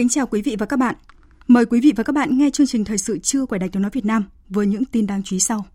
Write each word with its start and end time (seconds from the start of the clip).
Kính 0.00 0.08
chào 0.08 0.26
quý 0.26 0.42
vị 0.42 0.56
và 0.58 0.66
các 0.66 0.76
bạn. 0.76 0.94
Mời 1.46 1.66
quý 1.66 1.80
vị 1.80 1.92
và 1.96 2.04
các 2.04 2.12
bạn 2.12 2.38
nghe 2.38 2.50
chương 2.50 2.66
trình 2.66 2.84
thời 2.84 2.98
sự 2.98 3.18
trưa 3.18 3.46
của 3.46 3.58
Đài 3.58 3.68
Tiếng 3.68 3.82
nói 3.82 3.90
Việt 3.94 4.04
Nam 4.04 4.24
với 4.48 4.66
những 4.66 4.84
tin 4.84 5.06
đáng 5.06 5.22
chú 5.24 5.36
ý 5.36 5.40
sau. 5.40 5.66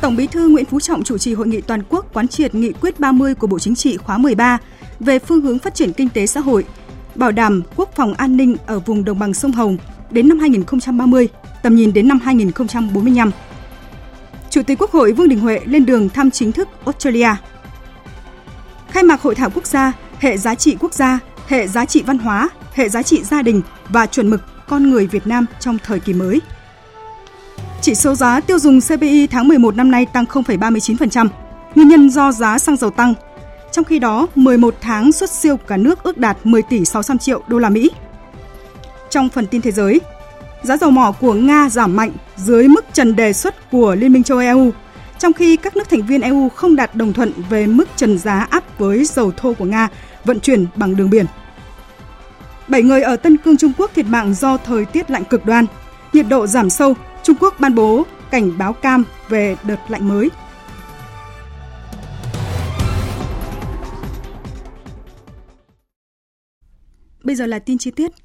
Tổng 0.00 0.16
Bí 0.16 0.26
thư 0.26 0.48
Nguyễn 0.48 0.64
Phú 0.64 0.80
Trọng 0.80 1.04
chủ 1.04 1.18
trì 1.18 1.34
hội 1.34 1.46
nghị 1.46 1.60
toàn 1.60 1.82
quốc 1.88 2.06
quán 2.14 2.28
triệt 2.28 2.54
nghị 2.54 2.72
quyết 2.72 3.00
30 3.00 3.34
của 3.34 3.46
Bộ 3.46 3.58
Chính 3.58 3.74
trị 3.74 3.96
khóa 3.96 4.18
13 4.18 4.58
về 5.00 5.18
phương 5.18 5.40
hướng 5.40 5.58
phát 5.58 5.74
triển 5.74 5.92
kinh 5.92 6.08
tế 6.08 6.26
xã 6.26 6.40
hội, 6.40 6.64
bảo 7.14 7.32
đảm 7.32 7.62
quốc 7.76 7.90
phòng 7.96 8.14
an 8.14 8.36
ninh 8.36 8.56
ở 8.66 8.78
vùng 8.78 9.04
đồng 9.04 9.18
bằng 9.18 9.34
sông 9.34 9.52
Hồng 9.52 9.76
đến 10.14 10.28
năm 10.28 10.38
2030 10.38 11.28
tầm 11.62 11.76
nhìn 11.76 11.92
đến 11.92 12.08
năm 12.08 12.18
2045. 12.24 13.30
Chủ 14.50 14.62
tịch 14.62 14.78
Quốc 14.80 14.90
hội 14.90 15.12
Vương 15.12 15.28
Đình 15.28 15.40
Huệ 15.40 15.60
lên 15.64 15.86
đường 15.86 16.08
thăm 16.08 16.30
chính 16.30 16.52
thức 16.52 16.68
Australia. 16.84 17.30
Khai 18.90 19.02
mạc 19.02 19.22
hội 19.22 19.34
thảo 19.34 19.50
quốc 19.54 19.66
gia 19.66 19.92
hệ 20.18 20.36
giá 20.36 20.54
trị 20.54 20.76
quốc 20.80 20.94
gia, 20.94 21.18
hệ 21.46 21.66
giá 21.66 21.84
trị 21.84 22.02
văn 22.06 22.18
hóa, 22.18 22.48
hệ 22.74 22.88
giá 22.88 23.02
trị 23.02 23.22
gia 23.22 23.42
đình 23.42 23.62
và 23.88 24.06
chuẩn 24.06 24.30
mực 24.30 24.40
con 24.68 24.90
người 24.90 25.06
Việt 25.06 25.26
Nam 25.26 25.46
trong 25.60 25.78
thời 25.84 26.00
kỳ 26.00 26.12
mới. 26.12 26.40
Chỉ 27.80 27.94
số 27.94 28.14
giá 28.14 28.40
tiêu 28.40 28.58
dùng 28.58 28.80
CPI 28.80 29.26
tháng 29.26 29.48
11 29.48 29.76
năm 29.76 29.90
nay 29.90 30.06
tăng 30.06 30.24
0,39%, 30.24 31.28
nguyên 31.74 31.88
nhân 31.88 32.10
do 32.10 32.32
giá 32.32 32.58
xăng 32.58 32.76
dầu 32.76 32.90
tăng. 32.90 33.14
Trong 33.72 33.84
khi 33.84 33.98
đó, 33.98 34.26
11 34.34 34.74
tháng 34.80 35.12
xuất 35.12 35.30
siêu 35.30 35.56
cả 35.56 35.76
nước 35.76 36.02
ước 36.02 36.18
đạt 36.18 36.36
10 36.44 36.62
tỷ 36.62 36.84
600 36.84 37.18
triệu 37.18 37.42
đô 37.46 37.58
la 37.58 37.68
Mỹ. 37.68 37.90
Trong 39.14 39.28
phần 39.28 39.46
tin 39.46 39.60
thế 39.62 39.72
giới, 39.72 40.00
giá 40.62 40.76
dầu 40.76 40.90
mỏ 40.90 41.12
của 41.20 41.34
Nga 41.34 41.68
giảm 41.68 41.96
mạnh 41.96 42.10
dưới 42.36 42.68
mức 42.68 42.84
trần 42.92 43.16
đề 43.16 43.32
xuất 43.32 43.70
của 43.70 43.94
Liên 43.94 44.12
minh 44.12 44.22
châu 44.22 44.38
EU, 44.38 44.70
trong 45.18 45.32
khi 45.32 45.56
các 45.56 45.76
nước 45.76 45.88
thành 45.88 46.02
viên 46.02 46.20
EU 46.20 46.48
không 46.48 46.76
đạt 46.76 46.94
đồng 46.94 47.12
thuận 47.12 47.32
về 47.50 47.66
mức 47.66 47.88
trần 47.96 48.18
giá 48.18 48.46
áp 48.50 48.78
với 48.78 49.04
dầu 49.04 49.32
thô 49.36 49.54
của 49.54 49.64
Nga 49.64 49.88
vận 50.24 50.40
chuyển 50.40 50.66
bằng 50.76 50.96
đường 50.96 51.10
biển. 51.10 51.26
Bảy 52.68 52.82
người 52.82 53.02
ở 53.02 53.16
Tân 53.16 53.36
Cương 53.36 53.56
Trung 53.56 53.72
Quốc 53.78 53.90
thiệt 53.94 54.06
mạng 54.06 54.34
do 54.34 54.56
thời 54.56 54.84
tiết 54.84 55.10
lạnh 55.10 55.24
cực 55.24 55.44
đoan. 55.46 55.66
Nhiệt 56.12 56.26
độ 56.28 56.46
giảm 56.46 56.70
sâu, 56.70 56.94
Trung 57.22 57.36
Quốc 57.40 57.54
ban 57.60 57.74
bố 57.74 58.04
cảnh 58.30 58.58
báo 58.58 58.72
cam 58.72 59.04
về 59.28 59.56
đợt 59.62 59.78
lạnh 59.88 60.08
mới. 60.08 60.30
Bây 67.24 67.36
giờ 67.36 67.46
là 67.46 67.58
tin 67.58 67.78
chi 67.78 67.90
tiết. 67.90 68.23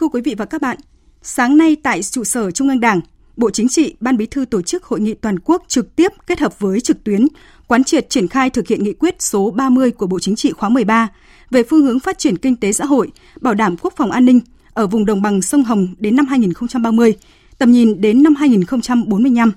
Thưa 0.00 0.08
quý 0.08 0.20
vị 0.20 0.34
và 0.38 0.44
các 0.44 0.62
bạn, 0.62 0.76
Sáng 1.22 1.56
nay 1.56 1.76
tại 1.82 2.02
trụ 2.02 2.24
sở 2.24 2.50
Trung 2.50 2.68
ương 2.68 2.80
Đảng, 2.80 3.00
Bộ 3.36 3.50
Chính 3.50 3.68
trị, 3.68 3.94
Ban 4.00 4.16
Bí 4.16 4.26
thư 4.26 4.44
tổ 4.44 4.62
chức 4.62 4.84
hội 4.84 5.00
nghị 5.00 5.14
toàn 5.14 5.38
quốc 5.38 5.62
trực 5.68 5.96
tiếp 5.96 6.12
kết 6.26 6.38
hợp 6.40 6.58
với 6.58 6.80
trực 6.80 7.04
tuyến, 7.04 7.28
quán 7.66 7.84
triệt 7.84 8.10
triển 8.10 8.28
khai 8.28 8.50
thực 8.50 8.68
hiện 8.68 8.84
nghị 8.84 8.92
quyết 8.92 9.22
số 9.22 9.50
30 9.50 9.90
của 9.90 10.06
Bộ 10.06 10.18
Chính 10.18 10.36
trị 10.36 10.52
khóa 10.52 10.68
13 10.68 11.08
về 11.50 11.62
phương 11.62 11.82
hướng 11.82 12.00
phát 12.00 12.18
triển 12.18 12.36
kinh 12.36 12.56
tế 12.56 12.72
xã 12.72 12.84
hội, 12.84 13.10
bảo 13.40 13.54
đảm 13.54 13.76
quốc 13.76 13.94
phòng 13.96 14.10
an 14.10 14.24
ninh 14.24 14.40
ở 14.72 14.86
vùng 14.86 15.06
đồng 15.06 15.22
bằng 15.22 15.42
sông 15.42 15.64
Hồng 15.64 15.94
đến 15.98 16.16
năm 16.16 16.26
2030, 16.26 17.16
tầm 17.58 17.72
nhìn 17.72 18.00
đến 18.00 18.22
năm 18.22 18.34
2045. 18.34 19.52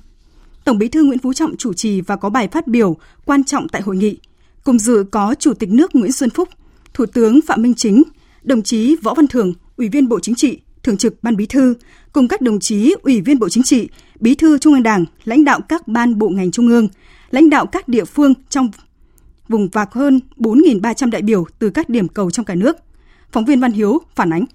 Tổng 0.64 0.78
Bí 0.78 0.88
thư 0.88 1.04
Nguyễn 1.04 1.20
Phú 1.20 1.34
Trọng 1.34 1.58
chủ 1.58 1.74
trì 1.74 2.02
và 2.02 2.16
có 2.16 2.30
bài 2.30 2.48
phát 2.52 2.68
biểu 2.68 2.98
quan 3.26 3.44
trọng 3.44 3.70
tại 3.70 3.82
hội 3.82 3.98
nghị. 3.98 4.18
Cùng 4.64 4.80
dự 4.80 5.06
có 5.12 5.36
Chủ 5.40 5.54
tịch 5.54 5.70
nước 5.70 5.96
Nguyễn 5.96 6.12
Xuân 6.12 6.30
Phúc, 6.30 6.50
Thủ 6.94 7.06
tướng 7.06 7.40
Phạm 7.48 7.62
Minh 7.62 7.74
Chính, 7.74 8.04
đồng 8.44 8.62
chí 8.62 8.96
Võ 8.96 9.14
Văn 9.14 9.28
Thưởng, 9.28 9.54
Ủy 9.82 9.90
viên 9.90 10.10
Bộ 10.10 10.20
Chính 10.20 10.36
trị, 10.36 10.60
Thường 10.84 10.98
trực 10.98 11.24
Ban 11.24 11.36
Bí 11.36 11.46
thư 11.46 11.76
cùng 12.14 12.28
các 12.28 12.42
đồng 12.42 12.60
chí 12.60 12.96
Ủy 13.04 13.22
viên 13.22 13.40
Bộ 13.40 13.50
Chính 13.50 13.64
trị, 13.64 13.90
Bí 14.20 14.36
thư 14.36 14.58
Trung 14.58 14.74
ương 14.74 14.84
Đảng, 14.84 15.06
lãnh 15.24 15.46
đạo 15.46 15.60
các 15.70 15.88
ban 15.88 16.18
bộ 16.18 16.30
ngành 16.30 16.52
trung 16.52 16.68
ương, 16.68 16.88
lãnh 17.32 17.50
đạo 17.50 17.66
các 17.66 17.88
địa 17.88 18.06
phương 18.06 18.34
trong 18.50 18.72
vùng 19.48 19.70
và 19.70 19.86
hơn 19.92 20.20
4.300 20.38 21.10
đại 21.10 21.22
biểu 21.22 21.46
từ 21.60 21.70
các 21.70 21.90
điểm 21.90 22.08
cầu 22.08 22.32
trong 22.32 22.46
cả 22.46 22.56
nước. 22.56 22.78
Phóng 23.32 23.46
viên 23.46 23.60
Văn 23.60 23.72
Hiếu 23.72 24.02
phản 24.16 24.34
ánh. 24.34 24.46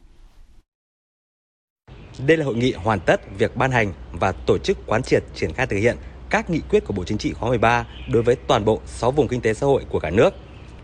Đây 2.26 2.36
là 2.36 2.44
hội 2.44 2.54
nghị 2.54 2.72
hoàn 2.72 3.00
tất 3.00 3.20
việc 3.38 3.56
ban 3.56 3.70
hành 3.70 3.92
và 4.12 4.32
tổ 4.32 4.58
chức 4.58 4.86
quán 4.86 5.02
triệt 5.02 5.24
triển 5.34 5.52
khai 5.52 5.66
thực 5.66 5.76
hiện 5.76 5.96
các 6.30 6.50
nghị 6.50 6.60
quyết 6.70 6.84
của 6.84 6.92
Bộ 6.92 7.04
Chính 7.04 7.18
trị 7.18 7.32
khóa 7.32 7.48
13 7.48 7.86
đối 8.12 8.22
với 8.22 8.36
toàn 8.36 8.64
bộ 8.64 8.80
6 8.86 9.10
vùng 9.10 9.28
kinh 9.28 9.40
tế 9.40 9.54
xã 9.54 9.66
hội 9.66 9.84
của 9.90 10.00
cả 10.00 10.10
nước, 10.10 10.30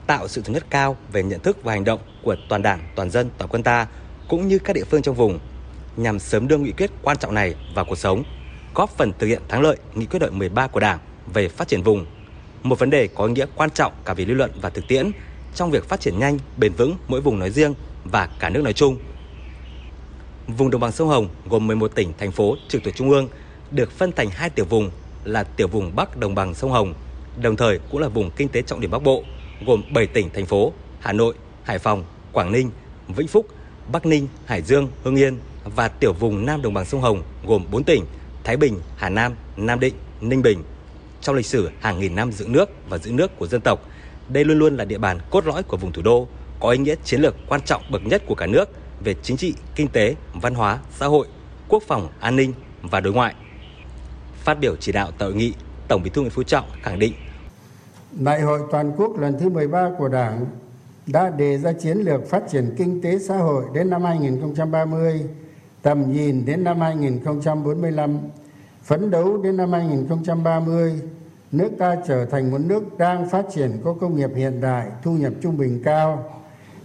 tạo 0.06 0.28
sự 0.28 0.42
thống 0.42 0.54
nhất 0.54 0.66
cao 0.70 0.96
về 1.12 1.22
nhận 1.22 1.40
thức 1.40 1.64
và 1.64 1.72
hành 1.72 1.84
động 1.84 2.00
của 2.22 2.36
toàn 2.48 2.62
Đảng, 2.62 2.80
toàn 2.96 3.10
dân, 3.10 3.30
toàn 3.38 3.50
quân 3.50 3.62
ta 3.62 3.86
cũng 4.32 4.48
như 4.48 4.58
các 4.58 4.72
địa 4.72 4.84
phương 4.84 5.02
trong 5.02 5.14
vùng 5.14 5.38
nhằm 5.96 6.18
sớm 6.18 6.48
đưa 6.48 6.58
nghị 6.58 6.72
quyết 6.72 6.90
quan 7.02 7.16
trọng 7.16 7.34
này 7.34 7.54
vào 7.74 7.84
cuộc 7.84 7.98
sống, 7.98 8.24
góp 8.74 8.96
phần 8.96 9.12
thực 9.18 9.26
hiện 9.26 9.42
thắng 9.48 9.62
lợi 9.62 9.76
nghị 9.94 10.06
quyết 10.06 10.18
đại 10.18 10.30
13 10.30 10.66
của 10.66 10.80
Đảng 10.80 10.98
về 11.34 11.48
phát 11.48 11.68
triển 11.68 11.82
vùng. 11.82 12.06
Một 12.62 12.78
vấn 12.78 12.90
đề 12.90 13.08
có 13.14 13.26
ý 13.26 13.32
nghĩa 13.32 13.46
quan 13.56 13.70
trọng 13.70 13.92
cả 14.04 14.14
về 14.14 14.24
lý 14.24 14.34
luận 14.34 14.50
và 14.60 14.70
thực 14.70 14.88
tiễn 14.88 15.10
trong 15.54 15.70
việc 15.70 15.88
phát 15.88 16.00
triển 16.00 16.18
nhanh, 16.18 16.38
bền 16.56 16.72
vững 16.72 16.96
mỗi 17.08 17.20
vùng 17.20 17.38
nói 17.38 17.50
riêng 17.50 17.74
và 18.04 18.28
cả 18.38 18.50
nước 18.50 18.62
nói 18.62 18.72
chung. 18.72 18.96
Vùng 20.46 20.70
đồng 20.70 20.80
bằng 20.80 20.92
sông 20.92 21.08
Hồng 21.08 21.28
gồm 21.48 21.66
11 21.66 21.94
tỉnh, 21.94 22.12
thành 22.18 22.32
phố 22.32 22.56
trực 22.68 22.84
thuộc 22.84 22.94
trung 22.96 23.10
ương 23.10 23.28
được 23.70 23.90
phân 23.90 24.12
thành 24.12 24.30
hai 24.30 24.50
tiểu 24.50 24.64
vùng 24.64 24.90
là 25.24 25.44
tiểu 25.44 25.68
vùng 25.68 25.96
Bắc 25.96 26.16
đồng 26.16 26.34
bằng 26.34 26.54
sông 26.54 26.72
Hồng, 26.72 26.94
đồng 27.42 27.56
thời 27.56 27.78
cũng 27.90 28.00
là 28.00 28.08
vùng 28.08 28.30
kinh 28.30 28.48
tế 28.48 28.62
trọng 28.62 28.80
điểm 28.80 28.90
Bắc 28.90 29.02
Bộ, 29.02 29.24
gồm 29.66 29.82
7 29.94 30.06
tỉnh 30.06 30.30
thành 30.34 30.46
phố 30.46 30.72
Hà 31.00 31.12
Nội, 31.12 31.34
Hải 31.64 31.78
Phòng, 31.78 32.04
Quảng 32.32 32.52
Ninh, 32.52 32.70
Vĩnh 33.08 33.28
Phúc, 33.28 33.46
Bắc 33.92 34.06
Ninh, 34.06 34.28
Hải 34.46 34.62
Dương, 34.62 34.88
Hưng 35.04 35.16
Yên 35.16 35.38
và 35.64 35.88
tiểu 35.88 36.12
vùng 36.12 36.46
Nam 36.46 36.62
Đồng 36.62 36.74
bằng 36.74 36.84
sông 36.84 37.00
Hồng 37.00 37.22
gồm 37.46 37.64
4 37.70 37.84
tỉnh 37.84 38.04
Thái 38.44 38.56
Bình, 38.56 38.80
Hà 38.96 39.08
Nam, 39.08 39.34
Nam 39.56 39.80
Định, 39.80 39.94
Ninh 40.20 40.42
Bình. 40.42 40.62
Trong 41.20 41.36
lịch 41.36 41.46
sử 41.46 41.70
hàng 41.80 42.00
nghìn 42.00 42.14
năm 42.14 42.32
giữ 42.32 42.46
nước 42.48 42.70
và 42.88 42.98
giữ 42.98 43.12
nước 43.12 43.38
của 43.38 43.46
dân 43.46 43.60
tộc, 43.60 43.80
đây 44.28 44.44
luôn 44.44 44.58
luôn 44.58 44.76
là 44.76 44.84
địa 44.84 44.98
bàn 44.98 45.18
cốt 45.30 45.46
lõi 45.46 45.62
của 45.62 45.76
vùng 45.76 45.92
thủ 45.92 46.02
đô, 46.02 46.28
có 46.60 46.70
ý 46.70 46.78
nghĩa 46.78 46.94
chiến 47.04 47.20
lược 47.20 47.34
quan 47.48 47.60
trọng 47.64 47.82
bậc 47.90 48.06
nhất 48.06 48.22
của 48.26 48.34
cả 48.34 48.46
nước 48.46 48.68
về 49.04 49.14
chính 49.22 49.36
trị, 49.36 49.54
kinh 49.74 49.88
tế, 49.88 50.14
văn 50.34 50.54
hóa, 50.54 50.78
xã 50.90 51.06
hội, 51.06 51.26
quốc 51.68 51.82
phòng, 51.86 52.08
an 52.20 52.36
ninh 52.36 52.52
và 52.82 53.00
đối 53.00 53.12
ngoại. 53.12 53.34
Phát 54.44 54.54
biểu 54.60 54.76
chỉ 54.76 54.92
đạo 54.92 55.10
tại 55.18 55.28
hội 55.28 55.36
nghị, 55.36 55.54
Tổng 55.88 56.02
Bí 56.02 56.10
thư 56.10 56.20
Nguyễn 56.20 56.30
Phú 56.30 56.42
Trọng 56.42 56.64
khẳng 56.82 56.98
định 56.98 57.12
Đại 58.12 58.40
hội 58.40 58.60
toàn 58.70 58.92
quốc 58.96 59.18
lần 59.18 59.38
thứ 59.40 59.48
13 59.48 59.90
của 59.98 60.08
Đảng 60.08 60.46
đã 61.06 61.30
đề 61.30 61.58
ra 61.58 61.72
chiến 61.72 61.98
lược 61.98 62.26
phát 62.26 62.42
triển 62.50 62.74
kinh 62.76 63.00
tế 63.02 63.18
xã 63.18 63.36
hội 63.36 63.64
đến 63.74 63.90
năm 63.90 64.04
2030, 64.04 65.24
tầm 65.82 66.12
nhìn 66.12 66.44
đến 66.44 66.64
năm 66.64 66.80
2045, 66.80 68.18
phấn 68.82 69.10
đấu 69.10 69.42
đến 69.42 69.56
năm 69.56 69.72
2030, 69.72 71.00
nước 71.52 71.70
ta 71.78 71.96
trở 72.06 72.24
thành 72.26 72.50
một 72.50 72.58
nước 72.60 72.98
đang 72.98 73.28
phát 73.28 73.46
triển 73.54 73.70
có 73.84 73.94
công 74.00 74.16
nghiệp 74.16 74.30
hiện 74.36 74.60
đại, 74.60 74.86
thu 75.02 75.12
nhập 75.12 75.32
trung 75.42 75.56
bình 75.56 75.82
cao. 75.84 76.24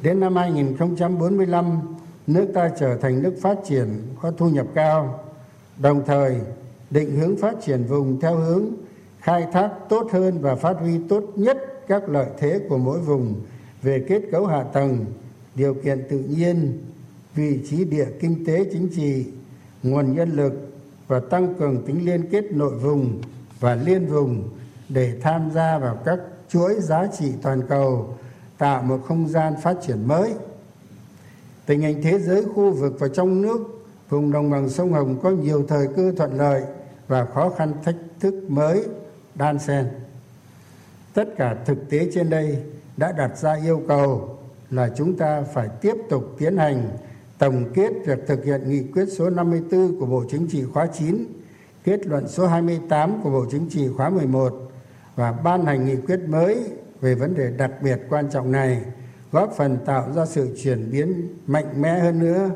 Đến 0.01 0.19
năm 0.19 0.36
2045, 0.36 1.95
nước 2.27 2.47
ta 2.53 2.69
trở 2.80 2.97
thành 2.97 3.24
nước 3.24 3.33
phát 3.41 3.57
triển 3.65 3.88
có 4.21 4.31
thu 4.38 4.50
nhập 4.50 4.68
cao. 4.75 5.19
Đồng 5.77 6.06
thời, 6.06 6.36
định 6.89 7.15
hướng 7.15 7.38
phát 7.38 7.56
triển 7.65 7.83
vùng 7.83 8.19
theo 8.19 8.36
hướng 8.36 8.65
khai 9.19 9.47
thác 9.53 9.69
tốt 9.89 10.07
hơn 10.12 10.38
và 10.41 10.56
phát 10.56 10.77
huy 10.80 11.00
tốt 11.09 11.24
nhất 11.36 11.57
các 11.88 12.09
lợi 12.09 12.27
thế 12.38 12.59
của 12.69 12.77
mỗi 12.77 13.00
vùng 13.00 13.36
về 13.88 14.06
kết 14.07 14.22
cấu 14.31 14.45
hạ 14.45 14.63
tầng 14.63 15.06
điều 15.56 15.74
kiện 15.74 16.07
tự 16.10 16.19
nhiên 16.19 16.84
vị 17.36 17.60
trí 17.69 17.86
địa 17.86 18.07
kinh 18.19 18.45
tế 18.45 18.66
chính 18.72 18.89
trị 18.95 19.25
nguồn 19.84 20.16
nhân 20.16 20.31
lực 20.31 20.54
và 21.07 21.19
tăng 21.19 21.54
cường 21.60 21.84
tính 21.86 22.06
liên 22.06 22.30
kết 22.31 22.51
nội 22.51 22.75
vùng 22.75 23.22
và 23.60 23.75
liên 23.75 24.06
vùng 24.06 24.50
để 24.89 25.13
tham 25.22 25.51
gia 25.51 25.78
vào 25.78 25.98
các 26.06 26.19
chuỗi 26.50 26.75
giá 26.80 27.07
trị 27.19 27.31
toàn 27.42 27.62
cầu 27.69 28.18
tạo 28.57 28.84
một 28.84 29.00
không 29.07 29.28
gian 29.28 29.54
phát 29.62 29.78
triển 29.88 30.07
mới 30.07 30.34
Tình 31.66 31.81
hình 31.81 32.01
thế 32.04 32.19
giới, 32.19 32.44
khu 32.44 32.72
vực 32.72 32.94
và 33.00 33.07
trong 33.07 33.42
nước, 33.42 33.86
vùng 34.10 34.31
đồng 34.31 34.50
bằng 34.50 34.69
sông 34.69 34.94
Hồng 34.94 35.19
có 35.24 35.30
nhiều 35.30 35.66
thời 35.68 35.88
cơ 35.95 36.12
thuận 36.18 36.38
lợi 36.38 36.63
và 37.07 37.25
khó 37.25 37.50
khăn 37.50 37.74
thách 37.84 37.95
thức 38.19 38.44
mới 38.48 38.84
đan 39.36 39.60
xen. 39.60 39.88
Tất 41.13 41.30
cả 41.38 41.57
thực 41.66 41.89
tế 41.89 42.10
trên 42.13 42.30
đây 42.30 42.57
đã 42.97 43.11
đặt 43.11 43.38
ra 43.38 43.57
yêu 43.63 43.81
cầu 43.88 44.38
là 44.69 44.89
chúng 44.97 45.17
ta 45.17 45.41
phải 45.53 45.69
tiếp 45.81 45.95
tục 46.09 46.23
tiến 46.38 46.57
hành 46.57 46.89
tổng 47.38 47.65
kết 47.73 47.91
việc 48.05 48.19
thực 48.27 48.45
hiện 48.45 48.69
nghị 48.69 48.83
quyết 48.83 49.05
số 49.17 49.29
54 49.29 49.99
của 49.99 50.05
Bộ 50.05 50.23
Chính 50.29 50.47
trị 50.47 50.63
khóa 50.73 50.88
9, 50.88 51.25
kết 51.83 52.07
luận 52.07 52.27
số 52.27 52.47
28 52.47 53.21
của 53.23 53.29
Bộ 53.29 53.45
Chính 53.51 53.69
trị 53.69 53.88
khóa 53.97 54.09
11 54.09 54.53
và 55.15 55.31
ban 55.31 55.65
hành 55.65 55.85
nghị 55.85 55.95
quyết 55.95 56.19
mới 56.27 56.63
về 57.01 57.15
vấn 57.15 57.35
đề 57.35 57.51
đặc 57.57 57.71
biệt 57.81 57.99
quan 58.09 58.29
trọng 58.29 58.51
này, 58.51 58.81
góp 59.31 59.53
phần 59.57 59.77
tạo 59.85 60.11
ra 60.15 60.25
sự 60.25 60.57
chuyển 60.63 60.91
biến 60.91 61.27
mạnh 61.47 61.81
mẽ 61.81 62.00
hơn 62.00 62.19
nữa, 62.19 62.50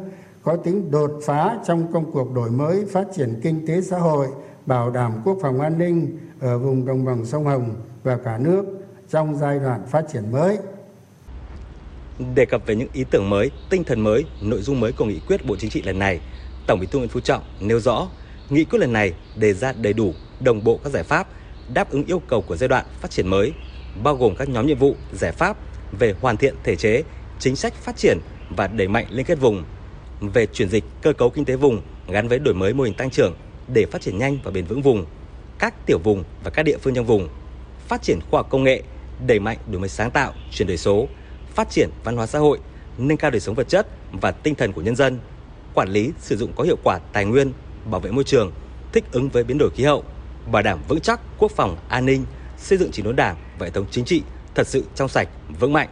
có 0.44 0.55
tính 0.55 0.91
đột 0.91 1.11
phá 1.25 1.57
trong 1.65 1.94
công 1.94 2.11
cuộc 2.11 2.33
đổi 2.33 2.51
mới 2.51 2.85
phát 2.85 3.07
triển 3.15 3.39
kinh 3.44 3.67
tế 3.67 3.81
xã 3.81 3.97
hội, 3.97 4.27
bảo 4.65 4.91
đảm 4.91 5.21
quốc 5.25 5.37
phòng 5.41 5.61
an 5.61 5.77
ninh 5.77 6.17
ở 6.39 6.59
vùng 6.59 6.85
đồng 6.85 7.05
bằng 7.05 7.25
sông 7.25 7.45
Hồng 7.45 7.75
và 8.03 8.17
cả 8.17 8.37
nước 8.37 8.81
trong 9.11 9.35
giai 9.35 9.59
đoạn 9.59 9.85
phát 9.87 10.05
triển 10.13 10.31
mới. 10.31 10.57
Đề 12.35 12.45
cập 12.45 12.65
về 12.65 12.75
những 12.75 12.87
ý 12.93 13.03
tưởng 13.11 13.29
mới, 13.29 13.51
tinh 13.69 13.83
thần 13.83 14.01
mới, 14.01 14.25
nội 14.41 14.61
dung 14.61 14.79
mới 14.79 14.91
của 14.91 15.05
nghị 15.05 15.19
quyết 15.27 15.45
Bộ 15.45 15.55
Chính 15.59 15.69
trị 15.69 15.81
lần 15.81 15.99
này, 15.99 16.19
Tổng 16.67 16.79
Bí 16.79 16.87
thư 16.87 16.99
Nguyễn 16.99 17.09
Phú 17.09 17.19
Trọng 17.19 17.43
nêu 17.59 17.79
rõ, 17.79 18.09
nghị 18.49 18.63
quyết 18.63 18.79
lần 18.79 18.93
này 18.93 19.13
đề 19.35 19.53
ra 19.53 19.73
đầy 19.73 19.93
đủ, 19.93 20.13
đồng 20.39 20.63
bộ 20.63 20.79
các 20.83 20.89
giải 20.89 21.03
pháp 21.03 21.27
đáp 21.73 21.91
ứng 21.91 22.05
yêu 22.05 22.21
cầu 22.27 22.41
của 22.41 22.55
giai 22.55 22.67
đoạn 22.67 22.85
phát 23.01 23.11
triển 23.11 23.27
mới, 23.27 23.53
bao 24.03 24.15
gồm 24.15 24.35
các 24.35 24.49
nhóm 24.49 24.67
nhiệm 24.67 24.77
vụ, 24.77 24.95
giải 25.13 25.31
pháp 25.31 25.57
về 25.99 26.15
hoàn 26.21 26.37
thiện 26.37 26.55
thể 26.63 26.75
chế, 26.75 27.03
chính 27.39 27.55
sách 27.55 27.73
phát 27.73 27.97
triển 27.97 28.17
và 28.49 28.67
đẩy 28.67 28.87
mạnh 28.87 29.05
liên 29.09 29.25
kết 29.25 29.39
vùng, 29.39 29.63
về 30.21 30.45
chuyển 30.45 30.69
dịch 30.69 30.83
cơ 31.01 31.13
cấu 31.13 31.29
kinh 31.29 31.45
tế 31.45 31.55
vùng 31.55 31.81
gắn 32.07 32.27
với 32.27 32.39
đổi 32.39 32.53
mới 32.53 32.73
mô 32.73 32.83
hình 32.83 32.93
tăng 32.93 33.09
trưởng 33.09 33.35
để 33.73 33.85
phát 33.85 34.01
triển 34.01 34.17
nhanh 34.17 34.37
và 34.43 34.51
bền 34.51 34.65
vững 34.65 34.81
vùng, 34.81 35.05
các 35.59 35.85
tiểu 35.85 35.99
vùng 36.03 36.23
và 36.43 36.51
các 36.51 36.63
địa 36.63 36.77
phương 36.77 36.93
trong 36.93 37.05
vùng, 37.05 37.29
phát 37.87 38.01
triển 38.01 38.19
khoa 38.31 38.39
học 38.39 38.47
công 38.49 38.63
nghệ, 38.63 38.83
đẩy 39.27 39.39
mạnh 39.39 39.57
đổi 39.68 39.79
mới 39.79 39.89
sáng 39.89 40.12
tạo, 40.12 40.33
chuyển 40.51 40.68
đổi 40.68 40.77
số, 40.77 41.07
phát 41.53 41.69
triển 41.69 41.89
văn 42.03 42.15
hóa 42.15 42.27
xã 42.27 42.39
hội, 42.39 42.59
nâng 42.97 43.18
cao 43.18 43.31
đời 43.31 43.39
sống 43.39 43.56
vật 43.56 43.69
chất 43.69 43.88
và 44.12 44.31
tinh 44.31 44.56
thần 44.56 44.73
của 44.73 44.81
nhân 44.81 44.95
dân, 44.95 45.19
quản 45.73 45.89
lý 45.89 46.12
sử 46.19 46.38
dụng 46.38 46.53
có 46.56 46.63
hiệu 46.63 46.77
quả 46.83 47.00
tài 47.13 47.25
nguyên, 47.25 47.53
bảo 47.85 48.01
vệ 48.01 48.12
môi 48.12 48.23
trường, 48.23 48.51
thích 48.94 49.03
ứng 49.12 49.29
với 49.29 49.44
biến 49.44 49.57
đổi 49.57 49.69
khí 49.75 49.83
hậu, 49.83 50.03
bảo 50.51 50.63
đảm 50.63 50.79
vững 50.88 51.00
chắc 51.00 51.21
quốc 51.38 51.51
phòng 51.56 51.77
an 51.88 52.06
ninh, 52.06 52.25
xây 52.57 52.77
dựng 52.77 52.91
chỉnh 52.91 53.06
đốn 53.06 53.15
Đảng 53.15 53.35
và 53.59 53.65
hệ 53.65 53.71
thống 53.71 53.85
chính 53.91 54.06
trị 54.06 54.23
thật 54.56 54.68
sự 54.68 54.83
trong 54.95 55.09
sạch, 55.09 55.27
vững 55.59 55.73
mạnh. 55.73 55.89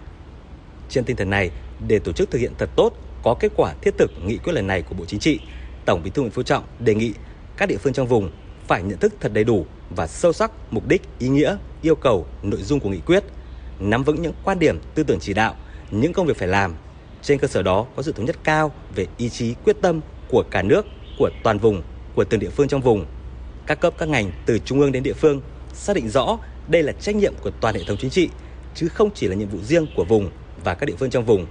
Trên 0.89 1.03
tinh 1.03 1.15
thần 1.15 1.29
này, 1.29 1.51
để 1.87 1.99
tổ 1.99 2.11
chức 2.11 2.31
thực 2.31 2.39
hiện 2.39 2.53
thật 2.57 2.69
tốt, 2.75 2.93
có 3.23 3.35
kết 3.39 3.51
quả 3.55 3.73
thiết 3.81 3.97
thực 3.97 4.11
nghị 4.25 4.37
quyết 4.37 4.53
lần 4.53 4.67
này 4.67 4.81
của 4.81 4.95
Bộ 4.95 5.05
Chính 5.05 5.19
trị, 5.19 5.39
Tổng 5.85 6.03
Bí 6.03 6.09
thư 6.09 6.21
Nguyễn 6.21 6.31
Phú 6.31 6.43
Trọng 6.43 6.63
đề 6.79 6.95
nghị 6.95 7.13
các 7.57 7.69
địa 7.69 7.77
phương 7.77 7.93
trong 7.93 8.07
vùng 8.07 8.31
phải 8.69 8.83
nhận 8.83 8.99
thức 8.99 9.13
thật 9.19 9.33
đầy 9.33 9.43
đủ 9.43 9.65
và 9.89 10.07
sâu 10.07 10.33
sắc 10.33 10.51
mục 10.71 10.87
đích, 10.87 11.01
ý 11.19 11.27
nghĩa, 11.27 11.57
yêu 11.81 11.95
cầu, 11.95 12.25
nội 12.43 12.61
dung 12.61 12.79
của 12.79 12.89
nghị 12.89 12.99
quyết, 12.99 13.23
nắm 13.79 14.03
vững 14.03 14.21
những 14.21 14.33
quan 14.43 14.59
điểm, 14.59 14.79
tư 14.95 15.03
tưởng 15.03 15.19
chỉ 15.19 15.33
đạo, 15.33 15.55
những 15.91 16.13
công 16.13 16.25
việc 16.25 16.37
phải 16.37 16.47
làm. 16.47 16.75
Trên 17.21 17.39
cơ 17.39 17.47
sở 17.47 17.61
đó 17.61 17.85
có 17.95 18.03
sự 18.03 18.11
thống 18.11 18.25
nhất 18.25 18.35
cao 18.43 18.71
về 18.95 19.07
ý 19.17 19.29
chí 19.29 19.53
quyết 19.65 19.75
tâm 19.81 20.01
của 20.29 20.43
cả 20.51 20.61
nước, 20.61 20.85
của 21.19 21.29
toàn 21.43 21.57
vùng, 21.57 21.81
của 22.15 22.23
từng 22.23 22.39
địa 22.39 22.49
phương 22.49 22.67
trong 22.67 22.81
vùng. 22.81 23.05
Các 23.67 23.79
cấp 23.79 23.93
các 23.97 24.09
ngành 24.09 24.31
từ 24.45 24.59
trung 24.59 24.79
ương 24.79 24.91
đến 24.91 25.03
địa 25.03 25.13
phương 25.13 25.41
xác 25.73 25.95
định 25.95 26.09
rõ 26.09 26.37
đây 26.67 26.83
là 26.83 26.91
trách 26.91 27.15
nhiệm 27.15 27.33
của 27.41 27.51
toàn 27.61 27.75
hệ 27.75 27.81
thống 27.87 27.97
chính 27.97 28.09
trị, 28.09 28.29
chứ 28.75 28.87
không 28.87 29.09
chỉ 29.15 29.27
là 29.27 29.35
nhiệm 29.35 29.49
vụ 29.49 29.59
riêng 29.63 29.87
của 29.95 30.03
vùng 30.03 30.29
và 30.63 30.73
các 30.73 30.85
địa 30.85 30.95
phương 30.99 31.09
trong 31.09 31.25
vùng. 31.25 31.45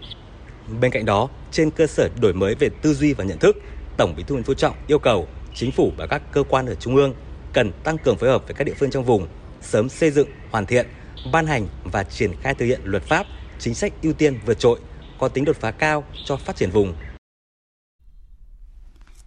Bên 0.80 0.90
cạnh 0.90 1.04
đó, 1.04 1.28
trên 1.52 1.70
cơ 1.70 1.86
sở 1.86 2.08
đổi 2.20 2.32
mới 2.32 2.54
về 2.54 2.68
tư 2.82 2.94
duy 2.94 3.12
và 3.12 3.24
nhận 3.24 3.38
thức, 3.38 3.56
Tổng 3.96 4.14
Bí 4.16 4.22
thư 4.22 4.34
Nguyễn 4.34 4.44
Phú 4.44 4.54
Trọng 4.54 4.74
yêu 4.86 4.98
cầu 4.98 5.28
chính 5.58 5.72
phủ 5.72 5.93
và 5.96 6.06
các 6.06 6.22
cơ 6.32 6.43
quan 6.43 6.66
ở 6.66 6.75
trung 6.75 6.96
ương 6.96 7.14
cần 7.52 7.72
tăng 7.84 7.99
cường 7.99 8.16
phối 8.16 8.31
hợp 8.31 8.43
với 8.46 8.55
các 8.55 8.64
địa 8.64 8.75
phương 8.78 8.90
trong 8.90 9.05
vùng, 9.05 9.26
sớm 9.60 9.88
xây 9.88 10.10
dựng, 10.10 10.28
hoàn 10.50 10.66
thiện, 10.66 10.87
ban 11.32 11.46
hành 11.46 11.66
và 11.84 12.05
triển 12.05 12.32
khai 12.43 12.55
thực 12.55 12.66
hiện 12.66 12.81
luật 12.84 13.02
pháp, 13.02 13.26
chính 13.58 13.75
sách 13.75 13.93
ưu 14.02 14.12
tiên 14.12 14.38
vượt 14.46 14.58
trội, 14.58 14.81
có 15.19 15.28
tính 15.28 15.44
đột 15.44 15.56
phá 15.60 15.70
cao 15.70 16.05
cho 16.25 16.37
phát 16.37 16.56
triển 16.56 16.70
vùng. 16.70 16.94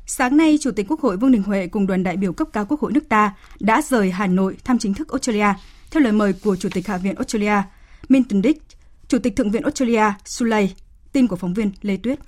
Sáng 0.06 0.38
nay, 0.38 0.58
Chủ 0.62 0.72
tịch 0.72 0.86
Quốc 0.90 1.00
hội 1.00 1.18
Vương 1.18 1.32
Đình 1.32 1.44
Huệ 1.44 1.68
cùng 1.68 1.88
đoàn 1.88 2.04
đại 2.04 2.18
biểu 2.18 2.34
cấp 2.34 2.48
cao 2.54 2.66
Quốc 2.66 2.80
hội 2.80 2.92
nước 2.92 3.10
ta 3.10 3.36
đã 3.60 3.82
rời 3.82 4.12
Hà 4.12 4.28
Nội 4.28 4.58
thăm 4.64 4.78
chính 4.80 4.94
thức 4.94 5.10
Australia 5.10 5.54
theo 5.92 6.04
lời 6.04 6.12
mời 6.12 6.34
của 6.34 6.56
Chủ 6.56 6.70
tịch 6.74 6.88
Hạ 6.88 6.98
viện 6.98 7.16
Australia 7.16 7.62
Minton 8.10 8.44
Dick, 8.44 8.66
Chủ 9.08 9.20
tịch 9.20 9.36
Thượng 9.36 9.52
viện 9.52 9.64
Australia 9.64 10.14
Sulay, 10.26 10.68
tin 11.12 11.28
của 11.28 11.36
phóng 11.36 11.54
viên 11.54 11.72
Lê 11.82 11.98
Tuyết. 11.98 12.20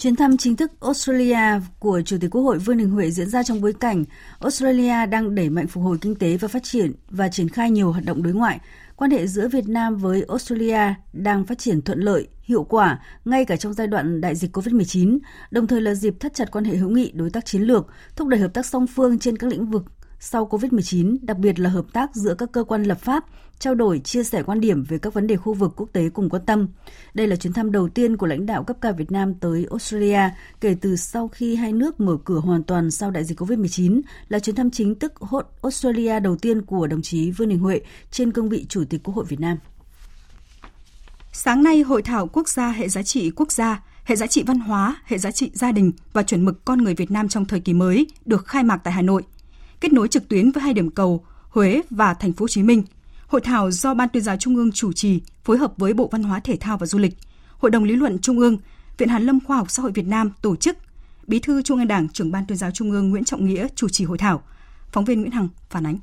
Chuyến 0.00 0.16
thăm 0.16 0.36
chính 0.36 0.56
thức 0.56 0.72
Australia 0.80 1.60
của 1.78 2.02
Chủ 2.04 2.16
tịch 2.20 2.30
Quốc 2.30 2.42
hội 2.42 2.58
Vương 2.58 2.76
Đình 2.76 2.90
Huệ 2.90 3.10
diễn 3.10 3.28
ra 3.28 3.42
trong 3.42 3.60
bối 3.60 3.72
cảnh 3.72 4.04
Australia 4.38 5.06
đang 5.06 5.34
đẩy 5.34 5.50
mạnh 5.50 5.66
phục 5.66 5.84
hồi 5.84 5.98
kinh 6.00 6.14
tế 6.14 6.36
và 6.36 6.48
phát 6.48 6.62
triển 6.62 6.92
và 7.10 7.28
triển 7.28 7.48
khai 7.48 7.70
nhiều 7.70 7.92
hoạt 7.92 8.04
động 8.04 8.22
đối 8.22 8.32
ngoại. 8.32 8.60
Quan 8.96 9.10
hệ 9.10 9.26
giữa 9.26 9.48
Việt 9.48 9.68
Nam 9.68 9.96
với 9.96 10.24
Australia 10.28 10.94
đang 11.12 11.44
phát 11.44 11.58
triển 11.58 11.82
thuận 11.82 12.00
lợi, 12.00 12.28
hiệu 12.42 12.64
quả 12.64 12.98
ngay 13.24 13.44
cả 13.44 13.56
trong 13.56 13.74
giai 13.74 13.86
đoạn 13.86 14.20
đại 14.20 14.34
dịch 14.34 14.56
COVID-19, 14.56 15.18
đồng 15.50 15.66
thời 15.66 15.80
là 15.80 15.94
dịp 15.94 16.20
thắt 16.20 16.34
chặt 16.34 16.50
quan 16.52 16.64
hệ 16.64 16.76
hữu 16.76 16.90
nghị 16.90 17.12
đối 17.14 17.30
tác 17.30 17.46
chiến 17.46 17.62
lược, 17.62 17.86
thúc 18.16 18.28
đẩy 18.28 18.40
hợp 18.40 18.54
tác 18.54 18.66
song 18.66 18.86
phương 18.86 19.18
trên 19.18 19.38
các 19.38 19.50
lĩnh 19.50 19.66
vực 19.66 19.84
sau 20.20 20.46
COVID-19, 20.46 21.16
đặc 21.22 21.38
biệt 21.38 21.58
là 21.58 21.70
hợp 21.70 21.84
tác 21.92 22.14
giữa 22.14 22.34
các 22.34 22.52
cơ 22.52 22.64
quan 22.64 22.82
lập 22.82 22.98
pháp, 23.00 23.24
trao 23.60 23.74
đổi, 23.74 23.98
chia 23.98 24.24
sẻ 24.24 24.42
quan 24.42 24.60
điểm 24.60 24.84
về 24.84 24.98
các 24.98 25.14
vấn 25.14 25.26
đề 25.26 25.36
khu 25.36 25.54
vực 25.54 25.72
quốc 25.76 25.88
tế 25.92 26.08
cùng 26.08 26.28
quan 26.28 26.44
tâm. 26.46 26.68
Đây 27.14 27.26
là 27.26 27.36
chuyến 27.36 27.52
thăm 27.52 27.72
đầu 27.72 27.88
tiên 27.88 28.16
của 28.16 28.26
lãnh 28.26 28.46
đạo 28.46 28.64
cấp 28.64 28.76
cao 28.80 28.92
Việt 28.92 29.12
Nam 29.12 29.34
tới 29.34 29.66
Australia 29.70 30.20
kể 30.60 30.76
từ 30.80 30.96
sau 30.96 31.28
khi 31.28 31.56
hai 31.56 31.72
nước 31.72 32.00
mở 32.00 32.16
cửa 32.24 32.38
hoàn 32.38 32.62
toàn 32.62 32.90
sau 32.90 33.10
đại 33.10 33.24
dịch 33.24 33.40
COVID-19, 33.40 34.00
là 34.28 34.38
chuyến 34.38 34.56
thăm 34.56 34.70
chính 34.70 34.94
thức 34.94 35.12
Australia 35.62 36.20
đầu 36.20 36.36
tiên 36.36 36.62
của 36.62 36.86
đồng 36.86 37.02
chí 37.02 37.30
Vương 37.30 37.48
Đình 37.48 37.58
Huệ 37.58 37.80
trên 38.10 38.32
cương 38.32 38.48
vị 38.48 38.66
Chủ 38.68 38.84
tịch 38.90 39.00
Quốc 39.04 39.14
hội 39.14 39.24
Việt 39.28 39.40
Nam. 39.40 39.56
Sáng 41.32 41.62
nay, 41.62 41.82
Hội 41.82 42.02
thảo 42.02 42.26
quốc 42.26 42.48
gia 42.48 42.70
hệ 42.70 42.88
giá 42.88 43.02
trị 43.02 43.30
quốc 43.30 43.52
gia, 43.52 43.82
hệ 44.04 44.16
giá 44.16 44.26
trị 44.26 44.42
văn 44.46 44.60
hóa, 44.60 44.96
hệ 45.04 45.18
giá 45.18 45.30
trị 45.30 45.50
gia 45.54 45.72
đình 45.72 45.92
và 46.12 46.22
chuẩn 46.22 46.44
mực 46.44 46.64
con 46.64 46.82
người 46.82 46.94
Việt 46.94 47.10
Nam 47.10 47.28
trong 47.28 47.44
thời 47.44 47.60
kỳ 47.60 47.74
mới 47.74 48.06
được 48.24 48.46
khai 48.46 48.62
mạc 48.62 48.76
tại 48.84 48.92
Hà 48.92 49.02
Nội– 49.02 49.22
kết 49.80 49.92
nối 49.92 50.08
trực 50.08 50.28
tuyến 50.28 50.50
với 50.50 50.62
hai 50.62 50.74
điểm 50.74 50.90
cầu 50.90 51.24
Huế 51.48 51.82
và 51.90 52.14
Thành 52.14 52.32
phố 52.32 52.42
Hồ 52.42 52.48
Chí 52.48 52.62
Minh. 52.62 52.82
Hội 53.30 53.40
thảo 53.40 53.70
do 53.70 53.94
Ban 53.94 54.08
tuyên 54.08 54.22
giáo 54.22 54.36
Trung 54.36 54.56
ương 54.56 54.72
chủ 54.72 54.92
trì, 54.92 55.20
phối 55.44 55.58
hợp 55.58 55.72
với 55.76 55.94
Bộ 55.94 56.08
Văn 56.12 56.22
hóa 56.22 56.40
Thể 56.40 56.56
thao 56.60 56.78
và 56.78 56.86
Du 56.86 56.98
lịch, 56.98 57.14
Hội 57.58 57.70
đồng 57.70 57.84
lý 57.84 57.96
luận 57.96 58.18
Trung 58.18 58.38
ương, 58.38 58.58
Viện 58.98 59.08
Hàn 59.08 59.22
lâm 59.22 59.40
Khoa 59.40 59.56
học 59.56 59.70
Xã 59.70 59.82
hội 59.82 59.92
Việt 59.92 60.06
Nam 60.06 60.30
tổ 60.42 60.56
chức. 60.56 60.76
Bí 61.26 61.38
thư 61.38 61.62
Trung 61.62 61.78
ương 61.78 61.88
Đảng, 61.88 62.08
trưởng 62.08 62.30
Ban 62.30 62.46
tuyên 62.46 62.58
giáo 62.58 62.70
Trung 62.70 62.90
ương 62.90 63.10
Nguyễn 63.10 63.24
Trọng 63.24 63.46
Nghĩa 63.46 63.68
chủ 63.74 63.88
trì 63.88 64.04
hội 64.04 64.18
thảo. 64.18 64.42
Phóng 64.92 65.04
viên 65.04 65.20
Nguyễn 65.20 65.30
Hằng 65.30 65.48
phản 65.70 65.86
ánh. 65.86 65.98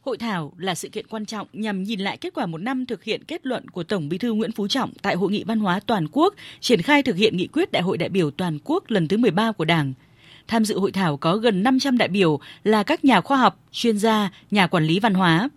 Hội 0.00 0.18
thảo 0.18 0.52
là 0.56 0.74
sự 0.74 0.88
kiện 0.88 1.06
quan 1.06 1.26
trọng 1.26 1.48
nhằm 1.52 1.82
nhìn 1.82 2.00
lại 2.00 2.16
kết 2.16 2.34
quả 2.34 2.46
một 2.46 2.58
năm 2.58 2.86
thực 2.86 3.04
hiện 3.04 3.24
kết 3.24 3.46
luận 3.46 3.68
của 3.68 3.82
Tổng 3.82 4.08
Bí 4.08 4.18
thư 4.18 4.32
Nguyễn 4.32 4.52
Phú 4.52 4.68
Trọng 4.68 4.92
tại 5.02 5.14
Hội 5.14 5.30
nghị 5.30 5.44
Văn 5.44 5.60
hóa 5.60 5.80
Toàn 5.86 6.06
quốc 6.12 6.34
triển 6.60 6.82
khai 6.82 7.02
thực 7.02 7.16
hiện 7.16 7.36
nghị 7.36 7.46
quyết 7.46 7.72
Đại 7.72 7.82
hội 7.82 7.98
đại 7.98 8.08
biểu 8.08 8.30
toàn 8.30 8.58
quốc 8.64 8.84
lần 8.88 9.08
thứ 9.08 9.16
13 9.16 9.52
của 9.52 9.64
Đảng– 9.64 9.92
Tham 10.50 10.64
dự 10.64 10.78
hội 10.78 10.92
thảo 10.92 11.16
có 11.16 11.36
gần 11.36 11.62
500 11.62 11.98
đại 11.98 12.08
biểu 12.08 12.40
là 12.64 12.82
các 12.82 13.04
nhà 13.04 13.20
khoa 13.20 13.38
học, 13.38 13.58
chuyên 13.72 13.98
gia, 13.98 14.30
nhà 14.50 14.66
quản 14.66 14.84
lý 14.84 15.00
văn 15.00 15.14
hóa. 15.14 15.48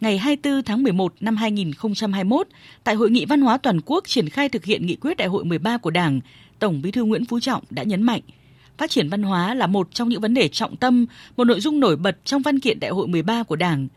Ngày 0.00 0.18
24 0.18 0.62
tháng 0.62 0.82
11 0.82 1.14
năm 1.20 1.36
2021, 1.36 2.46
tại 2.84 2.94
Hội 2.94 3.10
nghị 3.10 3.24
Văn 3.24 3.40
hóa 3.40 3.58
Toàn 3.58 3.80
quốc 3.86 4.08
triển 4.08 4.28
khai 4.28 4.48
thực 4.48 4.64
hiện 4.64 4.86
nghị 4.86 4.96
quyết 4.96 5.16
Đại 5.16 5.28
hội 5.28 5.44
13 5.44 5.78
của 5.78 5.90
Đảng, 5.90 6.20
Tổng 6.58 6.82
Bí 6.82 6.90
thư 6.90 7.04
Nguyễn 7.04 7.24
Phú 7.24 7.40
Trọng 7.40 7.64
đã 7.70 7.82
nhấn 7.82 8.02
mạnh 8.02 8.20
phát 8.78 8.90
triển 8.90 9.08
văn 9.08 9.22
hóa 9.22 9.54
là 9.54 9.66
một 9.66 9.88
trong 9.94 10.08
những 10.08 10.20
vấn 10.20 10.34
đề 10.34 10.48
trọng 10.48 10.76
tâm, 10.76 11.06
một 11.36 11.44
nội 11.44 11.60
dung 11.60 11.80
nổi 11.80 11.96
bật 11.96 12.24
trong 12.24 12.42
văn 12.42 12.58
kiện 12.58 12.80
Đại 12.80 12.90
hội 12.90 13.08
13 13.08 13.42
của 13.42 13.56
Đảng. 13.56 13.88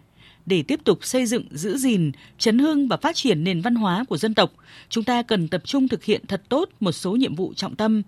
Để 0.45 0.63
tiếp 0.63 0.79
tục 0.83 0.99
xây 1.01 1.25
dựng, 1.25 1.45
giữ 1.51 1.77
gìn, 1.77 2.11
chấn 2.37 2.59
hưng 2.59 2.87
và 2.87 2.97
phát 2.97 3.15
triển 3.15 3.43
nền 3.43 3.61
văn 3.61 3.75
hóa 3.75 4.05
của 4.09 4.17
dân 4.17 4.33
tộc, 4.33 4.51
chúng 4.89 5.03
ta 5.03 5.21
cần 5.21 5.47
tập 5.47 5.61
trung 5.65 5.87
thực 5.87 6.03
hiện 6.03 6.21
thật 6.27 6.41
tốt 6.49 6.69
một 6.79 6.91
số 6.91 7.11
nhiệm 7.11 7.35
vụ 7.35 7.53
trọng 7.53 7.75
tâm 7.75 8.01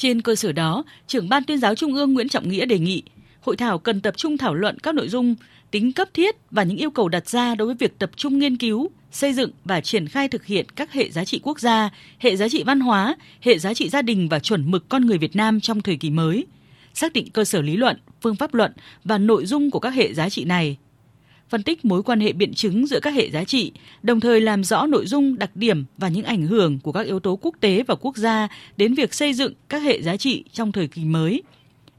trên 0.00 0.22
cơ 0.22 0.34
sở 0.34 0.52
đó, 0.52 0.84
trưởng 1.06 1.28
ban 1.28 1.44
tuyên 1.44 1.58
giáo 1.58 1.74
Trung 1.74 1.94
ương 1.94 2.12
Nguyễn 2.12 2.28
Trọng 2.28 2.48
Nghĩa 2.48 2.66
đề 2.66 2.78
nghị 2.78 3.02
hội 3.40 3.56
thảo 3.56 3.78
cần 3.78 4.00
tập 4.00 4.14
trung 4.16 4.38
thảo 4.38 4.54
luận 4.54 4.78
các 4.78 4.94
nội 4.94 5.08
dung 5.08 5.34
tính 5.70 5.92
cấp 5.92 6.08
thiết 6.14 6.36
và 6.50 6.62
những 6.62 6.76
yêu 6.76 6.90
cầu 6.90 7.08
đặt 7.08 7.28
ra 7.28 7.54
đối 7.54 7.66
với 7.66 7.74
việc 7.74 7.98
tập 7.98 8.10
trung 8.16 8.38
nghiên 8.38 8.56
cứu, 8.56 8.90
xây 9.12 9.32
dựng 9.32 9.50
và 9.64 9.80
triển 9.80 10.08
khai 10.08 10.28
thực 10.28 10.46
hiện 10.46 10.66
các 10.76 10.92
hệ 10.92 11.10
giá 11.10 11.24
trị 11.24 11.40
quốc 11.42 11.60
gia, 11.60 11.90
hệ 12.18 12.36
giá 12.36 12.48
trị 12.48 12.62
văn 12.62 12.80
hóa, 12.80 13.16
hệ 13.40 13.58
giá 13.58 13.74
trị 13.74 13.88
gia 13.88 14.02
đình 14.02 14.28
và 14.28 14.38
chuẩn 14.38 14.70
mực 14.70 14.88
con 14.88 15.06
người 15.06 15.18
Việt 15.18 15.36
Nam 15.36 15.60
trong 15.60 15.80
thời 15.80 15.96
kỳ 15.96 16.10
mới, 16.10 16.46
xác 16.94 17.12
định 17.12 17.30
cơ 17.30 17.44
sở 17.44 17.62
lý 17.62 17.76
luận, 17.76 17.96
phương 18.20 18.36
pháp 18.36 18.54
luận 18.54 18.72
và 19.04 19.18
nội 19.18 19.46
dung 19.46 19.70
của 19.70 19.80
các 19.80 19.94
hệ 19.94 20.14
giá 20.14 20.28
trị 20.28 20.44
này– 20.44 20.76
phân 21.50 21.62
tích 21.62 21.84
mối 21.84 22.02
quan 22.02 22.20
hệ 22.20 22.32
biện 22.32 22.54
chứng 22.54 22.86
giữa 22.86 23.00
các 23.00 23.14
hệ 23.14 23.30
giá 23.30 23.44
trị, 23.44 23.72
đồng 24.02 24.20
thời 24.20 24.40
làm 24.40 24.64
rõ 24.64 24.86
nội 24.86 25.06
dung, 25.06 25.38
đặc 25.38 25.50
điểm 25.54 25.84
và 25.98 26.08
những 26.08 26.24
ảnh 26.24 26.46
hưởng 26.46 26.78
của 26.78 26.92
các 26.92 27.06
yếu 27.06 27.20
tố 27.20 27.38
quốc 27.42 27.54
tế 27.60 27.82
và 27.86 27.94
quốc 27.94 28.16
gia 28.16 28.48
đến 28.76 28.94
việc 28.94 29.14
xây 29.14 29.32
dựng 29.32 29.52
các 29.68 29.82
hệ 29.82 30.02
giá 30.02 30.16
trị 30.16 30.44
trong 30.52 30.72
thời 30.72 30.88
kỳ 30.88 31.04
mới. 31.04 31.42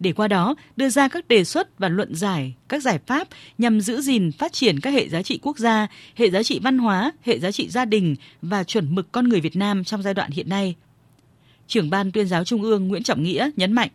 để 0.01 0.13
qua 0.13 0.27
đó 0.27 0.55
đưa 0.75 0.89
ra 0.89 1.08
các 1.08 1.27
đề 1.27 1.43
xuất 1.43 1.79
và 1.79 1.89
luận 1.89 2.15
giải, 2.15 2.53
các 2.67 2.84
giải 2.84 3.00
pháp 3.08 3.27
nhằm 3.58 3.81
giữ 3.81 4.01
gìn 4.01 4.31
phát 4.31 4.53
triển 4.53 4.79
các 4.79 4.93
hệ 4.93 5.10
giá 5.10 5.22
trị 5.22 5.39
quốc 5.41 5.58
gia, 5.58 5.88
hệ 6.15 6.29
giá 6.29 6.43
trị 6.43 6.60
văn 6.63 6.77
hóa, 6.77 7.12
hệ 7.22 7.39
giá 7.39 7.51
trị 7.51 7.70
gia 7.70 7.86
đình 7.86 8.15
và 8.41 8.63
chuẩn 8.63 8.96
mực 8.96 9.12
con 9.12 9.29
người 9.29 9.39
Việt 9.39 9.55
Nam 9.55 9.84
trong 9.84 10.01
giai 10.01 10.13
đoạn 10.13 10.31
hiện 10.31 10.50
nay. 10.50 10.75
Trưởng 11.67 11.89
ban 11.89 12.12
tuyên 12.12 12.27
giáo 12.27 12.43
Trung 12.43 12.62
ương 12.62 12.88
Nguyễn 12.88 13.03
Trọng 13.03 13.24
Nghĩa 13.24 13.50
nhấn 13.55 13.74
mạnh. 13.74 13.89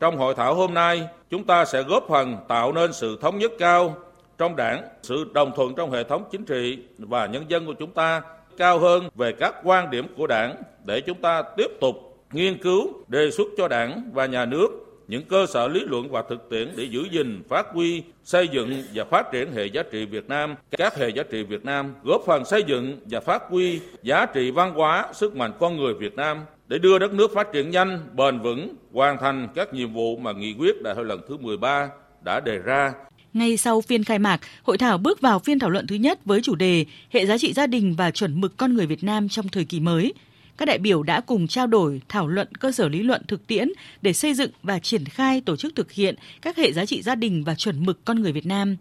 Trong 0.00 0.18
hội 0.18 0.34
thảo 0.36 0.54
hôm 0.54 0.74
nay, 0.74 1.02
chúng 1.30 1.44
ta 1.44 1.64
sẽ 1.64 1.82
góp 1.82 2.06
phần 2.08 2.36
tạo 2.48 2.72
nên 2.72 2.92
sự 2.92 3.18
thống 3.22 3.38
nhất 3.38 3.52
cao 3.58 3.96
trong 4.42 4.56
đảng, 4.56 4.82
sự 5.02 5.30
đồng 5.34 5.52
thuận 5.56 5.74
trong 5.74 5.90
hệ 5.90 6.04
thống 6.04 6.24
chính 6.30 6.44
trị 6.44 6.78
và 6.98 7.26
nhân 7.26 7.44
dân 7.48 7.66
của 7.66 7.74
chúng 7.78 7.90
ta 7.90 8.22
cao 8.56 8.78
hơn 8.78 9.08
về 9.14 9.32
các 9.32 9.54
quan 9.64 9.90
điểm 9.90 10.06
của 10.16 10.26
đảng 10.26 10.56
để 10.84 11.00
chúng 11.00 11.20
ta 11.20 11.42
tiếp 11.56 11.70
tục 11.80 11.96
nghiên 12.32 12.58
cứu, 12.58 12.88
đề 13.08 13.30
xuất 13.30 13.46
cho 13.56 13.68
đảng 13.68 14.10
và 14.12 14.26
nhà 14.26 14.44
nước 14.44 14.68
những 15.08 15.24
cơ 15.24 15.46
sở 15.46 15.68
lý 15.68 15.80
luận 15.80 16.10
và 16.10 16.22
thực 16.22 16.48
tiễn 16.50 16.68
để 16.76 16.84
giữ 16.84 17.04
gìn, 17.10 17.42
phát 17.48 17.66
huy, 17.72 18.02
xây 18.24 18.48
dựng 18.48 18.82
và 18.94 19.04
phát 19.04 19.32
triển 19.32 19.52
hệ 19.52 19.66
giá 19.66 19.82
trị 19.82 20.06
Việt 20.06 20.28
Nam, 20.28 20.54
các 20.70 20.96
hệ 20.96 21.08
giá 21.08 21.22
trị 21.30 21.42
Việt 21.42 21.64
Nam, 21.64 21.94
góp 22.04 22.22
phần 22.26 22.44
xây 22.44 22.62
dựng 22.62 23.00
và 23.10 23.20
phát 23.20 23.42
huy 23.48 23.80
giá 24.02 24.26
trị 24.26 24.50
văn 24.50 24.74
hóa, 24.74 25.08
sức 25.12 25.36
mạnh 25.36 25.52
con 25.60 25.76
người 25.76 25.94
Việt 25.94 26.14
Nam 26.14 26.38
để 26.68 26.78
đưa 26.78 26.98
đất 26.98 27.12
nước 27.12 27.34
phát 27.34 27.52
triển 27.52 27.70
nhanh, 27.70 27.98
bền 28.12 28.38
vững, 28.38 28.74
hoàn 28.92 29.18
thành 29.18 29.48
các 29.54 29.74
nhiệm 29.74 29.92
vụ 29.92 30.16
mà 30.16 30.32
nghị 30.32 30.54
quyết 30.58 30.82
đại 30.82 30.94
hội 30.94 31.04
lần 31.04 31.20
thứ 31.28 31.36
13 31.36 31.88
đã 32.24 32.40
đề 32.40 32.58
ra. 32.58 32.92
Ngay 33.34 33.56
sau 33.56 33.80
phiên 33.80 34.04
khai 34.04 34.18
mạc, 34.18 34.40
hội 34.62 34.78
thảo 34.78 34.98
bước 34.98 35.20
vào 35.20 35.38
phiên 35.38 35.58
thảo 35.58 35.70
luận 35.70 35.86
thứ 35.86 35.96
nhất 35.96 36.20
với 36.24 36.40
chủ 36.42 36.54
đề 36.54 36.84
Hệ 37.10 37.26
giá 37.26 37.38
trị 37.38 37.52
gia 37.52 37.66
đình 37.66 37.94
và 37.94 38.10
chuẩn 38.10 38.40
mực 38.40 38.56
con 38.56 38.74
người 38.74 38.86
Việt 38.86 39.04
Nam 39.04 39.28
trong 39.28 39.48
thời 39.48 39.64
kỳ 39.64 39.80
mới. 39.80 40.14
Các 40.56 40.66
đại 40.66 40.78
biểu 40.78 41.02
đã 41.02 41.20
cùng 41.20 41.46
trao 41.46 41.66
đổi, 41.66 42.00
thảo 42.08 42.28
luận 42.28 42.48
cơ 42.54 42.72
sở 42.72 42.88
lý 42.88 43.02
luận 43.02 43.22
thực 43.28 43.46
tiễn 43.46 43.68
để 44.02 44.12
xây 44.12 44.34
dựng 44.34 44.50
và 44.62 44.78
triển 44.78 45.04
khai 45.04 45.40
tổ 45.40 45.56
chức 45.56 45.76
thực 45.76 45.92
hiện 45.92 46.14
các 46.42 46.56
hệ 46.56 46.72
giá 46.72 46.86
trị 46.86 47.02
gia 47.02 47.14
đình 47.14 47.44
và 47.44 47.54
chuẩn 47.54 47.86
mực 47.86 48.04
con 48.04 48.22
người 48.22 48.32
Việt 48.32 48.46
Nam. 48.46 48.76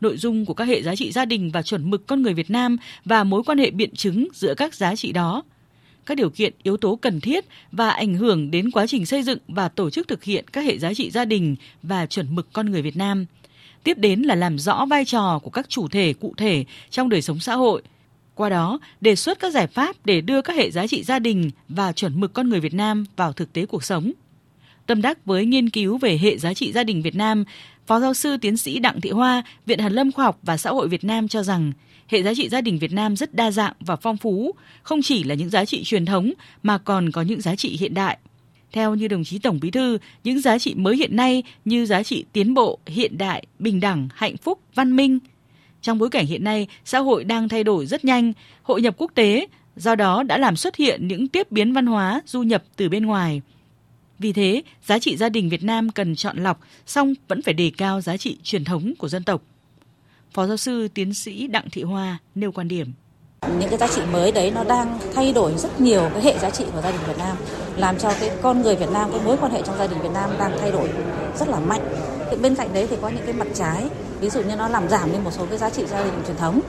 Nội 0.00 0.16
dung 0.16 0.44
của 0.44 0.54
các 0.54 0.68
hệ 0.68 0.82
giá 0.82 0.96
trị 0.96 1.12
gia 1.12 1.24
đình 1.24 1.50
và 1.50 1.62
chuẩn 1.62 1.90
mực 1.90 2.06
con 2.06 2.22
người 2.22 2.34
Việt 2.34 2.50
Nam 2.50 2.76
và 3.04 3.24
mối 3.24 3.42
quan 3.42 3.58
hệ 3.58 3.70
biện 3.70 3.94
chứng 3.94 4.28
giữa 4.34 4.54
các 4.54 4.74
giá 4.74 4.96
trị 4.96 5.12
đó 5.12 5.42
các 6.06 6.16
điều 6.16 6.30
kiện, 6.30 6.52
yếu 6.62 6.76
tố 6.76 6.96
cần 6.96 7.20
thiết 7.20 7.44
và 7.72 7.90
ảnh 7.90 8.14
hưởng 8.14 8.50
đến 8.50 8.70
quá 8.70 8.86
trình 8.86 9.06
xây 9.06 9.22
dựng 9.22 9.38
và 9.48 9.68
tổ 9.68 9.90
chức 9.90 10.08
thực 10.08 10.24
hiện 10.24 10.44
các 10.52 10.64
hệ 10.64 10.78
giá 10.78 10.94
trị 10.94 11.10
gia 11.10 11.24
đình 11.24 11.56
và 11.82 12.06
chuẩn 12.06 12.34
mực 12.34 12.52
con 12.52 12.70
người 12.70 12.82
Việt 12.82 12.96
Nam. 12.96 13.26
Tiếp 13.84 13.98
đến 13.98 14.22
là 14.22 14.34
làm 14.34 14.58
rõ 14.58 14.86
vai 14.86 15.04
trò 15.04 15.40
của 15.42 15.50
các 15.50 15.68
chủ 15.68 15.88
thể 15.88 16.12
cụ 16.20 16.34
thể 16.36 16.64
trong 16.90 17.08
đời 17.08 17.22
sống 17.22 17.40
xã 17.40 17.54
hội. 17.54 17.82
Qua 18.34 18.48
đó, 18.48 18.78
đề 19.00 19.16
xuất 19.16 19.38
các 19.38 19.52
giải 19.52 19.66
pháp 19.66 19.96
để 20.04 20.20
đưa 20.20 20.42
các 20.42 20.56
hệ 20.56 20.70
giá 20.70 20.86
trị 20.86 21.02
gia 21.02 21.18
đình 21.18 21.50
và 21.68 21.92
chuẩn 21.92 22.20
mực 22.20 22.32
con 22.32 22.48
người 22.48 22.60
Việt 22.60 22.74
Nam 22.74 23.04
vào 23.16 23.32
thực 23.32 23.52
tế 23.52 23.66
cuộc 23.66 23.84
sống. 23.84 24.12
Tâm 24.86 25.02
đắc 25.02 25.26
với 25.26 25.46
nghiên 25.46 25.70
cứu 25.70 25.98
về 25.98 26.18
hệ 26.18 26.38
giá 26.38 26.54
trị 26.54 26.72
gia 26.72 26.84
đình 26.84 27.02
Việt 27.02 27.14
Nam, 27.14 27.44
Phó 27.86 28.00
giáo 28.00 28.14
sư 28.14 28.36
tiến 28.36 28.56
sĩ 28.56 28.78
Đặng 28.78 29.00
Thị 29.00 29.10
Hoa, 29.10 29.42
Viện 29.66 29.78
Hàn 29.78 29.92
Lâm 29.92 30.12
Khoa 30.12 30.24
học 30.24 30.38
và 30.42 30.56
Xã 30.56 30.70
hội 30.70 30.88
Việt 30.88 31.04
Nam 31.04 31.28
cho 31.28 31.42
rằng 31.42 31.72
hệ 32.08 32.22
giá 32.22 32.34
trị 32.34 32.48
gia 32.48 32.60
đình 32.60 32.78
Việt 32.78 32.92
Nam 32.92 33.16
rất 33.16 33.34
đa 33.34 33.50
dạng 33.50 33.72
và 33.80 33.96
phong 33.96 34.16
phú, 34.16 34.54
không 34.82 35.02
chỉ 35.02 35.24
là 35.24 35.34
những 35.34 35.50
giá 35.50 35.64
trị 35.64 35.84
truyền 35.84 36.04
thống 36.04 36.32
mà 36.62 36.78
còn 36.78 37.10
có 37.10 37.22
những 37.22 37.40
giá 37.40 37.56
trị 37.56 37.76
hiện 37.80 37.94
đại. 37.94 38.18
Theo 38.72 38.94
như 38.94 39.08
đồng 39.08 39.24
chí 39.24 39.38
Tổng 39.38 39.58
Bí 39.60 39.70
thư, 39.70 39.98
những 40.24 40.40
giá 40.40 40.58
trị 40.58 40.74
mới 40.74 40.96
hiện 40.96 41.16
nay 41.16 41.42
như 41.64 41.86
giá 41.86 42.02
trị 42.02 42.24
tiến 42.32 42.54
bộ, 42.54 42.78
hiện 42.86 43.18
đại, 43.18 43.46
bình 43.58 43.80
đẳng, 43.80 44.08
hạnh 44.14 44.36
phúc, 44.36 44.58
văn 44.74 44.96
minh. 44.96 45.18
Trong 45.82 45.98
bối 45.98 46.10
cảnh 46.10 46.26
hiện 46.26 46.44
nay, 46.44 46.66
xã 46.84 46.98
hội 46.98 47.24
đang 47.24 47.48
thay 47.48 47.64
đổi 47.64 47.86
rất 47.86 48.04
nhanh, 48.04 48.32
hội 48.62 48.82
nhập 48.82 48.94
quốc 48.98 49.10
tế, 49.14 49.46
do 49.76 49.94
đó 49.94 50.22
đã 50.22 50.38
làm 50.38 50.56
xuất 50.56 50.76
hiện 50.76 51.08
những 51.08 51.28
tiếp 51.28 51.52
biến 51.52 51.72
văn 51.72 51.86
hóa 51.86 52.22
du 52.26 52.42
nhập 52.42 52.64
từ 52.76 52.88
bên 52.88 53.06
ngoài. 53.06 53.40
Vì 54.18 54.32
thế, 54.32 54.62
giá 54.84 54.98
trị 54.98 55.16
gia 55.16 55.28
đình 55.28 55.48
Việt 55.48 55.64
Nam 55.64 55.90
cần 55.90 56.16
chọn 56.16 56.36
lọc, 56.38 56.60
song 56.86 57.14
vẫn 57.28 57.42
phải 57.42 57.54
đề 57.54 57.72
cao 57.76 58.00
giá 58.00 58.16
trị 58.16 58.36
truyền 58.42 58.64
thống 58.64 58.92
của 58.98 59.08
dân 59.08 59.22
tộc. 59.22 59.42
Phó 60.30 60.46
giáo 60.46 60.56
sư 60.56 60.88
tiến 60.88 61.14
sĩ 61.14 61.46
Đặng 61.46 61.70
Thị 61.70 61.82
Hoa 61.82 62.18
nêu 62.34 62.52
quan 62.52 62.68
điểm. 62.68 62.92
Những 63.60 63.68
cái 63.70 63.78
giá 63.78 63.88
trị 63.88 64.02
mới 64.12 64.32
đấy 64.32 64.50
nó 64.50 64.64
đang 64.64 64.98
thay 65.14 65.32
đổi 65.32 65.52
rất 65.58 65.80
nhiều 65.80 66.10
cái 66.14 66.22
hệ 66.22 66.38
giá 66.38 66.50
trị 66.50 66.64
của 66.72 66.82
gia 66.82 66.90
đình 66.90 67.00
Việt 67.06 67.18
Nam, 67.18 67.36
làm 67.76 67.98
cho 67.98 68.12
cái 68.20 68.30
con 68.42 68.62
người 68.62 68.76
Việt 68.76 68.90
Nam, 68.92 69.10
cái 69.12 69.20
mối 69.24 69.36
quan 69.40 69.52
hệ 69.52 69.62
trong 69.66 69.78
gia 69.78 69.86
đình 69.86 69.98
Việt 70.02 70.12
Nam 70.14 70.30
đang 70.38 70.58
thay 70.60 70.72
đổi 70.72 70.88
rất 71.38 71.48
là 71.48 71.58
mạnh. 71.58 71.82
Bên 72.42 72.54
cạnh 72.54 72.74
đấy 72.74 72.86
thì 72.90 72.96
có 73.02 73.08
những 73.08 73.24
cái 73.24 73.34
mặt 73.34 73.46
trái, 73.54 73.88
ví 74.20 74.30
dụ 74.30 74.42
như 74.42 74.56
nó 74.56 74.68
làm 74.68 74.88
giảm 74.88 75.12
đi 75.12 75.18
một 75.18 75.30
số 75.30 75.46
cái 75.46 75.58
giá 75.58 75.70
trị 75.70 75.86
gia 75.86 76.04
đình 76.04 76.12
truyền 76.26 76.36
thống. 76.36 76.60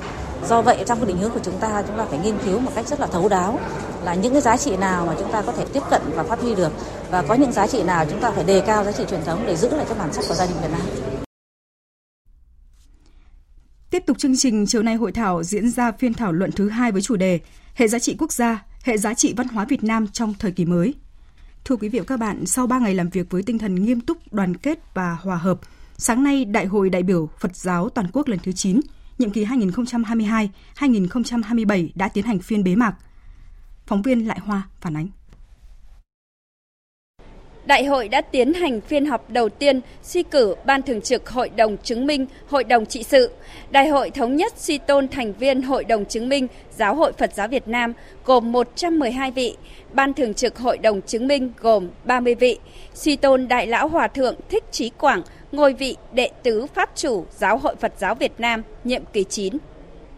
Do 0.48 0.62
vậy 0.62 0.84
trong 0.86 0.98
cái 0.98 1.08
định 1.08 1.18
hướng 1.18 1.32
của 1.32 1.40
chúng 1.44 1.60
ta, 1.60 1.84
chúng 1.88 1.98
ta 1.98 2.06
phải 2.06 2.20
nghiên 2.20 2.38
cứu 2.46 2.60
một 2.60 2.72
cách 2.76 2.88
rất 2.88 3.00
là 3.00 3.08
thấu 3.08 3.30
đáo 3.30 3.60
là 4.04 4.14
những 4.14 4.34
cái 4.34 4.42
giá 4.42 4.58
trị 4.58 4.78
nào 4.78 5.06
mà 5.06 5.16
chúng 5.20 5.32
ta 5.32 5.42
có 5.42 5.52
thể 5.52 5.66
tiếp 5.74 5.84
cận 5.90 6.02
và 6.16 6.24
phát 6.24 6.40
huy 6.40 6.56
được 6.56 6.72
và 7.12 7.22
có 7.22 7.34
những 7.34 7.52
giá 7.52 7.68
trị 7.68 7.84
nào 7.84 8.06
chúng 8.10 8.22
ta 8.22 8.32
phải 8.32 8.44
đề 8.44 8.62
cao 8.68 8.84
giá 8.84 8.92
trị 8.92 9.04
truyền 9.10 9.24
thống 9.26 9.44
để 9.48 9.56
giữ 9.56 9.70
lại 9.70 9.86
cái 9.90 9.98
bản 10.00 10.14
sắc 10.14 10.26
của 10.28 10.34
gia 10.34 10.46
đình 10.46 10.56
Việt 10.62 10.72
Nam. 10.72 10.82
Tiếp 13.90 14.04
tục 14.08 14.18
chương 14.18 14.38
trình, 14.38 14.66
chiều 14.68 14.84
nay 14.84 14.96
hội 14.96 15.12
thảo 15.12 15.44
diễn 15.44 15.70
ra 15.70 15.92
phiên 15.92 16.14
thảo 16.14 16.32
luận 16.32 16.52
thứ 16.52 16.70
hai 16.70 16.92
với 16.92 17.02
chủ 17.02 17.16
đề 17.16 17.40
Hệ 17.76 17.88
giá 17.88 18.00
trị 18.00 18.16
quốc 18.20 18.32
gia, 18.32 18.66
hệ 18.84 18.98
giá 18.98 19.14
trị 19.14 19.34
văn 19.38 19.48
hóa 19.48 19.66
Việt 19.66 19.84
Nam 19.84 20.08
trong 20.08 20.34
thời 20.40 20.52
kỳ 20.52 20.66
mới. 20.66 20.94
Thưa 21.66 21.76
quý 21.76 21.90
vị 21.90 22.00
và 22.00 22.06
các 22.06 22.20
bạn, 22.20 22.46
sau 22.46 22.68
3 22.68 22.80
ngày 22.80 22.96
làm 22.96 23.10
việc 23.10 23.30
với 23.30 23.44
tinh 23.44 23.58
thần 23.58 23.76
nghiêm 23.76 24.02
túc, 24.02 24.34
đoàn 24.34 24.58
kết 24.58 24.80
và 24.94 25.18
hòa 25.22 25.36
hợp, 25.36 25.60
sáng 25.98 26.24
nay 26.24 26.46
Đại 26.46 26.66
hội 26.66 26.90
đại 26.90 27.04
biểu 27.04 27.30
Phật 27.40 27.56
giáo 27.56 27.90
toàn 27.90 28.08
quốc 28.14 28.28
lần 28.28 28.40
thứ 28.44 28.52
9, 28.52 28.80
nhiệm 29.18 29.32
kỳ 29.32 29.46
2022-2027 29.46 31.90
đã 31.96 32.10
tiến 32.10 32.26
hành 32.26 32.40
phiên 32.40 32.64
bế 32.64 32.76
mạc. 32.76 32.96
Phóng 33.86 34.02
viên 34.02 34.28
Lại 34.28 34.40
Hoa 34.40 34.64
phản 34.82 34.98
ánh. 34.98 35.08
Đại 37.66 37.86
hội 37.86 38.08
đã 38.08 38.22
tiến 38.22 38.54
hành 38.54 38.82
phiên 38.82 39.06
họp 39.06 39.30
đầu 39.30 39.50
tiên 39.50 39.82
suy 40.04 40.24
cử 40.24 40.56
Ban 40.66 40.82
Thường 40.82 41.02
trực 41.02 41.30
Hội 41.30 41.50
đồng 41.50 41.78
chứng 41.78 42.08
minh 42.08 42.26
Hội 42.48 42.64
đồng 42.64 42.86
trị 42.86 43.04
sự. 43.04 43.32
Đại 43.72 43.88
hội 43.88 44.10
thống 44.10 44.36
nhất 44.36 44.54
suy 44.58 44.78
tôn 44.78 45.08
thành 45.08 45.34
viên 45.34 45.62
Hội 45.62 45.84
đồng 45.84 46.06
chứng 46.06 46.30
minh 46.30 46.48
Giáo 46.78 46.96
hội 46.96 47.14
Phật 47.14 47.34
giáo 47.34 47.48
Việt 47.48 47.68
Nam 47.68 47.94
gồm 48.26 48.52
112 48.52 49.32
vị, 49.32 49.58
Ban 49.94 50.14
Thường 50.14 50.34
trực 50.34 50.58
Hội 50.58 50.78
đồng 50.78 51.02
chứng 51.02 51.28
minh 51.28 51.54
gồm 51.60 51.90
30 52.04 52.36
vị, 52.36 52.60
suy 52.94 53.16
tôn 53.16 53.48
Đại 53.48 53.68
lão 53.68 53.88
Hòa 53.88 54.08
Thượng 54.08 54.36
Thích 54.50 54.64
Trí 54.72 54.90
Quảng 54.90 55.22
ngôi 55.52 55.74
vị 55.74 55.96
đệ 56.14 56.30
tứ 56.44 56.66
Pháp 56.74 56.90
chủ 56.96 57.26
Giáo 57.38 57.58
hội 57.58 57.76
Phật 57.76 57.94
giáo 57.98 58.16
Việt 58.16 58.32
Nam 58.38 58.64
nhiệm 58.84 59.04
kỳ 59.14 59.24
9. 59.24 59.58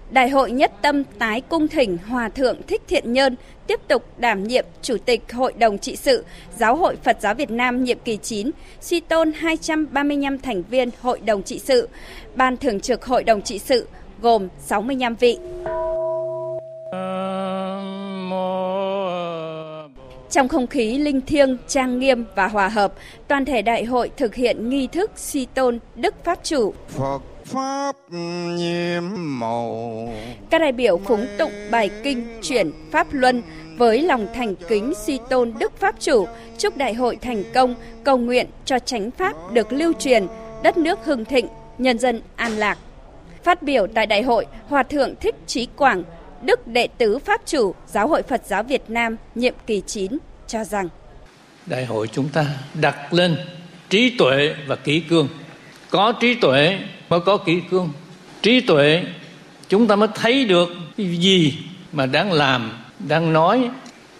Đại 0.10 0.30
hội 0.30 0.52
nhất 0.52 0.72
tâm 0.82 1.04
tái 1.04 1.42
cung 1.42 1.68
thỉnh 1.68 1.98
Hòa 2.08 2.30
Thượng 2.30 2.62
Thích 2.68 2.82
Thiện 2.88 3.14
Nhơn 3.14 3.36
tiếp 3.68 3.80
tục 3.88 4.04
đảm 4.18 4.44
nhiệm 4.44 4.66
Chủ 4.82 4.98
tịch 5.06 5.34
Hội 5.34 5.54
đồng 5.58 5.78
trị 5.78 5.96
sự 5.96 6.26
Giáo 6.58 6.76
hội 6.76 6.96
Phật 7.04 7.18
giáo 7.22 7.34
Việt 7.34 7.52
Nam 7.52 7.84
nhiệm 7.84 7.98
kỳ 8.06 8.18
9, 8.18 8.52
suy 8.82 9.00
tôn 9.00 9.32
235 9.34 10.40
thành 10.40 10.64
viên 10.64 10.90
Hội 11.02 11.20
đồng 11.20 11.44
trị 11.44 11.60
sự, 11.60 11.90
Ban 12.36 12.58
Thường 12.58 12.80
trực 12.80 13.06
Hội 13.06 13.24
đồng 13.24 13.42
trị 13.42 13.60
sự 13.60 13.88
gồm 14.22 14.48
65 14.60 15.16
vị. 15.16 15.38
Trong 20.32 20.48
không 20.48 20.68
khí 20.68 20.98
linh 20.98 21.22
thiêng, 21.22 21.58
trang 21.68 22.00
nghiêm 22.00 22.26
và 22.36 22.48
hòa 22.48 22.68
hợp, 22.68 22.94
toàn 23.28 23.46
thể 23.46 23.62
đại 23.62 23.84
hội 23.86 24.12
thực 24.18 24.36
hiện 24.36 24.70
nghi 24.70 24.88
thức 24.88 25.12
suy 25.16 25.46
tôn 25.46 25.80
Đức 25.96 26.16
Pháp 26.24 26.40
Chủ. 26.44 26.74
Phật 26.88 27.20
pháp 27.46 27.96
nhiệm 28.56 29.04
màu. 29.40 30.10
Các 30.50 30.62
đại 30.62 30.72
biểu 30.72 30.98
phúng 30.98 31.28
tụng 31.38 31.52
bài 31.72 31.90
kinh 32.04 32.28
chuyển 32.42 32.72
pháp 32.92 33.08
luân 33.12 33.42
với 33.78 34.02
lòng 34.02 34.28
thành 34.36 34.56
kính 34.56 34.94
suy 35.06 35.20
tôn 35.30 35.54
Đức 35.60 35.80
Pháp 35.80 35.96
Chủ, 36.00 36.28
chúc 36.58 36.78
đại 36.78 36.94
hội 36.94 37.18
thành 37.22 37.44
công, 37.54 37.76
cầu 38.04 38.18
nguyện 38.18 38.48
cho 38.66 38.80
chánh 38.80 39.12
pháp 39.12 39.54
được 39.54 39.74
lưu 39.74 39.94
truyền, 39.94 40.28
đất 40.64 40.78
nước 40.78 41.00
hưng 41.04 41.26
thịnh, 41.26 41.48
nhân 41.78 42.00
dân 42.00 42.22
an 42.36 42.52
lạc. 42.52 42.78
Phát 43.44 43.64
biểu 43.64 43.88
tại 43.88 44.06
đại 44.06 44.22
hội, 44.22 44.46
Hòa 44.68 44.84
thượng 44.84 45.16
Thích 45.16 45.36
Trí 45.48 45.66
Quảng, 45.66 46.04
Đức 46.42 46.68
đệ 46.68 46.88
tứ 46.98 47.20
Pháp 47.20 47.42
chủ 47.46 47.74
Giáo 47.88 48.08
hội 48.08 48.22
Phật 48.22 48.42
giáo 48.46 48.64
Việt 48.64 48.82
Nam 48.88 49.16
nhiệm 49.36 49.54
kỳ 49.68 49.82
9 49.82 50.18
cho 50.48 50.64
rằng 50.64 50.90
Đại 51.66 51.86
hội 51.86 52.08
chúng 52.08 52.30
ta 52.30 52.46
đặt 52.82 53.14
lên 53.14 53.38
trí 53.90 54.18
tuệ 54.18 54.56
và 54.68 54.76
kỷ 54.76 55.00
cương. 55.00 55.28
Có 55.96 56.12
trí 56.12 56.36
tuệ 56.36 56.80
mới 57.10 57.20
có 57.20 57.38
kỷ 57.38 57.62
cương. 57.70 57.90
Trí 58.42 58.62
tuệ 58.62 59.04
chúng 59.70 59.88
ta 59.88 59.96
mới 59.96 60.08
thấy 60.16 60.46
được 60.46 60.70
cái 60.98 61.08
gì 61.08 61.58
mà 61.92 62.06
đang 62.06 62.32
làm, 62.32 62.72
đang 63.00 63.34
nói 63.34 63.70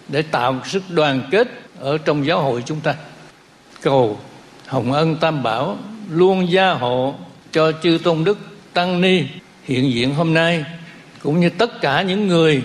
để 0.08 0.22
tạo 0.22 0.60
sức 0.66 0.82
đoàn 0.88 1.22
kết 1.30 1.48
ở 1.80 1.98
trong 1.98 2.26
giáo 2.26 2.42
hội 2.42 2.62
chúng 2.66 2.80
ta. 2.80 2.94
Cầu 3.82 4.18
Hồng 4.66 4.92
Ân 4.92 5.16
Tam 5.16 5.42
Bảo 5.42 5.78
luôn 6.10 6.50
gia 6.50 6.72
hộ 6.72 7.14
cho 7.52 7.72
chư 7.82 7.98
tôn 8.04 8.24
đức 8.24 8.38
tăng 8.72 9.00
ni 9.00 9.22
hiện 9.64 9.92
diện 9.92 10.14
hôm 10.14 10.34
nay 10.34 10.64
cũng 11.22 11.40
như 11.40 11.50
tất 11.50 11.80
cả 11.80 12.02
những 12.02 12.28
người 12.28 12.62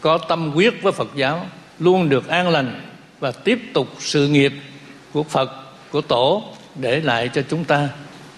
có 0.00 0.18
tâm 0.18 0.52
quyết 0.54 0.82
với 0.82 0.92
Phật 0.92 1.08
giáo 1.16 1.46
luôn 1.78 2.08
được 2.08 2.28
an 2.28 2.48
lành 2.48 2.80
và 3.20 3.32
tiếp 3.32 3.58
tục 3.72 3.88
sự 3.98 4.28
nghiệp 4.28 4.52
của 5.12 5.22
Phật 5.22 5.50
của 5.90 6.00
Tổ 6.00 6.42
để 6.74 7.00
lại 7.00 7.30
cho 7.34 7.42
chúng 7.50 7.64
ta 7.64 7.88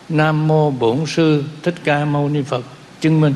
Nam 0.08 0.48
mô 0.48 0.70
Bổn 0.70 1.06
sư 1.06 1.44
Thích 1.62 1.74
Ca 1.84 2.04
Mâu 2.04 2.28
Ni 2.28 2.42
Phật 2.42 2.64
chứng 3.00 3.20
minh. 3.20 3.34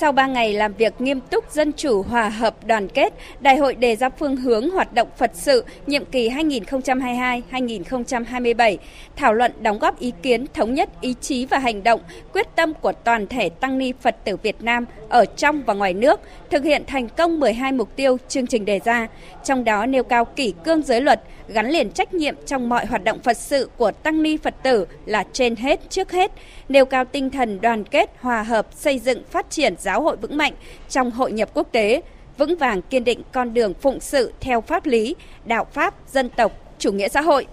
Sau 0.00 0.12
3 0.12 0.26
ngày 0.26 0.52
làm 0.52 0.72
việc 0.72 1.00
nghiêm 1.00 1.20
túc, 1.20 1.52
dân 1.52 1.72
chủ, 1.72 2.02
hòa 2.02 2.28
hợp, 2.28 2.66
đoàn 2.66 2.88
kết, 2.88 3.12
Đại 3.40 3.56
hội 3.56 3.74
đề 3.74 3.96
ra 3.96 4.08
phương 4.08 4.36
hướng 4.36 4.70
hoạt 4.70 4.92
động 4.92 5.08
Phật 5.16 5.30
sự 5.34 5.64
nhiệm 5.86 6.04
kỳ 6.04 6.30
2022-2027, 6.30 8.76
thảo 9.16 9.34
luận 9.34 9.52
đóng 9.60 9.78
góp 9.78 9.98
ý 9.98 10.12
kiến, 10.22 10.46
thống 10.54 10.74
nhất 10.74 11.00
ý 11.00 11.14
chí 11.20 11.46
và 11.46 11.58
hành 11.58 11.82
động, 11.82 12.00
quyết 12.32 12.46
tâm 12.56 12.74
của 12.74 12.92
toàn 12.92 13.26
thể 13.26 13.48
tăng 13.48 13.78
ni 13.78 13.92
Phật 14.00 14.16
tử 14.24 14.36
Việt 14.36 14.62
Nam 14.62 14.84
ở 15.08 15.24
trong 15.24 15.62
và 15.62 15.74
ngoài 15.74 15.94
nước, 15.94 16.20
thực 16.50 16.64
hiện 16.64 16.82
thành 16.86 17.08
công 17.08 17.40
12 17.40 17.72
mục 17.72 17.96
tiêu 17.96 18.16
chương 18.28 18.46
trình 18.46 18.64
đề 18.64 18.80
ra, 18.84 19.08
trong 19.44 19.64
đó 19.64 19.86
nêu 19.86 20.02
cao 20.02 20.24
kỷ 20.24 20.54
cương 20.64 20.82
giới 20.82 21.00
luật, 21.00 21.22
gắn 21.48 21.70
liền 21.70 21.90
trách 21.90 22.14
nhiệm 22.14 22.34
trong 22.46 22.68
mọi 22.68 22.86
hoạt 22.86 23.04
động 23.04 23.18
Phật 23.18 23.36
sự 23.36 23.70
của 23.76 23.90
tăng 23.90 24.22
ni 24.22 24.36
Phật 24.36 24.54
tử 24.62 24.86
là 25.06 25.24
trên 25.32 25.56
hết 25.56 25.90
trước 25.90 26.12
hết, 26.12 26.32
nêu 26.68 26.84
cao 26.84 27.04
tinh 27.04 27.30
thần 27.30 27.60
đoàn 27.60 27.84
kết, 27.84 28.10
hòa 28.20 28.42
hợp, 28.42 28.66
xây 28.74 28.98
dựng 28.98 29.22
phát 29.30 29.50
triển 29.50 29.74
giáo 29.78 30.02
hội 30.02 30.16
vững 30.16 30.36
mạnh 30.36 30.52
trong 30.88 31.10
hội 31.10 31.32
nhập 31.32 31.48
quốc 31.54 31.68
tế, 31.72 32.02
vững 32.38 32.56
vàng 32.56 32.82
kiên 32.82 33.04
định 33.04 33.22
con 33.32 33.54
đường 33.54 33.74
phụng 33.74 34.00
sự 34.00 34.32
theo 34.40 34.60
pháp 34.60 34.86
lý, 34.86 35.16
đạo 35.44 35.66
pháp, 35.72 35.94
dân 36.08 36.28
tộc, 36.28 36.52
chủ 36.78 36.92
nghĩa 36.92 37.08
xã 37.08 37.20
hội. 37.20 37.46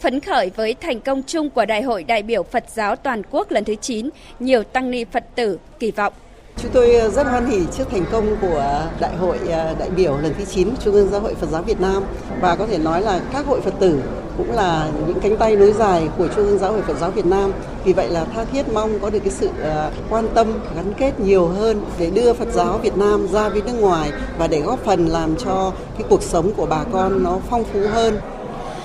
Phấn 0.00 0.20
khởi 0.20 0.50
với 0.56 0.74
thành 0.74 1.00
công 1.00 1.22
chung 1.26 1.50
của 1.50 1.64
Đại 1.64 1.82
hội 1.82 2.04
đại 2.04 2.22
biểu 2.22 2.42
Phật 2.42 2.64
giáo 2.68 2.96
toàn 2.96 3.22
quốc 3.30 3.50
lần 3.50 3.64
thứ 3.64 3.74
9, 3.74 4.08
nhiều 4.38 4.62
tăng 4.62 4.90
ni 4.90 5.04
Phật 5.04 5.24
tử 5.34 5.58
kỳ 5.78 5.90
vọng 5.90 6.12
Chúng 6.56 6.70
tôi 6.72 6.94
ờ, 6.94 7.08
rất 7.08 7.26
hoan 7.26 7.46
hỉ 7.46 7.60
trước 7.78 7.84
thành 7.90 8.04
công 8.12 8.36
của 8.40 8.86
Đại 9.00 9.16
hội 9.16 9.38
ờ, 9.48 9.74
đại 9.78 9.90
biểu 9.90 10.18
lần 10.18 10.34
thứ 10.38 10.44
9 10.44 10.68
Trung 10.84 10.94
ương 10.94 11.08
Giáo 11.10 11.20
hội 11.20 11.34
Phật 11.34 11.46
giáo 11.50 11.62
Việt 11.62 11.80
Nam 11.80 12.02
và 12.40 12.56
có 12.56 12.66
thể 12.66 12.78
nói 12.78 13.02
là 13.02 13.20
các 13.32 13.46
hội 13.46 13.60
Phật 13.60 13.74
tử 13.80 14.02
cũng 14.38 14.52
là 14.52 14.88
những 15.06 15.20
cánh 15.20 15.36
tay 15.36 15.56
nối 15.56 15.72
dài 15.72 16.08
của 16.18 16.28
Trung 16.28 16.46
ương 16.46 16.58
Giáo 16.58 16.72
hội 16.72 16.82
Phật 16.82 16.96
giáo 17.00 17.10
Việt 17.10 17.26
Nam. 17.26 17.52
Vì 17.84 17.92
vậy 17.92 18.10
là 18.10 18.24
tha 18.24 18.44
thiết 18.44 18.72
mong 18.72 18.98
có 18.98 19.10
được 19.10 19.18
cái 19.18 19.30
sự 19.30 19.48
ờ, 19.62 19.90
quan 20.10 20.28
tâm, 20.34 20.46
gắn 20.76 20.92
kết 20.98 21.20
nhiều 21.20 21.46
hơn 21.46 21.80
để 21.98 22.10
đưa 22.10 22.32
Phật 22.32 22.48
giáo 22.52 22.78
Việt 22.78 22.96
Nam 22.96 23.26
ra 23.28 23.48
với 23.48 23.62
nước 23.62 23.80
ngoài 23.80 24.12
và 24.38 24.46
để 24.46 24.60
góp 24.60 24.84
phần 24.84 25.06
làm 25.06 25.36
cho 25.36 25.72
cái 25.98 26.06
cuộc 26.10 26.22
sống 26.22 26.52
của 26.56 26.66
bà 26.66 26.84
con 26.92 27.22
nó 27.22 27.38
phong 27.50 27.64
phú 27.64 27.80
hơn. 27.92 28.20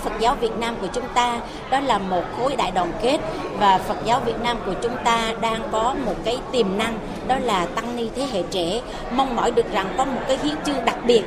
Phật 0.03 0.11
giáo 0.19 0.35
Việt 0.35 0.51
Nam 0.59 0.75
của 0.81 0.87
chúng 0.93 1.05
ta 1.15 1.41
đó 1.71 1.79
là 1.79 1.97
một 1.97 2.23
khối 2.37 2.55
đại 2.55 2.71
đoàn 2.71 2.91
kết 3.01 3.17
và 3.59 3.77
Phật 3.77 3.97
giáo 4.05 4.19
Việt 4.25 4.39
Nam 4.43 4.57
của 4.65 4.73
chúng 4.83 4.95
ta 5.05 5.33
đang 5.41 5.69
có 5.71 5.95
một 6.05 6.15
cái 6.25 6.37
tiềm 6.51 6.77
năng 6.77 6.99
đó 7.27 7.39
là 7.39 7.65
tăng 7.65 7.95
ni 7.95 8.09
thế 8.15 8.27
hệ 8.31 8.43
trẻ 8.51 8.81
mong 9.11 9.35
mỏi 9.35 9.51
được 9.51 9.71
rằng 9.73 9.93
có 9.97 10.05
một 10.05 10.21
cái 10.27 10.37
hiến 10.43 10.55
chương 10.65 10.85
đặc 10.85 10.97
biệt. 11.05 11.23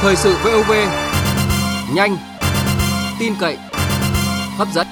Thời 0.00 0.16
sự 0.16 0.36
VOV 0.44 0.72
nhanh, 1.94 2.16
tin 3.20 3.34
cậy, 3.40 3.56
hấp 4.56 4.68
dẫn. 4.74 4.86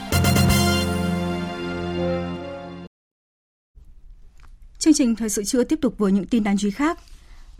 Chương 4.78 4.94
trình 4.94 5.16
thời 5.16 5.28
sự 5.28 5.44
trưa 5.44 5.64
tiếp 5.64 5.78
tục 5.82 5.94
với 5.98 6.12
những 6.12 6.26
tin 6.26 6.44
đáng 6.44 6.56
chú 6.58 6.68
ý 6.68 6.70
khác. 6.70 6.98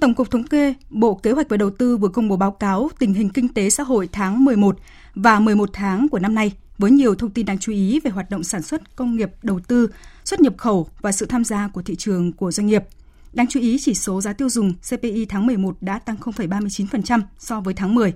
Tổng 0.03 0.15
cục 0.15 0.31
Thống 0.31 0.45
kê, 0.45 0.75
Bộ 0.91 1.15
Kế 1.15 1.33
hoạch 1.33 1.49
và 1.49 1.57
Đầu 1.57 1.71
tư 1.71 1.97
vừa 1.97 2.09
công 2.09 2.29
bố 2.29 2.37
báo 2.37 2.51
cáo 2.51 2.91
tình 2.99 3.15
hình 3.15 3.31
kinh 3.31 3.49
tế 3.49 3.71
xã 3.71 3.83
hội 3.83 4.09
tháng 4.13 4.45
11 4.45 4.77
và 5.15 5.39
11 5.39 5.71
tháng 5.73 6.09
của 6.09 6.19
năm 6.19 6.35
nay 6.35 6.53
với 6.79 6.91
nhiều 6.91 7.15
thông 7.15 7.31
tin 7.31 7.47
đáng 7.47 7.59
chú 7.59 7.73
ý 7.73 8.01
về 8.01 8.11
hoạt 8.11 8.31
động 8.31 8.45
sản 8.45 8.63
xuất, 8.63 8.97
công 8.97 9.17
nghiệp, 9.17 9.31
đầu 9.43 9.61
tư, 9.61 9.89
xuất 10.25 10.41
nhập 10.41 10.55
khẩu 10.59 10.89
và 11.01 11.13
sự 11.13 11.27
tham 11.27 11.45
gia 11.45 11.69
của 11.69 11.83
thị 11.83 11.97
trường 11.97 12.33
của 12.33 12.53
doanh 12.53 12.67
nghiệp. 12.67 12.85
Đáng 13.33 13.47
chú 13.51 13.61
ý, 13.61 13.79
chỉ 13.81 13.95
số 13.95 14.21
giá 14.21 14.33
tiêu 14.33 14.49
dùng 14.49 14.73
CPI 14.75 15.27
tháng 15.29 15.47
11 15.47 15.77
đã 15.81 15.99
tăng 15.99 16.17
0,39% 16.17 17.21
so 17.39 17.61
với 17.61 17.75
tháng 17.75 17.95
10. 17.95 18.13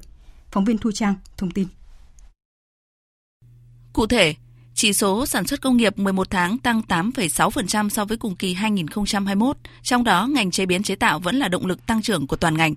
Phóng 0.50 0.64
viên 0.64 0.78
Thu 0.78 0.93
Trang 0.93 1.14
thông 1.37 1.50
tin. 1.50 1.66
Cụ 3.93 4.07
thể, 4.07 4.35
chỉ 4.76 4.92
số 4.92 5.26
sản 5.26 5.47
xuất 5.47 5.61
công 5.61 5.76
nghiệp 5.76 5.99
11 5.99 6.30
tháng 6.30 6.59
tăng 6.59 6.83
8,6% 6.88 7.88
so 7.88 8.04
với 8.04 8.16
cùng 8.16 8.37
kỳ 8.37 8.54
2021, 8.54 9.56
trong 9.83 10.04
đó 10.04 10.26
ngành 10.26 10.50
chế 10.50 10.66
biến 10.66 10.83
chế 10.83 10.95
tạo 10.95 11.18
vẫn 11.18 11.37
là 11.37 11.49
động 11.49 11.66
lực 11.66 11.87
tăng 11.87 12.02
trưởng 12.02 12.26
của 12.26 12.37
toàn 12.37 12.56
ngành. 12.56 12.75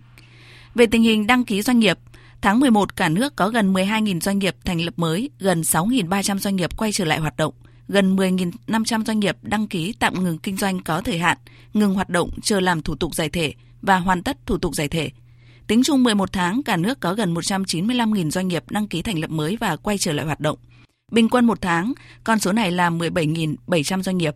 Về 0.75 0.85
tình 0.85 1.03
hình 1.03 1.27
đăng 1.27 1.43
ký 1.43 1.61
doanh 1.61 1.79
nghiệp, 1.79 1.97
tháng 2.41 2.59
11 2.59 2.95
cả 2.95 3.09
nước 3.09 3.35
có 3.35 3.49
gần 3.49 3.73
12.000 3.73 4.19
doanh 4.19 4.39
nghiệp 4.39 4.55
thành 4.65 4.81
lập 4.81 4.93
mới, 4.97 5.29
gần 5.39 5.61
6.300 5.61 6.37
doanh 6.37 6.55
nghiệp 6.55 6.77
quay 6.77 6.91
trở 6.91 7.05
lại 7.05 7.19
hoạt 7.19 7.37
động, 7.37 7.53
gần 7.87 8.15
10.500 8.15 9.05
doanh 9.05 9.19
nghiệp 9.19 9.37
đăng 9.41 9.67
ký 9.67 9.93
tạm 9.99 10.23
ngừng 10.23 10.37
kinh 10.37 10.57
doanh 10.57 10.81
có 10.83 11.01
thời 11.01 11.19
hạn, 11.19 11.37
ngừng 11.73 11.93
hoạt 11.93 12.09
động 12.09 12.29
chờ 12.41 12.59
làm 12.59 12.81
thủ 12.81 12.95
tục 12.95 13.15
giải 13.15 13.29
thể 13.29 13.53
và 13.81 13.97
hoàn 13.97 14.23
tất 14.23 14.37
thủ 14.45 14.57
tục 14.57 14.75
giải 14.75 14.87
thể. 14.87 15.11
Tính 15.67 15.83
chung 15.83 16.03
11 16.03 16.33
tháng, 16.33 16.63
cả 16.63 16.77
nước 16.77 16.99
có 16.99 17.13
gần 17.13 17.33
195.000 17.33 18.29
doanh 18.29 18.47
nghiệp 18.47 18.63
đăng 18.69 18.87
ký 18.87 19.01
thành 19.01 19.19
lập 19.19 19.29
mới 19.29 19.57
và 19.59 19.75
quay 19.75 19.97
trở 19.97 20.13
lại 20.13 20.25
hoạt 20.25 20.39
động. 20.39 20.57
Bình 21.11 21.29
quân 21.29 21.45
một 21.45 21.61
tháng, 21.61 21.93
con 22.23 22.39
số 22.39 22.51
này 22.51 22.71
là 22.71 22.89
17.700 22.89 24.01
doanh 24.01 24.17
nghiệp. 24.17 24.35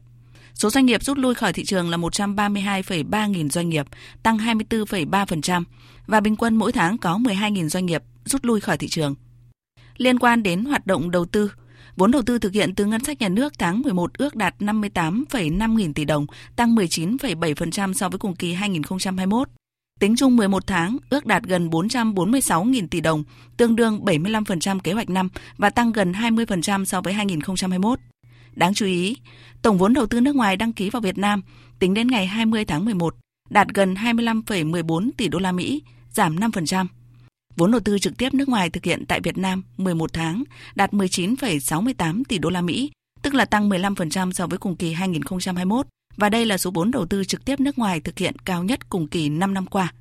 Số 0.53 0.69
doanh 0.69 0.86
nghiệp 0.86 1.03
rút 1.03 1.17
lui 1.17 1.36
khỏi 1.36 1.53
thị 1.53 1.65
trường 1.65 1.89
là 1.89 1.97
132,3 1.97 3.29
nghìn 3.29 3.49
doanh 3.49 3.69
nghiệp, 3.69 3.86
tăng 4.23 4.38
24,3% 4.38 5.63
và 6.07 6.19
bình 6.19 6.36
quân 6.36 6.55
mỗi 6.55 6.71
tháng 6.71 6.97
có 6.97 7.17
12.000 7.17 7.69
doanh 7.69 7.86
nghiệp 7.86 8.03
rút 8.25 8.45
lui 8.45 8.62
khỏi 8.62 8.77
thị 8.77 8.88
trường. 8.88 9.15
Liên 9.97 10.19
quan 10.19 10.43
đến 10.43 10.65
hoạt 10.65 10.88
động 10.88 11.12
đầu 11.12 11.25
tư, 11.25 11.51
vốn 11.95 12.12
đầu 12.12 12.21
tư 12.21 12.39
thực 12.39 12.53
hiện 12.53 12.75
từ 12.75 12.86
ngân 12.86 13.03
sách 13.03 13.21
nhà 13.21 13.29
nước 13.29 13.53
tháng 13.59 13.81
11 13.81 14.13
ước 14.17 14.36
đạt 14.36 14.55
58,5 14.59 15.75
nghìn 15.75 15.93
tỷ 15.93 16.05
đồng, 16.05 16.25
tăng 16.55 16.75
19,7% 16.75 17.93
so 17.93 18.09
với 18.09 18.19
cùng 18.19 18.36
kỳ 18.36 18.53
2021. 18.53 19.49
Tính 19.99 20.15
chung 20.15 20.36
11 20.36 20.67
tháng, 20.67 20.97
ước 21.10 21.25
đạt 21.25 21.43
gần 21.43 21.69
446.000 21.69 22.88
tỷ 22.88 23.01
đồng, 23.01 23.23
tương 23.58 23.75
đương 23.75 23.99
75% 24.06 24.79
kế 24.79 24.93
hoạch 24.93 25.10
năm 25.10 25.29
và 25.58 25.69
tăng 25.69 25.91
gần 25.91 26.12
20% 26.12 26.86
so 26.86 27.01
với 27.01 27.13
2021. 27.13 27.99
Đáng 28.56 28.73
chú 28.73 28.86
ý, 28.86 29.17
tổng 29.62 29.77
vốn 29.77 29.93
đầu 29.93 30.08
tư 30.08 30.21
nước 30.21 30.36
ngoài 30.36 30.58
đăng 30.58 30.73
ký 30.73 30.89
vào 30.89 31.01
Việt 31.01 31.17
Nam 31.17 31.41
tính 31.79 31.93
đến 31.93 32.08
ngày 32.08 32.27
20 32.27 32.65
tháng 32.65 32.86
11 32.86 33.15
đạt 33.49 33.67
gần 33.73 33.93
25,14 33.93 35.10
tỷ 35.17 35.27
đô 35.27 35.39
la 35.39 35.51
Mỹ, 35.51 35.82
giảm 36.12 36.36
5%. 36.36 36.86
Vốn 37.56 37.71
đầu 37.71 37.82
tư 37.82 37.99
trực 37.99 38.17
tiếp 38.17 38.34
nước 38.34 38.49
ngoài 38.49 38.69
thực 38.69 38.84
hiện 38.86 39.06
tại 39.08 39.19
Việt 39.23 39.38
Nam 39.38 39.63
11 39.77 40.13
tháng 40.13 40.43
đạt 40.75 40.93
19,68 40.93 42.23
tỷ 42.27 42.38
đô 42.38 42.49
la 42.49 42.62
Mỹ, 42.62 42.91
tức 43.21 43.34
là 43.34 43.45
tăng 43.45 43.69
15% 43.69 44.32
so 44.32 44.47
với 44.47 44.58
cùng 44.58 44.75
kỳ 44.75 44.93
2021 44.93 45.88
và 46.17 46.30
đây 46.30 46.45
là 46.45 46.58
số 46.58 46.71
vốn 46.71 46.91
đầu 46.91 47.06
tư 47.06 47.23
trực 47.23 47.45
tiếp 47.45 47.60
nước 47.60 47.78
ngoài 47.80 47.99
thực 47.99 48.19
hiện 48.19 48.36
cao 48.45 48.63
nhất 48.63 48.89
cùng 48.89 49.08
kỳ 49.08 49.30
5 49.30 49.54
năm 49.54 49.65
qua. 49.65 49.93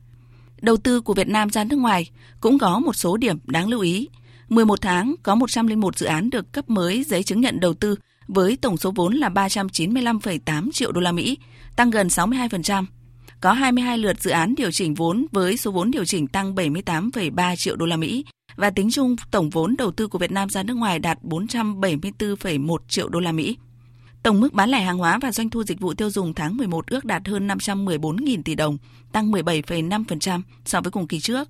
Đầu 0.61 0.77
tư 0.77 1.01
của 1.01 1.15
Việt 1.15 1.29
Nam 1.29 1.51
ra 1.51 1.65
nước 1.65 1.77
ngoài 1.77 2.11
cũng 2.41 2.59
có 2.59 2.79
một 2.79 2.93
số 2.93 3.17
điểm 3.17 3.39
đáng 3.45 3.69
lưu 3.69 3.81
ý. 3.81 4.09
11 4.49 4.81
tháng 4.81 5.15
có 5.23 5.35
101 5.35 5.99
dự 5.99 6.07
án 6.07 6.31
được 6.31 6.53
cấp 6.53 6.71
mới 6.71 7.05
giấy 7.05 7.23
chứng 7.23 7.41
nhận 7.41 7.61
đầu 7.61 7.75
tư 7.75 7.97
với 8.27 8.57
tổng 8.57 8.77
số 8.77 8.91
vốn 8.91 9.15
là 9.15 9.29
395,8 9.29 10.71
triệu 10.73 10.93
đô 10.93 11.01
la 11.01 11.13
Mỹ, 11.13 11.39
tăng 11.77 11.91
gần 11.91 12.07
62%. 12.07 12.85
Có 13.41 13.53
22 13.53 13.99
lượt 13.99 14.21
dự 14.21 14.31
án 14.31 14.55
điều 14.55 14.71
chỉnh 14.71 14.95
vốn 14.95 15.27
với 15.33 15.57
số 15.57 15.71
vốn 15.71 15.91
điều 15.91 16.05
chỉnh 16.05 16.27
tăng 16.27 16.55
78,3 16.55 17.57
triệu 17.57 17.77
đô 17.77 17.87
la 17.87 17.97
Mỹ 17.97 18.25
và 18.57 18.71
tính 18.71 18.91
chung 18.91 19.17
tổng 19.31 19.51
vốn 19.51 19.75
đầu 19.79 19.91
tư 19.91 20.09
của 20.09 20.19
Việt 20.19 20.33
Nam 20.33 20.49
ra 20.49 20.63
nước 20.63 20.75
ngoài 20.75 20.99
đạt 20.99 21.19
474,1 21.23 22.77
triệu 22.89 23.09
đô 23.09 23.21
la 23.21 23.33
Mỹ. 23.33 23.57
Tổng 24.23 24.41
mức 24.41 24.53
bán 24.53 24.71
lẻ 24.71 24.83
hàng 24.83 24.99
hóa 24.99 25.19
và 25.19 25.33
doanh 25.33 25.51
thu 25.51 25.65
dịch 25.65 25.81
vụ 25.81 25.95
tiêu 25.95 26.11
dùng 26.11 26.35
tháng 26.35 26.57
11 26.57 26.87
ước 26.87 27.05
đạt 27.05 27.29
hơn 27.29 27.49
514.000 27.49 28.43
tỷ 28.43 28.55
đồng, 28.55 28.79
tăng 29.13 29.33
17,5% 29.33 30.43
so 30.65 30.81
với 30.81 30.91
cùng 30.91 31.07
kỳ 31.07 31.21
trước. 31.21 31.49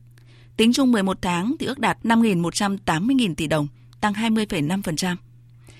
Tính 0.56 0.72
chung 0.72 0.92
11 0.92 1.18
tháng 1.22 1.54
thì 1.60 1.66
ước 1.66 1.78
đạt 1.78 1.98
5.180.000 2.04 3.34
tỷ 3.34 3.46
đồng, 3.46 3.68
tăng 4.00 4.12
20,5%. 4.12 5.16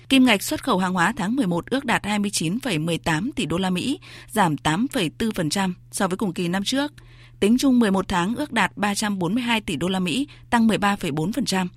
Kim 0.09 0.25
ngạch 0.25 0.43
xuất 0.43 0.63
khẩu 0.63 0.77
hàng 0.77 0.93
hóa 0.93 1.13
tháng 1.17 1.35
11 1.35 1.65
ước 1.65 1.85
đạt 1.85 2.03
29,18 2.03 3.29
tỷ 3.35 3.45
đô 3.45 3.57
la 3.57 3.69
Mỹ, 3.69 3.99
giảm 4.31 4.55
8,4% 4.55 5.73
so 5.91 6.07
với 6.07 6.17
cùng 6.17 6.33
kỳ 6.33 6.47
năm 6.47 6.63
trước. 6.63 6.91
Tính 7.39 7.57
chung 7.57 7.79
11 7.79 8.07
tháng 8.07 8.35
ước 8.35 8.51
đạt 8.51 8.77
342 8.77 9.61
tỷ 9.61 9.75
đô 9.75 9.87
la 9.87 9.99
Mỹ, 9.99 10.27
tăng 10.49 10.67
13,4%. 10.67 11.67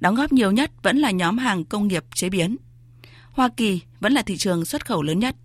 Đóng 0.00 0.14
góp 0.14 0.32
nhiều 0.32 0.50
nhất 0.50 0.70
vẫn 0.82 0.98
là 0.98 1.10
nhóm 1.10 1.38
hàng 1.38 1.64
công 1.64 1.88
nghiệp 1.88 2.04
chế 2.14 2.28
biến. 2.28 2.56
Hoa 3.32 3.48
Kỳ 3.56 3.80
vẫn 4.00 4.12
là 4.12 4.22
thị 4.22 4.36
trường 4.36 4.64
xuất 4.64 4.86
khẩu 4.86 5.02
lớn 5.02 5.18
nhất. 5.18 5.36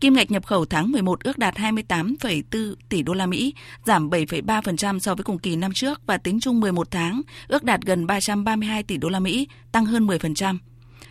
Kim 0.00 0.14
ngạch 0.14 0.30
nhập 0.30 0.46
khẩu 0.46 0.64
tháng 0.64 0.92
11 0.92 1.20
ước 1.20 1.38
đạt 1.38 1.54
28,4 1.54 2.74
tỷ 2.88 3.02
đô 3.02 3.14
la 3.14 3.26
Mỹ, 3.26 3.54
giảm 3.84 4.10
7,3% 4.10 4.98
so 4.98 5.14
với 5.14 5.24
cùng 5.24 5.38
kỳ 5.38 5.56
năm 5.56 5.72
trước 5.72 6.00
và 6.06 6.18
tính 6.18 6.40
chung 6.40 6.60
11 6.60 6.90
tháng 6.90 7.22
ước 7.48 7.64
đạt 7.64 7.80
gần 7.82 8.06
332 8.06 8.82
tỷ 8.82 8.96
đô 8.96 9.08
la 9.08 9.20
Mỹ, 9.20 9.48
tăng 9.72 9.86
hơn 9.86 10.06
10%. 10.06 10.58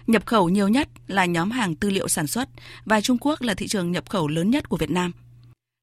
Nhập 0.07 0.25
khẩu 0.25 0.49
nhiều 0.49 0.67
nhất 0.67 0.89
là 1.07 1.25
nhóm 1.25 1.51
hàng 1.51 1.75
tư 1.75 1.89
liệu 1.89 2.07
sản 2.07 2.27
xuất 2.27 2.49
và 2.85 3.01
Trung 3.01 3.17
Quốc 3.21 3.41
là 3.41 3.53
thị 3.53 3.67
trường 3.67 3.91
nhập 3.91 4.09
khẩu 4.09 4.27
lớn 4.27 4.49
nhất 4.49 4.69
của 4.69 4.77
Việt 4.77 4.91
Nam. 4.91 5.11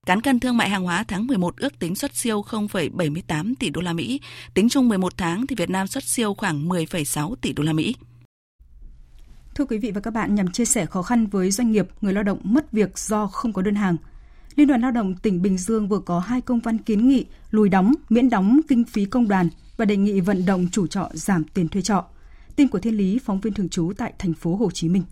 Cán 0.06 0.20
cân 0.20 0.40
thương 0.40 0.56
mại 0.56 0.70
hàng 0.70 0.84
hóa 0.84 1.04
tháng 1.08 1.26
11 1.26 1.56
ước 1.56 1.78
tính 1.78 1.94
xuất 1.94 2.16
siêu 2.16 2.44
0,78 2.48 3.54
tỷ 3.58 3.70
đô 3.70 3.80
la 3.80 3.92
Mỹ, 3.92 4.20
tính 4.54 4.68
chung 4.68 4.88
11 4.88 5.16
tháng 5.16 5.46
thì 5.46 5.56
Việt 5.56 5.70
Nam 5.70 5.86
xuất 5.86 6.04
siêu 6.04 6.34
khoảng 6.34 6.68
10,6 6.68 7.34
tỷ 7.34 7.52
đô 7.52 7.62
la 7.62 7.72
Mỹ. 7.72 7.94
Thưa 9.54 9.64
quý 9.64 9.78
vị 9.78 9.90
và 9.90 10.00
các 10.00 10.10
bạn, 10.10 10.34
nhằm 10.34 10.50
chia 10.50 10.64
sẻ 10.64 10.86
khó 10.86 11.02
khăn 11.02 11.26
với 11.26 11.50
doanh 11.50 11.72
nghiệp, 11.72 11.88
người 12.00 12.12
lao 12.12 12.24
động 12.24 12.38
mất 12.42 12.72
việc 12.72 12.98
do 12.98 13.26
không 13.26 13.52
có 13.52 13.62
đơn 13.62 13.74
hàng, 13.74 13.96
Liên 14.56 14.68
đoàn 14.68 14.80
Lao 14.80 14.90
động 14.90 15.14
tỉnh 15.14 15.42
Bình 15.42 15.58
Dương 15.58 15.88
vừa 15.88 15.98
có 15.98 16.18
hai 16.18 16.40
công 16.40 16.60
văn 16.60 16.78
kiến 16.78 17.08
nghị 17.08 17.24
lùi 17.50 17.68
đóng, 17.68 17.94
miễn 18.08 18.30
đóng 18.30 18.60
kinh 18.68 18.84
phí 18.84 19.04
công 19.04 19.28
đoàn 19.28 19.48
và 19.76 19.84
đề 19.84 19.96
nghị 19.96 20.20
vận 20.20 20.46
động 20.46 20.66
chủ 20.72 20.86
trọ 20.86 21.08
giảm 21.12 21.44
tiền 21.44 21.68
thuê 21.68 21.82
trọ. 21.82 22.04
Tin 22.56 22.68
của 22.68 22.78
Thiên 22.78 22.96
Lý, 22.96 23.18
phóng 23.24 23.40
viên 23.40 23.54
thường 23.54 23.68
trú 23.68 23.92
tại 23.96 24.12
thành 24.18 24.34
phố 24.34 24.56
Hồ 24.56 24.70
Chí 24.70 24.88
Minh. 24.88 25.02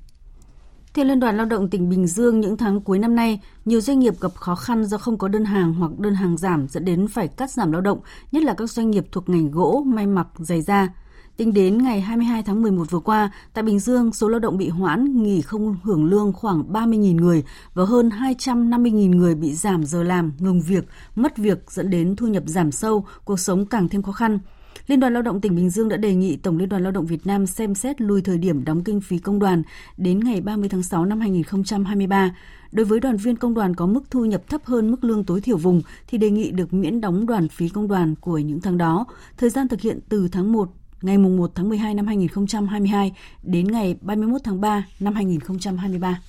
Theo 0.95 1.05
Liên 1.05 1.21
đoàn 1.21 1.37
Lao 1.37 1.47
động 1.47 1.71
tỉnh 1.71 1.89
Bình 1.89 2.07
Dương, 2.07 2.41
những 2.41 2.57
tháng 2.57 2.81
cuối 2.81 2.99
năm 2.99 3.17
nay, 3.17 3.41
nhiều 3.65 3.81
doanh 3.81 3.99
nghiệp 3.99 4.21
gặp 4.21 4.35
khó 4.35 4.55
khăn 4.55 4.85
do 4.85 4.99
không 4.99 5.19
có 5.19 5.29
đơn 5.29 5.45
hàng 5.45 5.75
hoặc 5.75 5.99
đơn 5.99 6.15
hàng 6.15 6.37
giảm 6.37 6.69
dẫn 6.69 6.85
đến 6.85 7.09
phải 7.09 7.29
cắt 7.29 7.51
giảm 7.51 7.73
lao 7.73 7.81
động, 7.81 8.01
nhất 8.33 8.43
là 8.43 8.55
các 8.55 8.71
doanh 8.71 8.91
nghiệp 8.91 9.07
thuộc 9.13 9.29
ngành 9.29 9.51
gỗ, 9.51 9.83
may 9.87 10.07
mặc, 10.07 10.27
giày 10.39 10.63
da. 10.63 10.89
Tính 11.37 11.53
đến 11.53 11.83
ngày 11.83 12.01
22 12.01 12.43
tháng 12.43 12.63
11 12.63 12.91
vừa 12.91 12.99
qua, 12.99 13.31
tại 13.53 13.65
Bình 13.65 13.79
Dương, 13.79 14.13
số 14.13 14.29
lao 14.29 14.41
động 14.41 14.59
bị 14.59 14.69
hoãn, 14.69 15.23
nghỉ 15.23 15.41
không 15.41 15.77
hưởng 15.83 16.05
lương 16.05 16.33
khoảng 16.33 16.73
30.000 16.73 17.17
người 17.17 17.45
và 17.75 17.85
hơn 17.85 18.09
250.000 18.09 19.17
người 19.17 19.35
bị 19.35 19.55
giảm 19.55 19.85
giờ 19.85 20.03
làm, 20.03 20.33
ngừng 20.39 20.61
việc, 20.61 20.85
mất 21.17 21.37
việc 21.37 21.71
dẫn 21.71 21.91
đến 21.91 22.17
thu 22.17 22.27
nhập 22.27 22.43
giảm 22.47 22.73
sâu, 22.73 23.07
cuộc 23.25 23.41
sống 23.41 23.67
càng 23.67 23.89
thêm 23.89 24.03
khó 24.03 24.13
khăn. 24.13 24.39
Liên 24.87 25.01
đoàn 25.01 25.13
Lao 25.13 25.23
động 25.23 25.41
tỉnh 25.41 25.57
Bình 25.57 25.71
Dương 25.71 25.89
đã 25.89 25.97
đề 25.97 26.15
nghị 26.15 26.37
Tổng 26.37 26.59
Liên 26.59 26.69
đoàn 26.69 26.83
Lao 26.83 26.93
động 26.93 27.07
Việt 27.07 27.27
Nam 27.27 27.47
xem 27.47 27.75
xét 27.75 28.01
lùi 28.01 28.23
thời 28.23 28.39
điểm 28.39 28.65
đóng 28.65 28.85
kinh 28.85 29.01
phí 29.01 29.19
công 29.19 29.39
đoàn 29.39 29.63
đến 29.97 30.21
ngày 30.21 30.41
30 30.41 30.69
tháng 30.69 30.83
6 30.83 31.05
năm 31.05 31.21
2023. 31.21 32.37
Đối 32.73 32.87
với 32.87 33.01
đoàn 33.01 33.17
viên 33.17 33.37
công 33.37 33.55
đoàn 33.55 33.75
có 33.75 33.87
mức 33.87 34.11
thu 34.11 34.25
nhập 34.25 34.43
thấp 34.49 34.65
hơn 34.65 34.91
mức 34.91 35.05
lương 35.05 35.25
tối 35.25 35.41
thiểu 35.41 35.57
vùng 35.57 35.83
thì 36.07 36.19
đề 36.19 36.31
nghị 36.31 36.51
được 36.51 36.75
miễn 36.75 37.01
đóng 37.01 37.27
đoàn 37.27 37.49
phí 37.49 37.69
công 37.69 37.89
đoàn 37.89 38.15
của 38.21 38.39
những 38.39 38.61
tháng 38.61 38.79
đó. 38.79 39.07
Thời 39.37 39.51
gian 39.51 39.69
thực 39.69 39.81
hiện 39.81 39.99
từ 40.09 40.29
tháng 40.29 40.53
1 40.53 40.69
ngày 41.03 41.19
1 41.19 41.53
tháng 41.55 41.69
12 41.69 41.95
năm 41.95 42.07
2022 42.07 43.13
đến 43.43 43.73
ngày 43.73 43.97
31 44.01 44.41
tháng 44.45 44.61
3 44.61 44.87
năm 45.01 45.15
2023. 45.15 46.21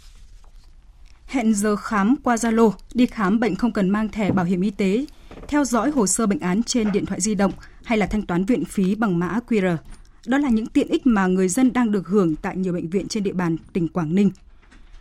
Hẹn 1.26 1.54
giờ 1.54 1.76
khám 1.76 2.16
qua 2.24 2.36
Zalo, 2.36 2.72
đi 2.94 3.06
khám 3.06 3.40
bệnh 3.40 3.56
không 3.56 3.72
cần 3.72 3.90
mang 3.90 4.10
thẻ 4.10 4.32
bảo 4.32 4.46
hiểm 4.46 4.62
y 4.62 4.70
tế, 4.70 5.06
theo 5.48 5.66
dõi 5.66 5.92
hồ 5.92 6.08
sơ 6.08 6.26
bệnh 6.28 6.40
án 6.40 6.64
trên 6.64 6.92
điện 6.92 7.06
thoại 7.06 7.22
di 7.22 7.36
động 7.36 7.52
hay 7.84 7.98
là 7.98 8.06
thanh 8.06 8.22
toán 8.22 8.46
viện 8.46 8.66
phí 8.66 8.96
bằng 8.96 9.20
mã 9.20 9.40
QR. 9.48 9.78
Đó 10.28 10.38
là 10.38 10.50
những 10.50 10.66
tiện 10.66 10.88
ích 10.88 11.06
mà 11.06 11.28
người 11.28 11.50
dân 11.50 11.74
đang 11.74 11.92
được 11.92 12.08
hưởng 12.08 12.36
tại 12.36 12.58
nhiều 12.58 12.74
bệnh 12.74 12.90
viện 12.90 13.08
trên 13.08 13.24
địa 13.24 13.34
bàn 13.34 13.58
tỉnh 13.74 13.88
Quảng 13.88 14.16
Ninh. 14.16 14.32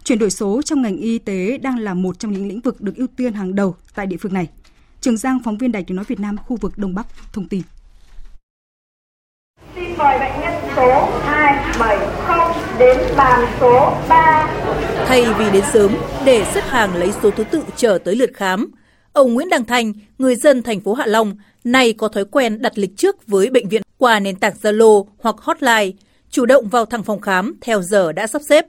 Chuyển 0.05 0.19
đổi 0.19 0.31
số 0.31 0.63
trong 0.63 0.83
ngành 0.83 0.97
y 0.97 1.19
tế 1.19 1.59
đang 1.59 1.79
là 1.79 1.95
một 1.95 2.19
trong 2.19 2.33
những 2.33 2.49
lĩnh 2.49 2.61
vực 2.61 2.81
được 2.81 2.97
ưu 2.97 3.07
tiên 3.07 3.33
hàng 3.33 3.55
đầu 3.55 3.77
tại 3.95 4.07
địa 4.07 4.17
phương 4.17 4.33
này. 4.33 4.49
Trường 5.01 5.17
Giang, 5.17 5.39
phóng 5.45 5.59
viên 5.59 5.73
Đài 5.73 5.85
tiếng 5.85 5.97
nói 5.97 6.05
Việt 6.09 6.21
Nam 6.21 6.37
khu 6.37 6.57
vực 6.57 6.79
Đông 6.79 6.95
Bắc 6.95 7.07
thông 7.33 7.49
tin. 7.49 7.63
Mời 10.03 10.19
bệnh 10.19 10.41
nhân 10.41 10.53
số 10.77 11.09
270 11.25 12.07
đến 12.79 12.99
bàn 13.17 13.41
số 13.61 13.93
3. 14.09 14.49
Thay 15.07 15.25
vì 15.39 15.45
đến 15.53 15.65
sớm 15.73 15.97
để 16.25 16.45
xếp 16.55 16.61
hàng 16.69 16.97
lấy 16.97 17.13
số 17.23 17.31
thứ 17.31 17.45
tự 17.45 17.63
chờ 17.77 17.99
tới 18.05 18.17
lượt 18.17 18.31
khám, 18.35 18.71
ông 19.13 19.35
Nguyễn 19.35 19.49
Đăng 19.49 19.65
Thành, 19.65 19.93
người 20.19 20.37
dân 20.37 20.63
thành 20.63 20.81
phố 20.81 20.95
Hạ 20.95 21.07
Long, 21.07 21.37
nay 21.65 21.93
có 21.93 22.09
thói 22.09 22.25
quen 22.25 22.63
đặt 22.63 22.79
lịch 22.79 22.97
trước 22.97 23.17
với 23.27 23.51
bệnh 23.51 23.69
viện 23.69 23.83
qua 23.99 24.21
nền 24.21 24.37
tảng 24.37 24.53
Zalo 24.63 25.05
hoặc 25.23 25.35
hotline, 25.39 25.91
chủ 26.31 26.47
động 26.47 26.69
vào 26.69 26.85
thẳng 26.85 27.03
phòng 27.03 27.21
khám 27.21 27.55
theo 27.61 27.83
giờ 27.83 28.13
đã 28.13 28.27
sắp 28.27 28.43
xếp. 28.49 28.67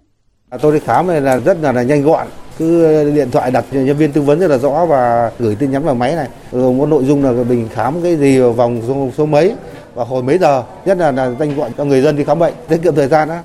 Tôi 0.62 0.74
đi 0.74 0.80
khám 0.80 1.08
này 1.08 1.22
là 1.22 1.38
rất 1.38 1.58
là, 1.62 1.72
là 1.72 1.84
nhanh 1.84 2.04
gọn, 2.04 2.28
cứ 2.58 3.12
điện 3.16 3.32
thoại 3.32 3.52
đặt 3.52 3.66
nhân 3.72 3.98
viên 3.98 4.12
tư 4.12 4.22
vấn 4.22 4.40
rất 4.40 4.48
là 4.48 4.58
rõ 4.58 4.86
và 4.86 5.32
gửi 5.40 5.56
tin 5.56 5.72
nhắn 5.72 5.84
vào 5.84 5.96
máy 5.96 6.16
này. 6.16 6.28
Rồi 6.52 6.74
một 6.74 6.86
nội 6.86 7.04
dung 7.06 7.24
là 7.24 7.32
mình 7.44 7.68
khám 7.74 8.02
cái 8.04 8.16
gì 8.16 8.40
vào 8.40 8.54
vòng 8.54 8.82
số, 8.88 9.10
số 9.18 9.26
mấy 9.26 9.54
và 9.96 10.04
hồi 10.04 10.24
mấy 10.24 10.38
giờ, 10.38 10.64
nhất 10.86 10.98
là 10.98 11.12
là 11.12 11.32
danh 11.40 11.56
gọi 11.56 11.70
cho 11.78 11.86
người 11.86 12.02
dân 12.02 12.16
đi 12.16 12.24
khám 12.24 12.40
bệnh, 12.40 12.54
tiết 12.68 12.78
kiệm 12.84 12.96
thời 12.96 13.08
gian 13.08 13.30
đó. 13.30 13.40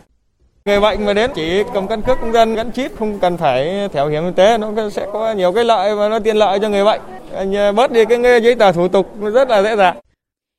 Người 0.64 0.80
bệnh 0.80 1.04
mà 1.04 1.12
đến 1.12 1.30
chỉ 1.34 1.62
cầm 1.74 1.88
căn 1.88 2.02
cước 2.02 2.18
công 2.20 2.32
dân 2.32 2.54
gắn 2.54 2.72
chip 2.72 2.98
không 2.98 3.18
cần 3.18 3.36
phải 3.36 3.64
thẻ 3.64 4.00
bảo 4.00 4.08
hiểm 4.08 4.24
y 4.24 4.30
tế 4.36 4.58
nó 4.58 4.90
sẽ 4.90 5.06
có 5.12 5.32
nhiều 5.32 5.52
cái 5.52 5.64
lợi 5.64 5.96
và 5.96 6.08
nó 6.08 6.18
tiện 6.18 6.36
lợi 6.36 6.58
cho 6.62 6.68
người 6.68 6.84
bệnh. 6.84 7.00
Anh 7.34 7.76
bớt 7.76 7.92
đi 7.92 8.04
cái 8.04 8.42
giấy 8.42 8.54
tờ 8.54 8.72
thủ 8.72 8.88
tục 8.88 9.06
rất 9.34 9.48
là 9.48 9.62
dễ 9.62 9.76
dàng. 9.76 9.96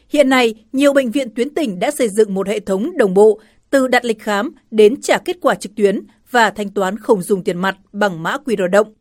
Hiện 0.09 0.29
nay, 0.29 0.55
nhiều 0.71 0.93
bệnh 0.93 1.11
viện 1.11 1.35
tuyến 1.35 1.53
tỉnh 1.53 1.79
đã 1.79 1.91
xây 1.91 2.09
dựng 2.09 2.33
một 2.33 2.47
hệ 2.47 2.59
thống 2.59 2.97
đồng 2.97 3.13
bộ 3.13 3.39
từ 3.69 3.87
đặt 3.87 4.05
lịch 4.05 4.21
khám 4.21 4.51
đến 4.71 5.01
trả 5.01 5.17
kết 5.17 5.37
quả 5.41 5.55
trực 5.55 5.75
tuyến 5.75 6.01
và 6.31 6.49
thanh 6.49 6.69
toán 6.69 6.97
không 6.97 7.21
dùng 7.21 7.43
tiền 7.43 7.57
mặt 7.57 7.75
bằng 7.91 8.23
mã 8.23 8.37
QR 8.45 8.69
động. 8.69 8.93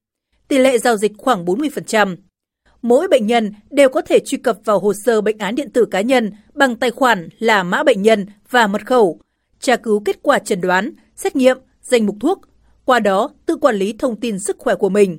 Tỷ 0.49 0.59
lệ 0.59 0.79
giao 0.79 0.97
dịch 0.97 1.13
khoảng 1.19 1.45
40%. 1.45 2.17
Mỗi 2.83 3.09
bệnh 3.09 3.27
nhân 3.27 3.53
đều 3.71 3.89
có 3.89 4.01
thể 4.01 4.19
truy 4.27 4.39
cập 4.39 4.59
vào 4.65 4.79
hồ 4.79 4.93
sơ 5.05 5.21
bệnh 5.21 5.39
án 5.39 5.55
điện 5.55 5.71
tử 5.71 5.85
cá 5.85 6.01
nhân 6.01 6.33
bằng 6.55 6.77
tài 6.77 6.91
khoản 6.91 7.29
là 7.39 7.63
mã 7.63 7.83
bệnh 7.83 8.03
nhân 8.03 8.27
và 8.51 8.67
mật 8.67 8.87
khẩu, 8.87 9.21
tra 9.61 9.77
cứu 9.77 10.03
kết 10.05 10.19
quả 10.23 10.39
chẩn 10.39 10.61
đoán, 10.61 10.93
xét 11.17 11.37
nghiệm, 11.37 11.59
danh 11.83 12.07
mục 12.07 12.17
thuốc, 12.21 12.41
qua 12.85 13.01
đó 13.01 13.31
tự 13.47 13.57
quản 13.57 13.77
lý 13.77 13.95
thông 13.99 14.21
tin 14.21 14.39
sức 14.39 14.57
khỏe 14.59 14.75
của 14.75 14.89
mình. 14.89 15.19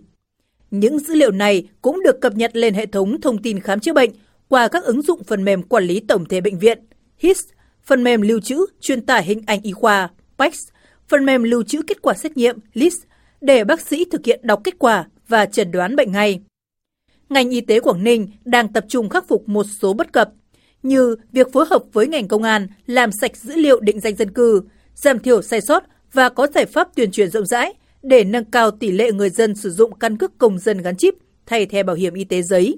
Những 0.71 0.99
dữ 0.99 1.13
liệu 1.15 1.31
này 1.31 1.67
cũng 1.81 2.03
được 2.03 2.21
cập 2.21 2.35
nhật 2.35 2.51
lên 2.53 2.73
hệ 2.73 2.85
thống 2.85 3.21
thông 3.21 3.41
tin 3.41 3.59
khám 3.59 3.79
chữa 3.79 3.93
bệnh 3.93 4.11
qua 4.47 4.67
các 4.67 4.83
ứng 4.83 5.01
dụng 5.01 5.23
phần 5.23 5.43
mềm 5.45 5.63
quản 5.63 5.83
lý 5.83 5.99
tổng 5.99 6.25
thể 6.25 6.41
bệnh 6.41 6.59
viện, 6.59 6.79
HIS, 7.17 7.39
phần 7.83 8.03
mềm 8.03 8.21
lưu 8.21 8.39
trữ 8.39 8.65
truyền 8.81 9.05
tải 9.05 9.23
hình 9.23 9.41
ảnh 9.45 9.61
y 9.63 9.71
khoa, 9.71 10.09
PACS, 10.37 10.59
phần 11.07 11.25
mềm 11.25 11.43
lưu 11.43 11.63
trữ 11.63 11.81
kết 11.87 12.01
quả 12.01 12.13
xét 12.13 12.37
nghiệm, 12.37 12.57
LIS, 12.73 12.95
để 13.41 13.63
bác 13.63 13.81
sĩ 13.81 14.05
thực 14.05 14.25
hiện 14.25 14.39
đọc 14.43 14.61
kết 14.63 14.73
quả 14.79 15.05
và 15.27 15.45
chẩn 15.45 15.71
đoán 15.71 15.95
bệnh 15.95 16.11
ngay. 16.11 16.41
Ngành 17.29 17.49
y 17.49 17.61
tế 17.61 17.79
Quảng 17.79 18.03
Ninh 18.03 18.27
đang 18.45 18.73
tập 18.73 18.85
trung 18.87 19.09
khắc 19.09 19.27
phục 19.27 19.49
một 19.49 19.65
số 19.79 19.93
bất 19.93 20.13
cập, 20.13 20.29
như 20.83 21.15
việc 21.31 21.53
phối 21.53 21.65
hợp 21.69 21.83
với 21.93 22.07
ngành 22.07 22.27
công 22.27 22.43
an 22.43 22.67
làm 22.85 23.11
sạch 23.11 23.37
dữ 23.37 23.55
liệu 23.55 23.79
định 23.79 23.99
danh 23.99 24.15
dân 24.15 24.33
cư, 24.33 24.61
giảm 24.95 25.19
thiểu 25.19 25.41
sai 25.41 25.61
sót 25.61 25.83
và 26.13 26.29
có 26.29 26.47
giải 26.55 26.65
pháp 26.65 26.95
tuyên 26.95 27.11
truyền 27.11 27.29
rộng 27.29 27.45
rãi 27.45 27.73
để 28.03 28.23
nâng 28.23 28.45
cao 28.45 28.71
tỷ 28.71 28.91
lệ 28.91 29.11
người 29.11 29.29
dân 29.29 29.55
sử 29.55 29.69
dụng 29.69 29.99
căn 29.99 30.17
cước 30.17 30.37
công 30.37 30.59
dân 30.59 30.77
gắn 30.77 30.97
chip 30.97 31.13
thay 31.45 31.65
thế 31.65 31.83
bảo 31.83 31.95
hiểm 31.95 32.13
y 32.13 32.23
tế 32.23 32.41
giấy. 32.41 32.77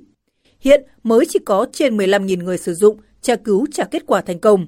Hiện 0.59 0.83
mới 1.03 1.25
chỉ 1.29 1.39
có 1.45 1.67
trên 1.73 1.97
15.000 1.97 2.43
người 2.43 2.57
sử 2.57 2.73
dụng 2.73 2.97
tra 3.21 3.35
cứu 3.35 3.65
trả 3.71 3.83
kết 3.83 4.03
quả 4.07 4.21
thành 4.21 4.39
công. 4.39 4.65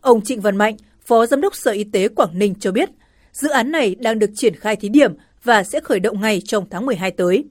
Ông 0.00 0.20
Trịnh 0.20 0.40
Văn 0.40 0.56
Mạnh, 0.56 0.76
Phó 1.06 1.26
Giám 1.26 1.40
đốc 1.40 1.56
Sở 1.56 1.70
Y 1.70 1.84
tế 1.84 2.08
Quảng 2.08 2.38
Ninh 2.38 2.54
cho 2.60 2.72
biết, 2.72 2.90
dự 3.32 3.48
án 3.48 3.72
này 3.72 3.94
đang 3.94 4.18
được 4.18 4.30
triển 4.34 4.54
khai 4.54 4.76
thí 4.76 4.88
điểm 4.88 5.14
và 5.44 5.64
sẽ 5.64 5.80
khởi 5.80 6.00
động 6.00 6.20
ngay 6.20 6.40
trong 6.40 6.66
tháng 6.70 6.86
12 6.86 7.10
tới. 7.10 7.44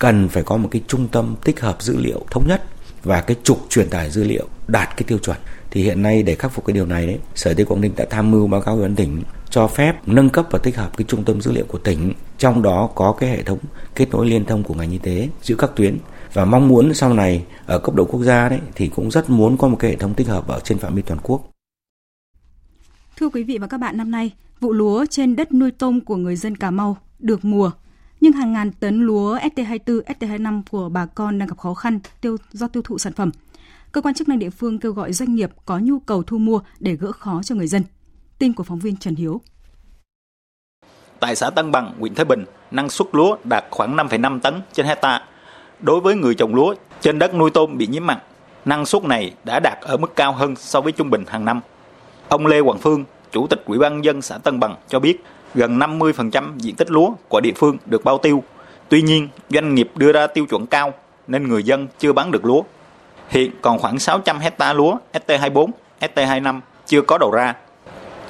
Cần 0.00 0.28
phải 0.28 0.42
có 0.42 0.56
một 0.56 0.68
cái 0.70 0.82
trung 0.86 1.08
tâm 1.08 1.34
tích 1.44 1.60
hợp 1.60 1.82
dữ 1.82 1.96
liệu 1.96 2.20
thống 2.30 2.48
nhất 2.48 2.62
và 3.02 3.20
cái 3.20 3.36
trục 3.42 3.66
truyền 3.68 3.90
tải 3.90 4.10
dữ 4.10 4.24
liệu 4.24 4.48
đạt 4.68 4.88
cái 4.96 5.04
tiêu 5.06 5.18
chuẩn. 5.18 5.36
Thì 5.70 5.82
hiện 5.82 6.02
nay 6.02 6.22
để 6.22 6.34
khắc 6.34 6.52
phục 6.52 6.64
cái 6.66 6.74
điều 6.74 6.86
này 6.86 7.06
đấy, 7.06 7.18
Sở 7.34 7.50
Y 7.50 7.54
tế 7.54 7.64
Quảng 7.64 7.80
Ninh 7.80 7.92
đã 7.96 8.06
tham 8.10 8.30
mưu 8.30 8.46
báo 8.46 8.60
cáo 8.60 8.74
ủy 8.74 8.82
ban 8.82 8.96
tỉnh 8.96 9.22
cho 9.50 9.66
phép 9.66 9.92
nâng 10.06 10.30
cấp 10.30 10.46
và 10.50 10.58
tích 10.58 10.76
hợp 10.76 10.96
cái 10.96 11.04
trung 11.08 11.24
tâm 11.24 11.40
dữ 11.40 11.52
liệu 11.52 11.64
của 11.68 11.78
tỉnh, 11.78 12.12
trong 12.38 12.62
đó 12.62 12.88
có 12.94 13.12
cái 13.12 13.30
hệ 13.30 13.42
thống 13.42 13.58
kết 13.94 14.08
nối 14.10 14.26
liên 14.26 14.44
thông 14.44 14.62
của 14.62 14.74
ngành 14.74 14.90
y 14.90 14.98
tế 14.98 15.28
giữa 15.42 15.54
các 15.58 15.70
tuyến 15.76 15.98
và 16.32 16.44
mong 16.44 16.68
muốn 16.68 16.94
sau 16.94 17.14
này 17.14 17.44
ở 17.66 17.78
cấp 17.78 17.94
độ 17.94 18.04
quốc 18.04 18.22
gia 18.22 18.48
đấy 18.48 18.60
thì 18.74 18.88
cũng 18.88 19.10
rất 19.10 19.30
muốn 19.30 19.56
có 19.56 19.68
một 19.68 19.76
cái 19.80 19.90
hệ 19.90 19.96
thống 19.96 20.14
tích 20.14 20.28
hợp 20.28 20.48
ở 20.48 20.60
trên 20.64 20.78
phạm 20.78 20.94
vi 20.94 21.02
toàn 21.02 21.20
quốc. 21.22 21.50
Thưa 23.16 23.28
quý 23.28 23.42
vị 23.44 23.58
và 23.58 23.66
các 23.66 23.78
bạn, 23.78 23.96
năm 23.96 24.10
nay, 24.10 24.30
vụ 24.60 24.72
lúa 24.72 25.06
trên 25.10 25.36
đất 25.36 25.52
nuôi 25.52 25.70
tôm 25.70 26.00
của 26.00 26.16
người 26.16 26.36
dân 26.36 26.56
Cà 26.56 26.70
Mau 26.70 26.96
được 27.18 27.44
mùa, 27.44 27.70
nhưng 28.20 28.32
hàng 28.32 28.52
ngàn 28.52 28.72
tấn 28.72 29.06
lúa 29.06 29.38
ST24, 29.38 30.02
ST25 30.02 30.62
của 30.70 30.88
bà 30.88 31.06
con 31.06 31.38
đang 31.38 31.48
gặp 31.48 31.58
khó 31.58 31.74
khăn 31.74 32.00
tiêu 32.20 32.36
do 32.52 32.68
tiêu 32.68 32.82
thụ 32.82 32.98
sản 32.98 33.12
phẩm. 33.12 33.30
Cơ 33.92 34.00
quan 34.00 34.14
chức 34.14 34.28
năng 34.28 34.38
địa 34.38 34.50
phương 34.50 34.78
kêu 34.78 34.92
gọi 34.92 35.12
doanh 35.12 35.34
nghiệp 35.34 35.50
có 35.66 35.78
nhu 35.78 35.98
cầu 35.98 36.22
thu 36.22 36.38
mua 36.38 36.60
để 36.80 36.96
gỡ 36.96 37.12
khó 37.12 37.42
cho 37.42 37.54
người 37.54 37.66
dân. 37.66 37.82
Tin 38.38 38.52
của 38.52 38.64
phóng 38.64 38.78
viên 38.78 38.96
Trần 38.96 39.14
Hiếu. 39.14 39.40
Tại 41.20 41.36
xã 41.36 41.50
Tân 41.50 41.72
Bằng, 41.72 41.94
huyện 41.98 42.14
Thái 42.14 42.24
Bình, 42.24 42.44
năng 42.70 42.90
suất 42.90 43.08
lúa 43.12 43.36
đạt 43.44 43.64
khoảng 43.70 43.96
5,5 43.96 44.40
tấn 44.40 44.60
trên 44.72 44.86
hecta. 44.86 45.22
Đối 45.80 46.00
với 46.00 46.16
người 46.16 46.34
trồng 46.34 46.54
lúa 46.54 46.74
trên 47.00 47.18
đất 47.18 47.34
nuôi 47.34 47.50
tôm 47.50 47.78
bị 47.78 47.86
nhiễm 47.86 48.06
mặn, 48.06 48.18
năng 48.64 48.86
suất 48.86 49.04
này 49.04 49.34
đã 49.44 49.60
đạt 49.60 49.78
ở 49.80 49.96
mức 49.96 50.16
cao 50.16 50.32
hơn 50.32 50.56
so 50.56 50.80
với 50.80 50.92
trung 50.92 51.10
bình 51.10 51.24
hàng 51.26 51.44
năm. 51.44 51.60
Ông 52.28 52.46
Lê 52.46 52.60
Hoàng 52.60 52.78
Phương, 52.78 53.04
Chủ 53.32 53.46
tịch 53.46 53.62
Ủy 53.66 53.78
ban 53.78 54.04
dân 54.04 54.22
xã 54.22 54.38
Tân 54.38 54.60
Bằng 54.60 54.76
cho 54.88 55.00
biết, 55.00 55.24
gần 55.54 55.78
50% 55.78 56.58
diện 56.58 56.76
tích 56.76 56.90
lúa 56.90 57.10
của 57.28 57.40
địa 57.40 57.52
phương 57.56 57.76
được 57.86 58.04
bao 58.04 58.18
tiêu. 58.18 58.42
Tuy 58.88 59.02
nhiên, 59.02 59.28
doanh 59.50 59.74
nghiệp 59.74 59.90
đưa 59.96 60.12
ra 60.12 60.26
tiêu 60.26 60.46
chuẩn 60.46 60.66
cao 60.66 60.94
nên 61.26 61.48
người 61.48 61.62
dân 61.62 61.88
chưa 61.98 62.12
bán 62.12 62.30
được 62.30 62.44
lúa. 62.44 62.62
Hiện 63.28 63.50
còn 63.62 63.78
khoảng 63.78 63.98
600 63.98 64.38
hecta 64.38 64.72
lúa 64.72 64.96
ST24, 65.12 65.70
ST25 66.00 66.60
chưa 66.86 67.02
có 67.02 67.18
đầu 67.18 67.30
ra. 67.30 67.54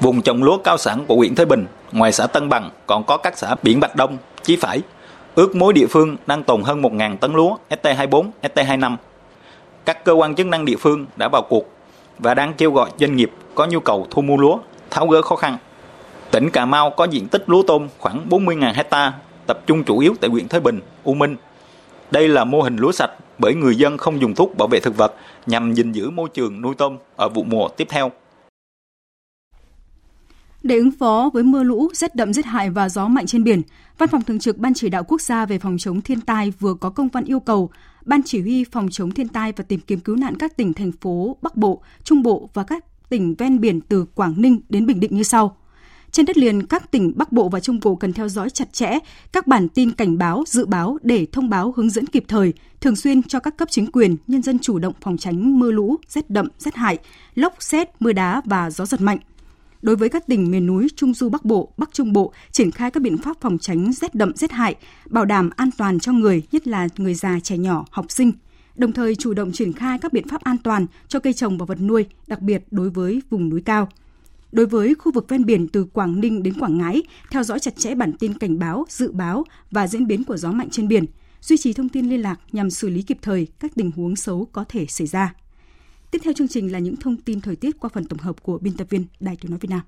Vùng 0.01 0.23
trồng 0.23 0.43
lúa 0.43 0.59
cao 0.59 0.79
sản 0.79 1.05
của 1.07 1.17
huyện 1.17 1.35
Thới 1.35 1.47
Bình, 1.47 1.67
ngoài 1.93 2.13
xã 2.13 2.27
Tân 2.27 2.49
Bằng 2.49 2.71
còn 2.87 3.05
có 3.05 3.17
các 3.17 3.39
xã 3.39 3.55
Biển 3.63 3.81
Bạch 3.81 3.97
Đông, 3.97 4.17
Chí 4.43 4.57
Phải. 4.57 4.81
Ước 5.35 5.57
mối 5.57 5.73
địa 5.73 5.87
phương 5.87 6.17
đang 6.27 6.45
tồn 6.45 6.63
hơn 6.63 6.83
1.000 6.83 7.17
tấn 7.17 7.33
lúa 7.33 7.57
ST24, 7.71 8.31
ST25. 8.43 8.97
Các 9.85 10.05
cơ 10.05 10.13
quan 10.13 10.35
chức 10.35 10.47
năng 10.47 10.65
địa 10.65 10.77
phương 10.77 11.07
đã 11.17 11.29
vào 11.29 11.43
cuộc 11.43 11.73
và 12.19 12.35
đang 12.35 12.55
kêu 12.55 12.73
gọi 12.73 12.91
doanh 13.01 13.17
nghiệp 13.17 13.31
có 13.55 13.67
nhu 13.67 13.81
cầu 13.81 14.07
thu 14.11 14.23
mua 14.23 14.37
lúa, 14.37 14.59
tháo 14.91 15.07
gỡ 15.07 15.23
khó 15.23 15.37
khăn. 15.37 15.59
Tỉnh 16.33 16.51
Cà 16.51 16.67
Mau 16.67 16.91
có 16.91 17.05
diện 17.05 17.29
tích 17.29 17.45
lúa 17.47 17.63
tôm 17.63 17.89
khoảng 17.99 18.29
40.000 18.29 18.75
hecta, 18.75 19.13
tập 19.47 19.61
trung 19.67 19.85
chủ 19.85 19.99
yếu 19.99 20.15
tại 20.21 20.31
huyện 20.31 20.49
Thới 20.49 20.61
Bình, 20.61 20.81
U 21.05 21.15
Minh. 21.15 21.37
Đây 22.11 22.29
là 22.29 22.45
mô 22.45 22.63
hình 22.63 22.77
lúa 22.77 22.93
sạch 22.93 23.11
bởi 23.39 23.55
người 23.55 23.77
dân 23.77 23.99
không 23.99 24.21
dùng 24.21 24.35
thuốc 24.35 24.57
bảo 24.59 24.69
vệ 24.69 24.81
thực 24.81 24.97
vật 24.97 25.15
nhằm 25.47 25.75
gìn 25.75 25.93
giữ 25.93 26.11
môi 26.11 26.29
trường 26.35 26.61
nuôi 26.61 26.75
tôm 26.79 26.97
ở 27.17 27.29
vụ 27.29 27.45
mùa 27.45 27.69
tiếp 27.69 27.87
theo. 27.91 28.11
Để 30.63 30.77
ứng 30.77 30.91
phó 30.91 31.31
với 31.35 31.43
mưa 31.43 31.63
lũ, 31.63 31.89
rét 31.95 32.15
đậm 32.15 32.33
rét 32.33 32.45
hại 32.45 32.71
và 32.71 32.89
gió 32.89 33.09
mạnh 33.09 33.27
trên 33.27 33.45
biển, 33.45 33.63
Văn 33.99 34.09
phòng 34.09 34.23
Thường 34.23 34.39
trực 34.39 34.59
Ban 34.59 34.75
Chỉ 34.75 34.89
đạo 34.89 35.05
Quốc 35.05 35.21
gia 35.21 35.47
về 35.47 35.59
phòng 35.59 35.79
chống 35.79 36.01
thiên 36.01 36.21
tai 36.21 36.53
vừa 36.61 36.75
có 36.75 36.91
công 36.91 37.09
văn 37.09 37.25
yêu 37.25 37.41
cầu 37.41 37.71
Ban 38.05 38.21
Chỉ 38.25 38.41
huy 38.41 38.65
phòng 38.65 38.89
chống 38.91 39.11
thiên 39.11 39.29
tai 39.29 39.53
và 39.53 39.65
tìm 39.69 39.81
kiếm 39.81 40.01
cứu 40.01 40.17
nạn 40.17 40.35
các 40.39 40.57
tỉnh 40.57 40.73
thành 40.73 40.93
phố 40.93 41.37
Bắc 41.43 41.57
Bộ, 41.57 41.83
Trung 42.05 42.23
Bộ 42.23 42.51
và 42.55 42.65
các 42.65 42.85
tỉnh 43.09 43.35
ven 43.39 43.61
biển 43.61 43.81
từ 43.81 44.05
Quảng 44.15 44.35
Ninh 44.37 44.61
đến 44.69 44.87
Bình 44.87 45.01
Định 45.01 45.17
như 45.17 45.23
sau. 45.23 45.57
Trên 46.13 46.27
đất 46.27 46.39
liền, 46.39 46.67
các 46.67 46.91
tỉnh 46.91 47.13
Bắc 47.17 47.33
Bộ 47.33 47.49
và 47.49 47.61
Trung 47.61 47.81
Bộ 47.83 47.95
cần 47.95 48.13
theo 48.13 48.29
dõi 48.29 48.51
chặt 48.51 48.73
chẽ 48.73 48.99
các 49.33 49.47
bản 49.47 49.69
tin 49.69 49.93
cảnh 49.93 50.19
báo, 50.19 50.45
dự 50.47 50.67
báo 50.67 50.99
để 51.03 51.27
thông 51.33 51.51
báo 51.51 51.73
hướng 51.77 51.91
dẫn 51.91 52.07
kịp 52.07 52.25
thời, 52.29 52.53
thường 52.81 52.97
xuyên 52.97 53.23
cho 53.23 53.41
các 53.41 53.57
cấp 53.57 53.69
chính 53.71 53.87
quyền, 53.93 54.17
nhân 54.27 54.43
dân 54.43 54.59
chủ 54.59 54.79
động 54.79 54.95
phòng 55.01 55.17
tránh 55.17 55.59
mưa 55.59 55.71
lũ, 55.71 55.97
rét 56.09 56.31
đậm, 56.31 56.49
rét 56.59 56.75
hại, 56.75 56.99
lốc, 57.35 57.55
xét, 57.61 57.89
mưa 58.01 58.13
đá 58.13 58.43
và 58.45 58.71
gió 58.71 58.87
giật 58.87 59.01
mạnh. 59.01 59.19
Đối 59.83 59.97
với 59.97 60.09
các 60.09 60.27
tỉnh 60.27 60.51
miền 60.51 60.67
núi 60.67 60.89
Trung 60.97 61.15
du 61.15 61.29
Bắc 61.29 61.45
Bộ, 61.45 61.73
Bắc 61.77 61.93
Trung 61.93 62.13
Bộ, 62.13 62.33
triển 62.53 62.71
khai 62.71 62.91
các 62.91 63.03
biện 63.03 63.19
pháp 63.19 63.37
phòng 63.41 63.59
tránh 63.59 63.93
rét 63.93 64.15
đậm 64.15 64.37
rét 64.37 64.51
hại, 64.51 64.75
bảo 65.07 65.25
đảm 65.25 65.51
an 65.57 65.71
toàn 65.79 66.01
cho 66.01 66.13
người, 66.13 66.43
nhất 66.53 66.67
là 66.67 66.89
người 66.97 67.15
già, 67.15 67.41
trẻ 67.43 67.59
nhỏ, 67.59 67.85
học 67.91 68.07
sinh. 68.09 68.33
Đồng 68.77 68.93
thời 68.93 69.15
chủ 69.15 69.35
động 69.35 69.53
triển 69.53 69.73
khai 69.73 69.99
các 69.99 70.13
biện 70.13 70.29
pháp 70.29 70.43
an 70.43 70.57
toàn 70.59 70.87
cho 71.09 71.19
cây 71.19 71.33
trồng 71.33 71.59
và 71.59 71.67
vật 71.67 71.81
nuôi, 71.81 72.07
đặc 72.27 72.41
biệt 72.41 72.65
đối 72.71 72.91
với 72.91 73.23
vùng 73.31 73.49
núi 73.49 73.63
cao. 73.65 73.89
Đối 74.53 74.67
với 74.67 74.95
khu 74.95 75.13
vực 75.13 75.29
ven 75.29 75.45
biển 75.45 75.69
từ 75.69 75.85
Quảng 75.85 76.21
Ninh 76.21 76.43
đến 76.43 76.55
Quảng 76.59 76.79
Ngãi, 76.79 77.03
theo 77.31 77.43
dõi 77.43 77.59
chặt 77.61 77.77
chẽ 77.77 77.95
bản 77.95 78.13
tin 78.13 78.39
cảnh 78.39 78.59
báo, 78.59 78.85
dự 78.89 79.13
báo 79.13 79.45
và 79.71 79.87
diễn 79.87 80.07
biến 80.07 80.25
của 80.25 80.37
gió 80.37 80.53
mạnh 80.53 80.69
trên 80.71 80.89
biển, 80.89 81.05
duy 81.41 81.57
trì 81.57 81.73
thông 81.73 81.89
tin 81.89 82.09
liên 82.09 82.23
lạc 82.23 82.41
nhằm 82.53 82.71
xử 82.71 82.89
lý 82.89 83.03
kịp 83.03 83.19
thời 83.23 83.47
các 83.61 83.73
tình 83.75 83.91
huống 83.91 84.17
xấu 84.17 84.45
có 84.53 84.65
thể 84.69 84.87
xảy 84.87 85.07
ra. 85.07 85.35
Tiếp 86.11 86.19
theo 86.25 86.33
chương 86.33 86.49
trình 86.49 86.73
là 86.73 86.79
những 86.79 86.97
thông 86.97 87.17
tin 87.17 87.41
thời 87.41 87.57
tiết 87.57 87.81
qua 87.81 87.91
phần 87.95 88.05
tổng 88.05 88.19
hợp 88.19 88.43
của 88.43 88.59
biên 88.59 88.77
tập 88.77 88.87
viên 88.91 89.05
Đài 89.21 89.37
Tiếng 89.37 89.51
nói 89.51 89.59
Việt 89.63 89.71
Nam. 89.71 89.81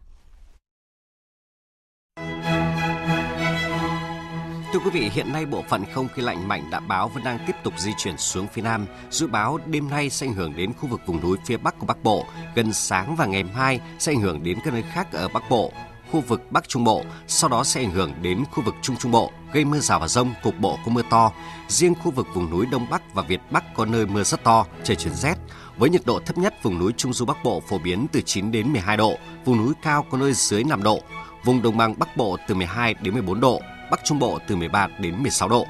Thưa 4.73 4.79
quý 4.79 4.91
vị, 4.91 5.11
hiện 5.15 5.33
nay 5.33 5.47
bộ 5.47 5.65
phận 5.69 5.85
không 5.93 6.09
khí 6.09 6.23
lạnh 6.23 6.49
mạnh 6.49 6.71
đã 6.71 6.81
báo 6.81 7.09
vẫn 7.09 7.25
đang 7.25 7.39
tiếp 7.47 7.53
tục 7.63 7.75
di 7.79 7.91
chuyển 7.99 8.19
xuống 8.19 8.47
phía 8.53 8.63
Nam. 8.63 8.87
Dự 9.11 9.27
báo 9.27 9.59
đêm 9.67 9.91
nay 9.91 10.11
sẽ 10.11 10.27
ảnh 10.27 10.35
hưởng 10.35 10.57
đến 10.57 10.73
khu 10.73 10.89
vực 10.89 11.01
vùng 11.07 11.21
núi 11.21 11.39
phía 11.47 11.57
Bắc 11.57 11.79
của 11.79 11.87
Bắc 11.87 12.03
Bộ. 12.03 12.27
Gần 12.55 12.73
sáng 12.73 13.17
và 13.17 13.27
ngày 13.27 13.43
mai 13.43 13.81
sẽ 13.99 14.13
ảnh 14.13 14.21
hưởng 14.21 14.43
đến 14.43 14.59
các 14.65 14.75
nơi 14.75 14.83
khác 14.93 15.13
ở 15.13 15.29
Bắc 15.29 15.51
Bộ 15.51 15.73
khu 16.13 16.21
vực 16.21 16.53
Bắc 16.53 16.69
Trung 16.69 16.85
Bộ, 16.85 17.05
sau 17.27 17.51
đó 17.51 17.65
sẽ 17.65 17.81
ảnh 17.81 17.91
hưởng 17.91 18.13
đến 18.23 18.45
khu 18.51 18.63
vực 18.63 18.75
Trung 18.83 18.97
Trung 18.97 19.13
Bộ, 19.13 19.31
gây 19.53 19.65
mưa 19.65 19.79
rào 19.79 19.99
và 19.99 20.09
rông, 20.09 20.35
cục 20.43 20.59
bộ 20.59 20.79
có 20.85 20.93
mưa 20.93 21.03
to. 21.11 21.33
Riêng 21.69 21.95
khu 21.95 22.11
vực 22.11 22.27
vùng 22.35 22.51
núi 22.51 22.67
Đông 22.67 22.87
Bắc 22.91 23.15
và 23.15 23.23
Việt 23.23 23.41
Bắc 23.51 23.75
có 23.75 23.85
nơi 23.85 24.07
mưa 24.07 24.23
rất 24.23 24.45
to, 24.45 24.67
trời 24.85 24.97
chuyển 24.97 25.15
rét. 25.15 25.35
Với 25.77 25.91
nhiệt 25.91 26.03
độ 26.05 26.21
thấp 26.27 26.39
nhất 26.39 26.63
vùng 26.63 26.79
núi 26.79 26.93
Trung 26.97 27.13
Du 27.13 27.25
Bắc 27.25 27.45
Bộ 27.45 27.63
phổ 27.69 27.79
biến 27.79 28.07
từ 28.13 28.21
9 28.21 28.53
đến 28.53 28.73
12 28.73 28.97
độ, 28.97 29.19
vùng 29.45 29.59
núi 29.59 29.75
cao 29.83 30.07
có 30.11 30.19
nơi 30.19 30.33
dưới 30.33 30.65
5 30.65 30.83
độ, 30.83 31.01
vùng 31.45 31.63
đồng 31.63 31.77
bằng 31.77 31.95
Bắc 31.99 32.17
Bộ 32.17 32.37
từ 32.49 32.55
12 32.55 32.95
đến 32.95 33.15
14 33.15 33.41
độ, 33.41 33.61
Bắc 33.93 34.05
Trung 34.05 34.19
Bộ 34.19 34.39
từ 34.47 34.57
13 34.57 34.89
đến 34.99 35.23
16 35.23 35.49
độ. 35.49 35.67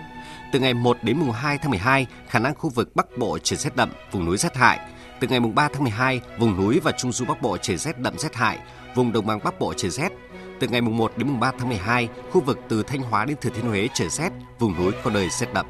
Từ 0.53 0.61
ngày 0.61 0.75
1 0.75 0.99
đến 1.03 1.19
mùng 1.19 1.33
2 1.33 1.59
tháng 1.59 1.71
12, 1.71 2.07
khả 2.29 2.39
năng 2.39 2.55
khu 2.55 2.71
vực 2.71 2.97
Bắc 2.97 3.19
Bộ 3.19 3.39
trời 3.39 3.57
rét 3.57 3.77
đậm, 3.77 3.93
vùng 4.13 4.25
núi 4.25 4.37
rét 4.37 4.57
hại. 4.57 4.79
Từ 5.21 5.29
ngày 5.29 5.41
mùng 5.41 5.55
3 5.55 5.69
tháng 5.73 5.83
12, 5.83 6.21
vùng 6.39 6.57
núi 6.57 6.81
và 6.81 6.93
Trung 6.93 7.13
Du 7.13 7.25
Bắc 7.25 7.43
Bộ 7.43 7.57
trời 7.57 7.77
rét 7.77 7.99
đậm 7.99 8.19
rét 8.19 8.35
hại, 8.35 8.59
vùng 8.95 9.13
đồng 9.13 9.27
bằng 9.27 9.39
Bắc 9.45 9.59
Bộ 9.59 9.75
trời 9.75 9.91
rét, 9.91 10.13
từ 10.61 10.69
ngày 10.69 10.81
mùng 10.81 10.97
1 10.97 11.13
đến 11.17 11.29
mùng 11.29 11.41
3 11.41 11.53
tháng 11.59 11.69
12, 11.69 12.09
khu 12.31 12.41
vực 12.41 12.59
từ 12.69 12.83
Thanh 12.83 13.03
Hóa 13.03 13.25
đến 13.25 13.37
Thừa 13.41 13.51
Thiên 13.51 13.65
Huế 13.65 13.89
trời 13.95 14.09
rét, 14.09 14.33
vùng 14.59 14.77
núi 14.77 14.93
có 15.05 15.11
nơi 15.11 15.29
rét 15.31 15.55
đậm. 15.55 15.67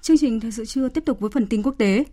Chương 0.00 0.18
trình 0.18 0.40
Thời 0.40 0.52
sự 0.52 0.64
trưa 0.64 0.88
tiếp 0.88 1.02
tục 1.06 1.20
với 1.20 1.30
phần 1.30 1.46
tin 1.46 1.62
quốc 1.62 1.74
tế. 1.78 2.04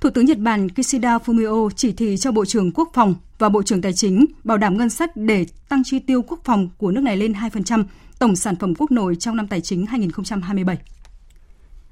Thủ 0.00 0.10
tướng 0.10 0.24
Nhật 0.24 0.38
Bản 0.38 0.68
Kishida 0.68 1.18
Fumio 1.18 1.70
chỉ 1.70 1.92
thị 1.92 2.16
cho 2.16 2.32
Bộ 2.32 2.44
trưởng 2.44 2.72
Quốc 2.72 2.90
phòng 2.94 3.14
và 3.38 3.48
Bộ 3.48 3.62
trưởng 3.62 3.82
Tài 3.82 3.92
chính 3.92 4.26
bảo 4.44 4.58
đảm 4.58 4.78
ngân 4.78 4.90
sách 4.90 5.10
để 5.14 5.46
tăng 5.68 5.82
chi 5.84 5.98
tiêu 5.98 6.22
quốc 6.22 6.40
phòng 6.44 6.68
của 6.78 6.90
nước 6.90 7.00
này 7.00 7.16
lên 7.16 7.32
2% 7.32 7.84
tổng 8.18 8.36
sản 8.36 8.56
phẩm 8.56 8.74
quốc 8.74 8.90
nội 8.90 9.16
trong 9.16 9.36
năm 9.36 9.48
tài 9.48 9.60
chính 9.60 9.86
2027. 9.86 10.78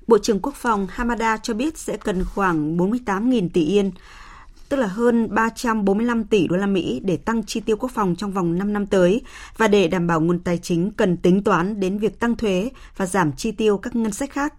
Bộ 0.07 0.19
trưởng 0.19 0.41
Quốc 0.41 0.55
phòng 0.55 0.87
Hamada 0.91 1.37
cho 1.37 1.55
biết 1.55 1.79
sẽ 1.79 1.97
cần 1.97 2.25
khoảng 2.25 2.77
48.000 2.77 3.49
tỷ 3.53 3.65
yên, 3.65 3.91
tức 4.69 4.77
là 4.77 4.87
hơn 4.87 5.35
345 5.35 6.25
tỷ 6.25 6.49
đô 6.49 6.57
la 6.57 6.67
Mỹ 6.67 7.01
để 7.05 7.17
tăng 7.17 7.43
chi 7.45 7.61
tiêu 7.61 7.77
quốc 7.77 7.91
phòng 7.95 8.17
trong 8.17 8.33
vòng 8.33 8.59
5 8.59 8.73
năm 8.73 8.87
tới 8.87 9.23
và 9.57 9.69
để 9.69 9.89
đảm 9.89 10.07
bảo 10.07 10.21
nguồn 10.21 10.39
tài 10.39 10.59
chính 10.59 10.91
cần 10.91 11.17
tính 11.17 11.43
toán 11.43 11.81
đến 11.81 11.99
việc 11.99 12.21
tăng 12.21 12.37
thuế 12.37 12.71
và 12.97 13.07
giảm 13.07 13.33
chi 13.33 13.53
tiêu 13.53 13.79
các 13.79 13.97
ngân 13.97 14.13
sách 14.13 14.31
khác. 14.31 14.55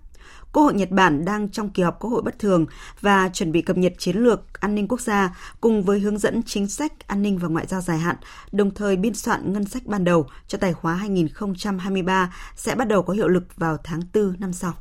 Quốc 0.53 0.63
hội 0.63 0.73
Nhật 0.73 0.91
Bản 0.91 1.25
đang 1.25 1.49
trong 1.49 1.69
kỳ 1.69 1.83
họp 1.83 1.99
Quốc 1.99 2.09
hội 2.09 2.21
bất 2.21 2.39
thường 2.39 2.65
và 3.01 3.29
chuẩn 3.33 3.51
bị 3.51 3.61
cập 3.61 3.77
nhật 3.77 3.93
chiến 3.97 4.17
lược 4.17 4.61
an 4.61 4.75
ninh 4.75 4.87
quốc 4.87 5.01
gia 5.01 5.37
cùng 5.61 5.83
với 5.83 5.99
hướng 5.99 6.17
dẫn 6.17 6.43
chính 6.43 6.67
sách 6.67 7.07
an 7.07 7.21
ninh 7.21 7.37
và 7.37 7.47
ngoại 7.47 7.65
giao 7.67 7.81
dài 7.81 7.97
hạn, 7.97 8.15
đồng 8.51 8.71
thời 8.71 8.95
biên 8.95 9.13
soạn 9.13 9.53
ngân 9.53 9.65
sách 9.65 9.85
ban 9.85 10.03
đầu 10.03 10.27
cho 10.47 10.57
tài 10.57 10.73
khóa 10.73 10.93
2023 10.93 12.33
sẽ 12.55 12.75
bắt 12.75 12.87
đầu 12.87 13.03
có 13.03 13.13
hiệu 13.13 13.27
lực 13.27 13.43
vào 13.57 13.77
tháng 13.83 14.01
4 14.13 14.35
năm 14.39 14.53
sau. 14.53 14.73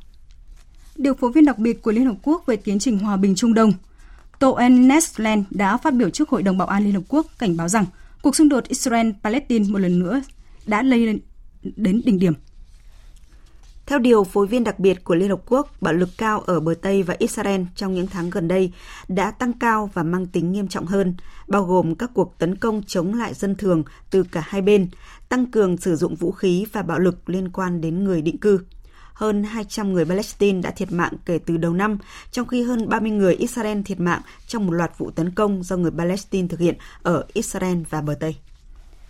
Điều 0.97 1.15
phối 1.15 1.33
viên 1.33 1.45
đặc 1.45 1.59
biệt 1.59 1.83
của 1.83 1.93
Liên 1.93 2.07
Hợp 2.07 2.17
Quốc 2.23 2.47
về 2.47 2.57
tiến 2.57 2.79
trình 2.79 2.99
hòa 2.99 3.17
bình 3.17 3.35
Trung 3.35 3.55
Đông 3.55 3.73
Toen 4.39 4.89
Nesland 4.89 5.45
đã 5.51 5.77
phát 5.77 5.95
biểu 5.95 6.11
trước 6.11 6.29
Hội 6.29 6.43
đồng 6.43 6.59
Bảo 6.59 6.69
an 6.69 6.85
Liên 6.85 6.95
Hợp 6.95 7.03
Quốc 7.09 7.27
cảnh 7.39 7.57
báo 7.57 7.69
rằng 7.69 7.85
cuộc 8.23 8.37
xung 8.37 8.49
đột 8.49 8.65
Israel-Palestine 8.69 9.73
một 9.73 9.79
lần 9.79 9.99
nữa 9.99 10.21
đã 10.67 10.83
lây 10.83 11.07
lên 11.07 11.19
đến 11.77 12.03
đỉnh 12.05 12.19
điểm. 12.19 12.33
Theo 13.89 13.99
điều 13.99 14.25
phối 14.25 14.47
viên 14.47 14.65
đặc 14.65 14.79
biệt 14.79 15.05
của 15.05 15.15
Liên 15.15 15.29
Hợp 15.29 15.41
Quốc, 15.47 15.71
bạo 15.81 15.95
lực 15.95 16.09
cao 16.19 16.41
ở 16.41 16.61
bờ 16.61 16.75
Tây 16.83 17.03
và 17.03 17.17
Israel 17.19 17.63
trong 17.77 17.95
những 17.95 18.07
tháng 18.07 18.31
gần 18.31 18.49
đây 18.49 18.73
đã 19.09 19.31
tăng 19.31 19.53
cao 19.53 19.91
và 19.95 20.03
mang 20.03 20.27
tính 20.27 20.53
nghiêm 20.53 20.69
trọng 20.69 20.87
hơn, 20.87 21.15
bao 21.47 21.65
gồm 21.65 21.95
các 21.95 22.11
cuộc 22.15 22.39
tấn 22.39 22.57
công 22.57 22.83
chống 22.87 23.15
lại 23.15 23.35
dân 23.35 23.55
thường 23.55 23.83
từ 24.11 24.23
cả 24.23 24.43
hai 24.45 24.63
bên, 24.63 24.89
tăng 25.29 25.47
cường 25.47 25.77
sử 25.77 25.97
dụng 25.97 26.15
vũ 26.15 26.33
khí 26.33 26.67
và 26.73 26.83
bạo 26.83 26.99
lực 26.99 27.31
liên 27.31 27.49
quan 27.49 27.81
đến 27.81 28.05
người 28.05 28.23
định 28.23 28.39
cư 28.39 28.61
hơn 29.15 29.45
200 29.45 29.93
người 29.93 30.05
Palestine 30.05 30.61
đã 30.61 30.71
thiệt 30.71 30.93
mạng 30.93 31.13
kể 31.25 31.39
từ 31.47 31.57
đầu 31.57 31.73
năm, 31.73 31.99
trong 32.31 32.47
khi 32.47 32.63
hơn 32.63 32.89
30 32.89 33.11
người 33.11 33.35
Israel 33.35 33.83
thiệt 33.83 34.01
mạng 34.01 34.21
trong 34.47 34.67
một 34.67 34.73
loạt 34.73 34.99
vụ 34.99 35.11
tấn 35.11 35.31
công 35.31 35.63
do 35.63 35.77
người 35.77 35.91
Palestine 35.99 36.49
thực 36.49 36.61
hiện 36.61 36.75
ở 37.03 37.27
Israel 37.33 37.79
và 37.91 38.01
bờ 38.01 38.15
Tây. 38.21 38.37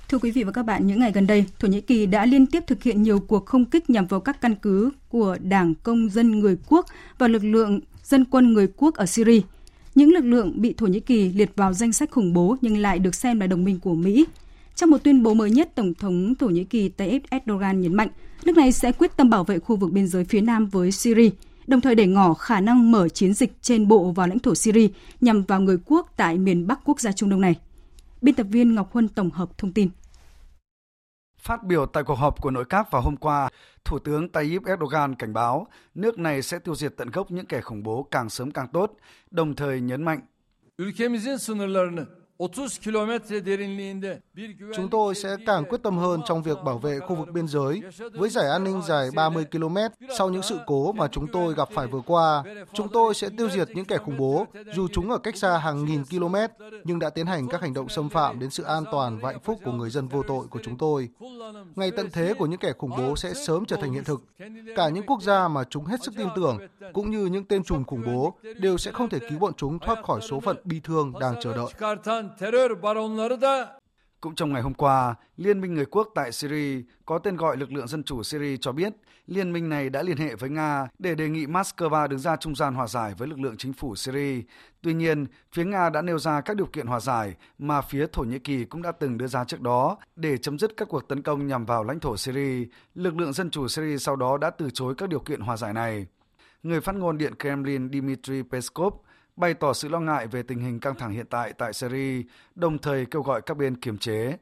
Thưa 0.09 0.19
quý 0.19 0.31
vị 0.31 0.45
và 0.45 0.53
các 0.53 0.63
bạn, 0.63 0.87
những 0.87 1.01
ngày 1.01 1.13
gần 1.13 1.27
đây, 1.27 1.45
Thổ 1.59 1.69
Nhĩ 1.69 1.81
Kỳ 1.81 2.07
đã 2.07 2.27
liên 2.27 2.47
tiếp 2.47 2.65
thực 2.67 2.83
hiện 2.83 3.03
nhiều 3.03 3.21
cuộc 3.21 3.47
không 3.47 3.65
kích 3.65 3.91
nhằm 3.91 4.07
vào 4.07 4.21
các 4.21 4.41
căn 4.41 4.55
cứ 4.55 4.91
của 5.09 5.37
Đảng 5.43 5.75
Công 5.75 6.09
dân 6.11 6.41
Người 6.41 6.57
Quốc 6.69 6.87
và 7.19 7.29
lực 7.29 7.45
lượng 7.45 7.81
dân 8.03 8.25
quân 8.25 8.53
Người 8.53 8.69
Quốc 8.77 8.95
ở 8.95 9.07
Syria. 9.07 9.41
Những 9.95 10.13
lực 10.13 10.25
lượng 10.25 10.53
bị 10.63 10.73
Thổ 10.73 10.87
Nhĩ 10.87 11.01
Kỳ 11.01 11.33
liệt 11.33 11.51
vào 11.57 11.73
danh 11.73 11.93
sách 11.93 12.11
khủng 12.11 12.33
bố 12.33 12.57
nhưng 12.61 12.79
lại 12.79 12.99
được 12.99 13.15
xem 13.15 13.41
là 13.41 13.47
đồng 13.47 13.65
minh 13.65 13.81
của 13.81 13.95
Mỹ. 13.95 14.27
Trong 14.75 14.91
một 14.91 14.99
tuyên 15.05 15.23
bố 15.23 15.35
mới 15.35 15.51
nhất, 15.51 15.75
Tổng 15.75 15.95
thống 15.95 16.35
Thổ 16.35 16.47
Nhĩ 16.49 16.65
Kỳ 16.65 16.89
Tayyip 16.89 17.23
Erdogan 17.31 17.81
nhấn 17.81 17.95
mạnh 17.95 18.09
nước 18.45 18.57
này 18.57 18.73
sẽ 18.73 18.93
quyết 18.93 19.17
tâm 19.17 19.31
bảo 19.31 19.45
vệ 19.45 19.59
khu 19.59 19.77
vực 19.77 19.93
biên 19.93 20.07
giới 20.07 20.25
phía 20.25 20.41
nam 20.41 20.67
với 20.67 20.93
Syria, 20.93 21.31
đồng 21.67 21.81
thời 21.81 21.95
để 21.95 22.07
ngỏ 22.07 22.35
khả 22.35 22.61
năng 22.61 22.93
mở 22.93 23.09
chiến 23.09 23.35
dịch 23.35 23.53
trên 23.63 23.89
bộ 23.89 24.13
vào 24.13 24.27
lãnh 24.27 24.39
thổ 24.39 24.55
Syria 24.55 24.89
nhằm 25.21 25.43
vào 25.43 25.61
người 25.61 25.79
quốc 25.85 26.13
tại 26.17 26.39
miền 26.39 26.67
Bắc 26.67 26.81
quốc 26.85 27.01
gia 27.01 27.13
Trung 27.13 27.31
Đông 27.31 27.41
này. 27.41 27.55
Biên 28.21 28.35
tập 28.35 28.47
viên 28.51 28.75
Ngọc 28.75 28.93
Huân 28.93 29.09
tổng 29.09 29.31
hợp 29.31 29.59
thông 29.59 29.73
tin. 29.73 29.91
Phát 31.39 31.65
biểu 31.65 31.87
tại 31.87 32.03
cuộc 32.05 32.15
họp 32.15 32.41
của 32.43 32.51
nội 32.51 32.65
các 32.65 32.91
vào 32.91 33.03
hôm 33.03 33.17
qua, 33.17 33.49
Thủ 33.85 33.99
tướng 33.99 34.29
Tayyip 34.29 34.65
Erdogan 34.65 35.15
cảnh 35.15 35.33
báo 35.33 35.67
nước 35.95 36.19
này 36.19 36.43
sẽ 36.43 36.59
tiêu 36.59 36.75
diệt 36.75 36.95
tận 36.97 37.11
gốc 37.11 37.31
những 37.31 37.47
kẻ 37.47 37.61
khủng 37.61 37.83
bố 37.83 38.03
càng 38.11 38.29
sớm 38.29 38.51
càng 38.51 38.69
tốt, 38.69 38.97
đồng 39.31 39.57
thời 39.57 39.81
nhấn 39.81 40.03
mạnh 40.03 40.21
Ülkemizin 40.79 41.39
sınırlarını 41.39 42.07
Chúng 44.75 44.89
tôi 44.91 45.15
sẽ 45.15 45.37
càng 45.47 45.65
quyết 45.65 45.83
tâm 45.83 45.99
hơn 45.99 46.21
trong 46.27 46.43
việc 46.43 46.59
bảo 46.65 46.79
vệ 46.79 46.99
khu 47.01 47.17
vực 47.17 47.29
biên 47.33 47.49
giới 47.49 47.83
với 48.13 48.31
giải 48.31 48.49
an 48.49 48.65
ninh 48.65 48.83
dài 48.89 49.09
30 49.15 49.45
km 49.53 49.77
sau 50.19 50.31
những 50.31 50.43
sự 50.43 50.59
cố 50.67 50.93
mà 50.93 51.09
chúng 51.09 51.27
tôi 51.33 51.55
gặp 51.55 51.69
phải 51.75 51.87
vừa 51.87 52.01
qua. 52.07 52.43
Chúng 52.73 52.89
tôi 52.89 53.15
sẽ 53.15 53.29
tiêu 53.39 53.51
diệt 53.51 53.69
những 53.75 53.85
kẻ 53.85 53.99
khủng 53.99 54.17
bố 54.17 54.47
dù 54.75 54.89
chúng 54.93 55.11
ở 55.11 55.19
cách 55.19 55.37
xa 55.37 55.59
hàng 55.59 55.85
nghìn 55.85 56.05
km 56.05 56.35
nhưng 56.85 56.99
đã 56.99 57.11
tiến 57.11 57.27
hành 57.27 57.49
các 57.49 57.61
hành 57.61 57.75
động 57.75 57.89
xâm 57.89 58.09
phạm 58.09 58.39
đến 58.39 58.51
sự 58.51 58.63
an 58.63 58.85
toàn 58.93 59.19
và 59.19 59.31
hạnh 59.31 59.41
phúc 59.45 59.59
của 59.65 59.73
người 59.73 59.91
dân 59.91 60.09
vô 60.09 60.23
tội 60.23 60.47
của 60.51 60.61
chúng 60.63 60.79
tôi. 60.79 61.09
Ngày 61.77 61.91
tận 61.91 62.11
thế 62.13 62.35
của 62.35 62.47
những 62.47 62.61
kẻ 62.61 62.73
khủng 62.79 62.93
bố 62.99 63.17
sẽ 63.17 63.35
sớm 63.35 63.65
trở 63.65 63.77
thành 63.77 63.93
hiện 63.93 64.05
thực. 64.05 64.23
Cả 64.77 64.89
những 64.89 65.07
quốc 65.07 65.23
gia 65.23 65.49
mà 65.49 65.65
chúng 65.71 65.85
hết 65.85 66.03
sức 66.03 66.15
tin 66.17 66.29
tưởng 66.37 66.59
cũng 66.93 67.11
như 67.11 67.27
những 67.27 67.45
tên 67.45 67.65
trùm 67.65 67.85
khủng 67.85 68.03
bố 68.07 68.35
đều 68.61 68.79
sẽ 68.79 68.91
không 68.91 69.09
thể 69.09 69.19
cứu 69.31 69.39
bọn 69.39 69.53
chúng 69.57 69.79
thoát 69.79 70.05
khỏi 70.05 70.21
số 70.31 70.41
phận 70.41 70.57
bi 70.65 70.81
thương 70.85 71.13
đang 71.21 71.35
chờ 71.43 71.55
đợi 71.57 71.67
terör 72.39 72.75
baronları 72.83 73.37
da 73.37 73.79
cũng 74.21 74.35
trong 74.35 74.53
ngày 74.53 74.63
hôm 74.63 74.75
qua, 74.75 75.15
Liên 75.37 75.61
minh 75.61 75.75
Người 75.75 75.85
quốc 75.85 76.09
tại 76.15 76.33
Syria 76.33 76.83
có 77.07 77.19
tên 77.19 77.37
gọi 77.37 77.57
Lực 77.57 77.73
lượng 77.73 77.89
Dân 77.89 78.05
chủ 78.05 78.23
Syria 78.23 78.57
cho 78.57 78.73
biết 78.73 78.93
liên 79.27 79.53
minh 79.53 79.69
này 79.69 79.91
đã 79.91 80.03
liên 80.03 80.17
hệ 80.17 80.35
với 80.35 80.51
Nga 80.51 80.89
để 80.99 81.15
đề 81.15 81.29
nghị 81.29 81.47
Moscow 81.47 82.09
đứng 82.09 82.19
ra 82.19 82.37
trung 82.37 82.55
gian 82.55 82.75
hòa 82.75 82.87
giải 82.87 83.15
với 83.19 83.29
lực 83.29 83.41
lượng 83.41 83.57
chính 83.57 83.73
phủ 83.73 83.97
Syria. 83.97 84.43
Tuy 84.83 84.95
nhiên, 84.95 85.27
phía 85.53 85.65
Nga 85.65 85.91
đã 85.91 86.03
nêu 86.03 86.19
ra 86.19 86.41
các 86.41 86.57
điều 86.57 86.67
kiện 86.67 86.87
hòa 86.87 87.01
giải 87.01 87.35
mà 87.59 87.81
phía 87.81 88.07
Thổ 88.13 88.23
Nhĩ 88.23 88.39
Kỳ 88.39 88.65
cũng 88.65 88.83
đã 88.83 88.93
từng 88.93 89.19
đưa 89.19 89.27
ra 89.27 89.45
trước 89.45 89.61
đó 89.61 89.99
để 90.17 90.39
chấm 90.39 90.59
dứt 90.59 90.77
các 90.77 90.89
cuộc 90.89 91.09
tấn 91.09 91.23
công 91.23 91.47
nhằm 91.47 91.65
vào 91.65 91.85
lãnh 91.85 92.01
thổ 92.01 92.17
Syria. 92.17 92.67
Lực 92.95 93.17
lượng 93.17 93.33
Dân 93.33 93.51
chủ 93.51 93.69
Syria 93.69 93.99
sau 93.99 94.17
đó 94.17 94.39
đã 94.39 94.51
từ 94.51 94.71
chối 94.71 94.95
các 94.99 95.09
điều 95.09 95.21
kiện 95.21 95.41
hòa 95.41 95.57
giải 95.57 95.73
này. 95.73 96.07
Người 96.63 96.81
phát 96.81 96.95
ngôn 96.95 97.19
Điện 97.19 97.35
Kremlin 97.39 97.91
Dmitry 97.93 98.43
Peskov 98.43 98.95
bày 99.39 99.55
tỏ 99.55 99.73
sự 99.73 99.89
lo 99.89 100.01
ngại 100.01 100.27
về 100.27 100.43
tình 100.43 100.59
hình 100.59 100.81
căng 100.81 100.95
thẳng 100.95 101.11
hiện 101.11 101.27
tại 101.31 101.53
tại 101.59 101.73
Syria, 101.73 102.23
đồng 102.55 102.79
thời 102.79 103.07
kêu 103.07 103.23
gọi 103.23 103.41
các 103.47 103.57
bên 103.57 103.77
kiềm 103.77 103.99
chế. 103.99 104.37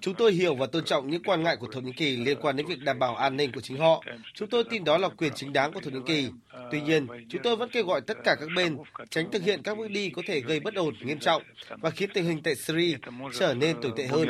Chúng 0.00 0.14
tôi 0.14 0.32
hiểu 0.32 0.54
và 0.54 0.66
tôn 0.72 0.84
trọng 0.84 1.10
những 1.10 1.22
quan 1.22 1.42
ngại 1.42 1.56
của 1.56 1.66
Thổ 1.72 1.80
Nhĩ 1.80 1.92
Kỳ 1.92 2.16
liên 2.16 2.38
quan 2.40 2.56
đến 2.56 2.66
việc 2.66 2.78
đảm 2.84 2.98
bảo 2.98 3.16
an 3.16 3.36
ninh 3.36 3.52
của 3.52 3.60
chính 3.60 3.78
họ. 3.78 4.02
Chúng 4.34 4.48
tôi 4.48 4.64
tin 4.70 4.84
đó 4.84 4.98
là 4.98 5.08
quyền 5.08 5.32
chính 5.34 5.52
đáng 5.52 5.72
của 5.72 5.80
Thổ 5.80 5.90
Nhĩ 5.90 6.00
Kỳ. 6.06 6.30
Tuy 6.70 6.80
nhiên, 6.80 7.06
chúng 7.28 7.42
tôi 7.42 7.56
vẫn 7.56 7.68
kêu 7.72 7.84
gọi 7.84 8.00
tất 8.00 8.16
cả 8.24 8.36
các 8.40 8.48
bên 8.56 8.76
tránh 9.10 9.30
thực 9.30 9.42
hiện 9.42 9.62
các 9.62 9.78
bước 9.78 9.90
đi 9.90 10.10
có 10.10 10.22
thể 10.26 10.40
gây 10.40 10.60
bất 10.60 10.74
ổn 10.74 10.94
nghiêm 11.00 11.18
trọng 11.18 11.42
và 11.80 11.90
khiến 11.90 12.10
tình 12.14 12.24
hình 12.24 12.42
tại 12.42 12.54
Syria 12.54 12.96
trở 13.32 13.54
nên 13.54 13.80
tồi 13.80 13.92
tệ 13.96 14.06
hơn. 14.06 14.28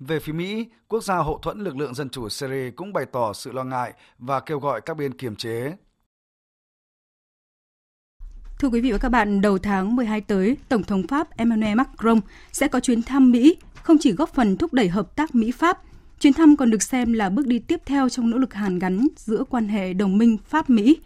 Về 0.00 0.20
phía 0.20 0.32
Mỹ, 0.32 0.66
quốc 0.88 1.04
gia 1.04 1.16
hậu 1.16 1.38
thuẫn 1.38 1.60
lực 1.60 1.76
lượng 1.76 1.94
dân 1.94 2.10
chủ 2.10 2.28
Syria 2.28 2.70
cũng 2.70 2.92
bày 2.92 3.06
tỏ 3.06 3.32
sự 3.32 3.52
lo 3.52 3.64
ngại 3.64 3.92
và 4.18 4.40
kêu 4.40 4.58
gọi 4.58 4.80
các 4.80 4.96
bên 4.96 5.18
kiềm 5.18 5.36
chế. 5.36 5.76
Thưa 8.58 8.68
quý 8.68 8.80
vị 8.80 8.92
và 8.92 8.98
các 8.98 9.08
bạn, 9.08 9.40
đầu 9.40 9.58
tháng 9.58 9.96
12 9.96 10.20
tới, 10.20 10.56
Tổng 10.68 10.82
thống 10.82 11.06
Pháp 11.06 11.36
Emmanuel 11.36 11.74
Macron 11.74 12.20
sẽ 12.52 12.68
có 12.68 12.80
chuyến 12.80 13.02
thăm 13.02 13.30
Mỹ, 13.30 13.56
không 13.82 13.96
chỉ 14.00 14.12
góp 14.12 14.34
phần 14.34 14.56
thúc 14.56 14.72
đẩy 14.72 14.88
hợp 14.88 15.16
tác 15.16 15.34
Mỹ-Pháp, 15.34 15.78
chuyến 16.20 16.32
thăm 16.32 16.56
còn 16.56 16.70
được 16.70 16.82
xem 16.82 17.12
là 17.12 17.30
bước 17.30 17.46
đi 17.46 17.58
tiếp 17.58 17.80
theo 17.86 18.08
trong 18.08 18.30
nỗ 18.30 18.38
lực 18.38 18.54
hàn 18.54 18.78
gắn 18.78 19.06
giữa 19.16 19.44
quan 19.50 19.68
hệ 19.68 19.92
đồng 19.92 20.18
minh 20.18 20.36
Pháp-Mỹ. 20.48 20.96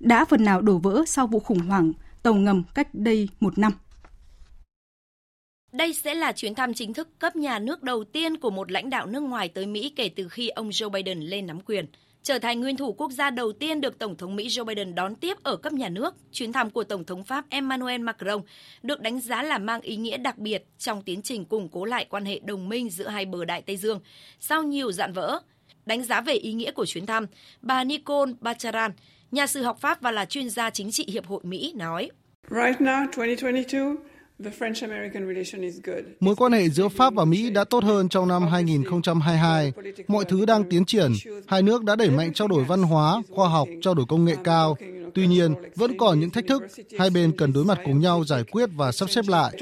Đã 0.00 0.24
phần 0.24 0.44
nào 0.44 0.60
đổ 0.60 0.78
vỡ 0.78 1.04
sau 1.06 1.26
vụ 1.26 1.40
khủng 1.40 1.58
hoảng 1.58 1.92
tàu 2.22 2.34
ngầm 2.34 2.62
cách 2.74 2.94
đây 2.94 3.28
một 3.40 3.58
năm. 3.58 3.72
Đây 5.72 5.92
sẽ 5.92 6.14
là 6.14 6.32
chuyến 6.32 6.54
thăm 6.54 6.74
chính 6.74 6.94
thức 6.94 7.08
cấp 7.18 7.36
nhà 7.36 7.58
nước 7.58 7.82
đầu 7.82 8.04
tiên 8.04 8.36
của 8.36 8.50
một 8.50 8.72
lãnh 8.72 8.90
đạo 8.90 9.06
nước 9.06 9.20
ngoài 9.20 9.48
tới 9.48 9.66
Mỹ 9.66 9.92
kể 9.96 10.10
từ 10.16 10.28
khi 10.28 10.48
ông 10.48 10.70
Joe 10.70 10.90
Biden 10.90 11.20
lên 11.20 11.46
nắm 11.46 11.60
quyền. 11.60 11.86
Trở 12.22 12.38
thành 12.38 12.60
nguyên 12.60 12.76
thủ 12.76 12.92
quốc 12.92 13.10
gia 13.10 13.30
đầu 13.30 13.52
tiên 13.52 13.80
được 13.80 13.98
Tổng 13.98 14.16
thống 14.16 14.36
Mỹ 14.36 14.48
Joe 14.48 14.64
Biden 14.64 14.94
đón 14.94 15.14
tiếp 15.14 15.36
ở 15.42 15.56
cấp 15.56 15.72
nhà 15.72 15.88
nước, 15.88 16.14
chuyến 16.32 16.52
thăm 16.52 16.70
của 16.70 16.84
Tổng 16.84 17.04
thống 17.04 17.24
Pháp 17.24 17.44
Emmanuel 17.50 18.00
Macron 18.00 18.42
được 18.82 19.00
đánh 19.00 19.20
giá 19.20 19.42
là 19.42 19.58
mang 19.58 19.80
ý 19.80 19.96
nghĩa 19.96 20.16
đặc 20.16 20.38
biệt 20.38 20.64
trong 20.78 21.02
tiến 21.02 21.22
trình 21.22 21.44
củng 21.44 21.68
cố 21.68 21.84
lại 21.84 22.06
quan 22.10 22.24
hệ 22.24 22.40
đồng 22.44 22.68
minh 22.68 22.90
giữa 22.90 23.08
hai 23.08 23.26
bờ 23.26 23.44
Đại 23.44 23.62
Tây 23.62 23.76
Dương 23.76 24.00
sau 24.40 24.62
nhiều 24.62 24.92
dạn 24.92 25.12
vỡ. 25.12 25.40
Đánh 25.86 26.02
giá 26.02 26.20
về 26.20 26.32
ý 26.32 26.52
nghĩa 26.52 26.70
của 26.70 26.86
chuyến 26.86 27.06
thăm, 27.06 27.26
bà 27.62 27.84
Nicole 27.84 28.32
Bacharan, 28.40 28.92
nhà 29.30 29.46
sử 29.46 29.62
học 29.62 29.78
Pháp 29.80 30.00
và 30.00 30.10
là 30.10 30.24
chuyên 30.24 30.50
gia 30.50 30.70
chính 30.70 30.90
trị 30.90 31.06
Hiệp 31.08 31.26
hội 31.26 31.40
Mỹ, 31.42 31.72
nói. 31.76 32.10
Right 32.50 32.80
now, 32.80 33.06
2022, 33.16 34.09
Mối 36.20 36.36
quan 36.36 36.52
hệ 36.52 36.68
giữa 36.68 36.88
Pháp 36.88 37.14
và 37.14 37.24
Mỹ 37.24 37.50
đã 37.50 37.64
tốt 37.64 37.84
hơn 37.84 38.08
trong 38.08 38.28
năm 38.28 38.46
2022. 38.46 39.72
Mọi 40.08 40.24
thứ 40.24 40.46
đang 40.46 40.70
tiến 40.70 40.84
triển. 40.84 41.12
Hai 41.46 41.62
nước 41.62 41.84
đã 41.84 41.96
đẩy 41.96 42.10
mạnh 42.10 42.32
trao 42.32 42.48
đổi 42.48 42.64
văn 42.64 42.82
hóa, 42.82 43.22
khoa 43.30 43.48
học, 43.48 43.68
trao 43.82 43.94
đổi 43.94 44.06
công 44.08 44.24
nghệ 44.24 44.36
cao. 44.44 44.76
Tuy 45.14 45.26
nhiên, 45.26 45.54
vẫn 45.76 45.98
còn 45.98 46.20
những 46.20 46.30
thách 46.30 46.46
thức. 46.48 46.62
Hai 46.98 47.10
bên 47.10 47.32
cần 47.36 47.52
đối 47.52 47.64
mặt 47.64 47.78
cùng 47.84 48.00
nhau 48.00 48.24
giải 48.24 48.44
quyết 48.44 48.70
và 48.76 48.92
sắp 48.92 49.10
xếp 49.10 49.24
lại. 49.28 49.52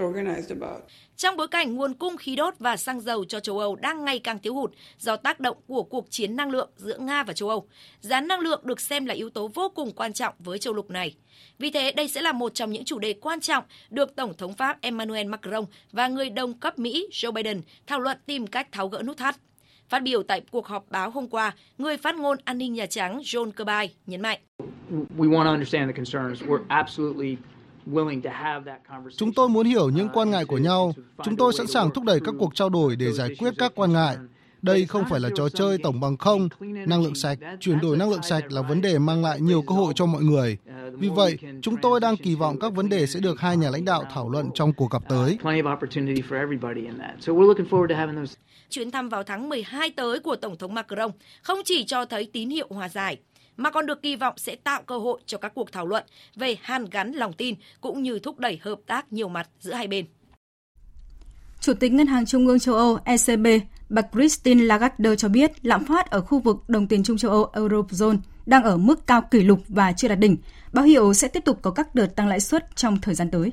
Trong 1.18 1.36
bối 1.36 1.48
cảnh 1.48 1.74
nguồn 1.74 1.94
cung 1.94 2.16
khí 2.16 2.36
đốt 2.36 2.54
và 2.58 2.76
xăng 2.76 3.00
dầu 3.00 3.24
cho 3.24 3.40
châu 3.40 3.58
Âu 3.58 3.76
đang 3.76 4.04
ngày 4.04 4.18
càng 4.18 4.38
thiếu 4.38 4.54
hụt 4.54 4.72
do 4.98 5.16
tác 5.16 5.40
động 5.40 5.56
của 5.66 5.82
cuộc 5.82 6.10
chiến 6.10 6.36
năng 6.36 6.50
lượng 6.50 6.70
giữa 6.76 6.98
Nga 6.98 7.22
và 7.22 7.32
châu 7.32 7.48
Âu, 7.48 7.68
giá 8.00 8.20
năng 8.20 8.40
lượng 8.40 8.60
được 8.64 8.80
xem 8.80 9.06
là 9.06 9.14
yếu 9.14 9.30
tố 9.30 9.48
vô 9.48 9.72
cùng 9.74 9.92
quan 9.92 10.12
trọng 10.12 10.34
với 10.38 10.58
châu 10.58 10.74
lục 10.74 10.90
này. 10.90 11.14
Vì 11.58 11.70
thế, 11.70 11.92
đây 11.92 12.08
sẽ 12.08 12.20
là 12.20 12.32
một 12.32 12.54
trong 12.54 12.72
những 12.72 12.84
chủ 12.84 12.98
đề 12.98 13.14
quan 13.20 13.40
trọng 13.40 13.64
được 13.90 14.16
Tổng 14.16 14.34
thống 14.36 14.54
Pháp 14.54 14.80
Emmanuel 14.80 15.26
Macron 15.26 15.64
và 15.92 16.08
người 16.08 16.30
đồng 16.30 16.54
cấp 16.54 16.78
Mỹ 16.78 17.08
Joe 17.12 17.32
Biden 17.32 17.62
thảo 17.86 18.00
luận 18.00 18.18
tìm 18.26 18.46
cách 18.46 18.72
tháo 18.72 18.88
gỡ 18.88 19.02
nút 19.02 19.16
thắt. 19.16 19.36
Phát 19.88 20.02
biểu 20.02 20.22
tại 20.22 20.42
cuộc 20.50 20.66
họp 20.66 20.90
báo 20.90 21.10
hôm 21.10 21.28
qua, 21.28 21.54
người 21.78 21.96
phát 21.96 22.14
ngôn 22.14 22.38
an 22.44 22.58
ninh 22.58 22.74
Nhà 22.74 22.86
Trắng 22.86 23.20
John 23.24 23.50
Kirby 23.52 23.94
nhấn 24.06 24.20
mạnh. 24.20 24.38
Chúng 29.16 29.32
tôi 29.32 29.48
muốn 29.48 29.66
hiểu 29.66 29.90
những 29.90 30.08
quan 30.14 30.30
ngại 30.30 30.44
của 30.44 30.58
nhau. 30.58 30.92
Chúng 31.24 31.36
tôi 31.36 31.52
sẵn 31.52 31.66
sàng 31.66 31.90
thúc 31.90 32.04
đẩy 32.04 32.20
các 32.24 32.34
cuộc 32.38 32.54
trao 32.54 32.68
đổi 32.68 32.96
để 32.96 33.12
giải 33.12 33.28
quyết 33.38 33.54
các 33.58 33.72
quan 33.74 33.92
ngại. 33.92 34.16
Đây 34.62 34.86
không 34.86 35.04
phải 35.08 35.20
là 35.20 35.28
trò 35.34 35.48
chơi 35.48 35.78
tổng 35.78 36.00
bằng 36.00 36.16
không. 36.16 36.48
Năng 36.60 37.02
lượng 37.02 37.14
sạch, 37.14 37.38
chuyển 37.60 37.80
đổi 37.80 37.96
năng 37.96 38.10
lượng 38.10 38.22
sạch 38.22 38.44
là 38.52 38.62
vấn 38.62 38.80
đề 38.80 38.98
mang 38.98 39.22
lại 39.22 39.40
nhiều 39.40 39.62
cơ 39.62 39.74
hội 39.74 39.92
cho 39.96 40.06
mọi 40.06 40.22
người. 40.22 40.58
Vì 40.92 41.08
vậy, 41.08 41.38
chúng 41.62 41.76
tôi 41.76 42.00
đang 42.00 42.16
kỳ 42.16 42.34
vọng 42.34 42.58
các 42.60 42.72
vấn 42.72 42.88
đề 42.88 43.06
sẽ 43.06 43.20
được 43.20 43.40
hai 43.40 43.56
nhà 43.56 43.70
lãnh 43.70 43.84
đạo 43.84 44.04
thảo 44.14 44.30
luận 44.30 44.50
trong 44.54 44.72
cuộc 44.72 44.90
gặp 44.90 45.02
tới. 45.08 45.38
Chuyến 48.70 48.90
thăm 48.90 49.08
vào 49.08 49.22
tháng 49.22 49.48
12 49.48 49.90
tới 49.90 50.20
của 50.20 50.36
Tổng 50.36 50.56
thống 50.58 50.74
Macron 50.74 51.10
không 51.42 51.58
chỉ 51.64 51.84
cho 51.84 52.04
thấy 52.04 52.30
tín 52.32 52.50
hiệu 52.50 52.66
hòa 52.70 52.88
giải, 52.88 53.16
mà 53.58 53.70
còn 53.70 53.86
được 53.86 54.02
kỳ 54.02 54.16
vọng 54.16 54.34
sẽ 54.36 54.56
tạo 54.56 54.82
cơ 54.82 54.98
hội 54.98 55.20
cho 55.26 55.38
các 55.38 55.52
cuộc 55.54 55.72
thảo 55.72 55.86
luận 55.86 56.04
về 56.36 56.56
hàn 56.62 56.84
gắn 56.84 57.12
lòng 57.12 57.32
tin 57.32 57.54
cũng 57.80 58.02
như 58.02 58.18
thúc 58.18 58.38
đẩy 58.38 58.58
hợp 58.62 58.78
tác 58.86 59.12
nhiều 59.12 59.28
mặt 59.28 59.48
giữa 59.60 59.72
hai 59.72 59.86
bên. 59.86 60.06
Chủ 61.60 61.74
tịch 61.74 61.92
Ngân 61.92 62.06
hàng 62.06 62.26
Trung 62.26 62.46
ương 62.46 62.58
châu 62.58 62.74
Âu 62.74 62.98
ECB, 63.04 63.46
bà 63.88 64.02
Christine 64.12 64.64
Lagarde 64.64 65.16
cho 65.16 65.28
biết 65.28 65.64
lạm 65.66 65.84
phát 65.84 66.10
ở 66.10 66.20
khu 66.20 66.38
vực 66.38 66.56
đồng 66.68 66.86
tiền 66.86 67.02
chung 67.02 67.18
châu 67.18 67.30
Âu 67.30 67.50
Eurozone 67.52 68.18
đang 68.46 68.62
ở 68.62 68.76
mức 68.76 69.06
cao 69.06 69.22
kỷ 69.30 69.42
lục 69.42 69.60
và 69.68 69.92
chưa 69.92 70.08
đạt 70.08 70.18
đỉnh, 70.18 70.36
báo 70.72 70.84
hiệu 70.84 71.14
sẽ 71.14 71.28
tiếp 71.28 71.44
tục 71.44 71.58
có 71.62 71.70
các 71.70 71.94
đợt 71.94 72.06
tăng 72.16 72.28
lãi 72.28 72.40
suất 72.40 72.76
trong 72.76 73.00
thời 73.00 73.14
gian 73.14 73.30
tới. 73.30 73.52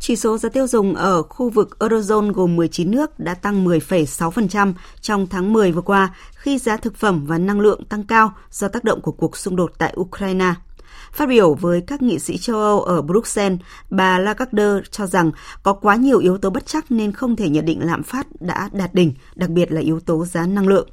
Chỉ 0.00 0.16
số 0.16 0.38
giá 0.38 0.48
tiêu 0.48 0.66
dùng 0.66 0.94
ở 0.94 1.22
khu 1.22 1.50
vực 1.50 1.76
Eurozone 1.78 2.32
gồm 2.32 2.56
19 2.56 2.90
nước 2.90 3.18
đã 3.18 3.34
tăng 3.34 3.64
10,6% 3.66 4.72
trong 5.00 5.26
tháng 5.26 5.52
10 5.52 5.72
vừa 5.72 5.80
qua 5.80 6.14
khi 6.34 6.58
giá 6.58 6.76
thực 6.76 6.96
phẩm 6.96 7.26
và 7.26 7.38
năng 7.38 7.60
lượng 7.60 7.84
tăng 7.84 8.04
cao 8.04 8.32
do 8.50 8.68
tác 8.68 8.84
động 8.84 9.00
của 9.00 9.12
cuộc 9.12 9.36
xung 9.36 9.56
đột 9.56 9.72
tại 9.78 9.94
Ukraine. 10.00 10.54
Phát 11.12 11.28
biểu 11.28 11.54
với 11.54 11.80
các 11.80 12.02
nghị 12.02 12.18
sĩ 12.18 12.38
châu 12.38 12.56
Âu 12.56 12.80
ở 12.80 13.02
Bruxelles, 13.02 13.58
bà 13.90 14.18
Lagarde 14.18 14.88
cho 14.90 15.06
rằng 15.06 15.30
có 15.62 15.72
quá 15.72 15.96
nhiều 15.96 16.18
yếu 16.18 16.38
tố 16.38 16.50
bất 16.50 16.66
chắc 16.66 16.90
nên 16.90 17.12
không 17.12 17.36
thể 17.36 17.48
nhận 17.48 17.64
định 17.64 17.86
lạm 17.86 18.02
phát 18.02 18.26
đã 18.40 18.68
đạt 18.72 18.94
đỉnh, 18.94 19.14
đặc 19.34 19.50
biệt 19.50 19.72
là 19.72 19.80
yếu 19.80 20.00
tố 20.00 20.24
giá 20.24 20.46
năng 20.46 20.68
lượng. 20.68 20.88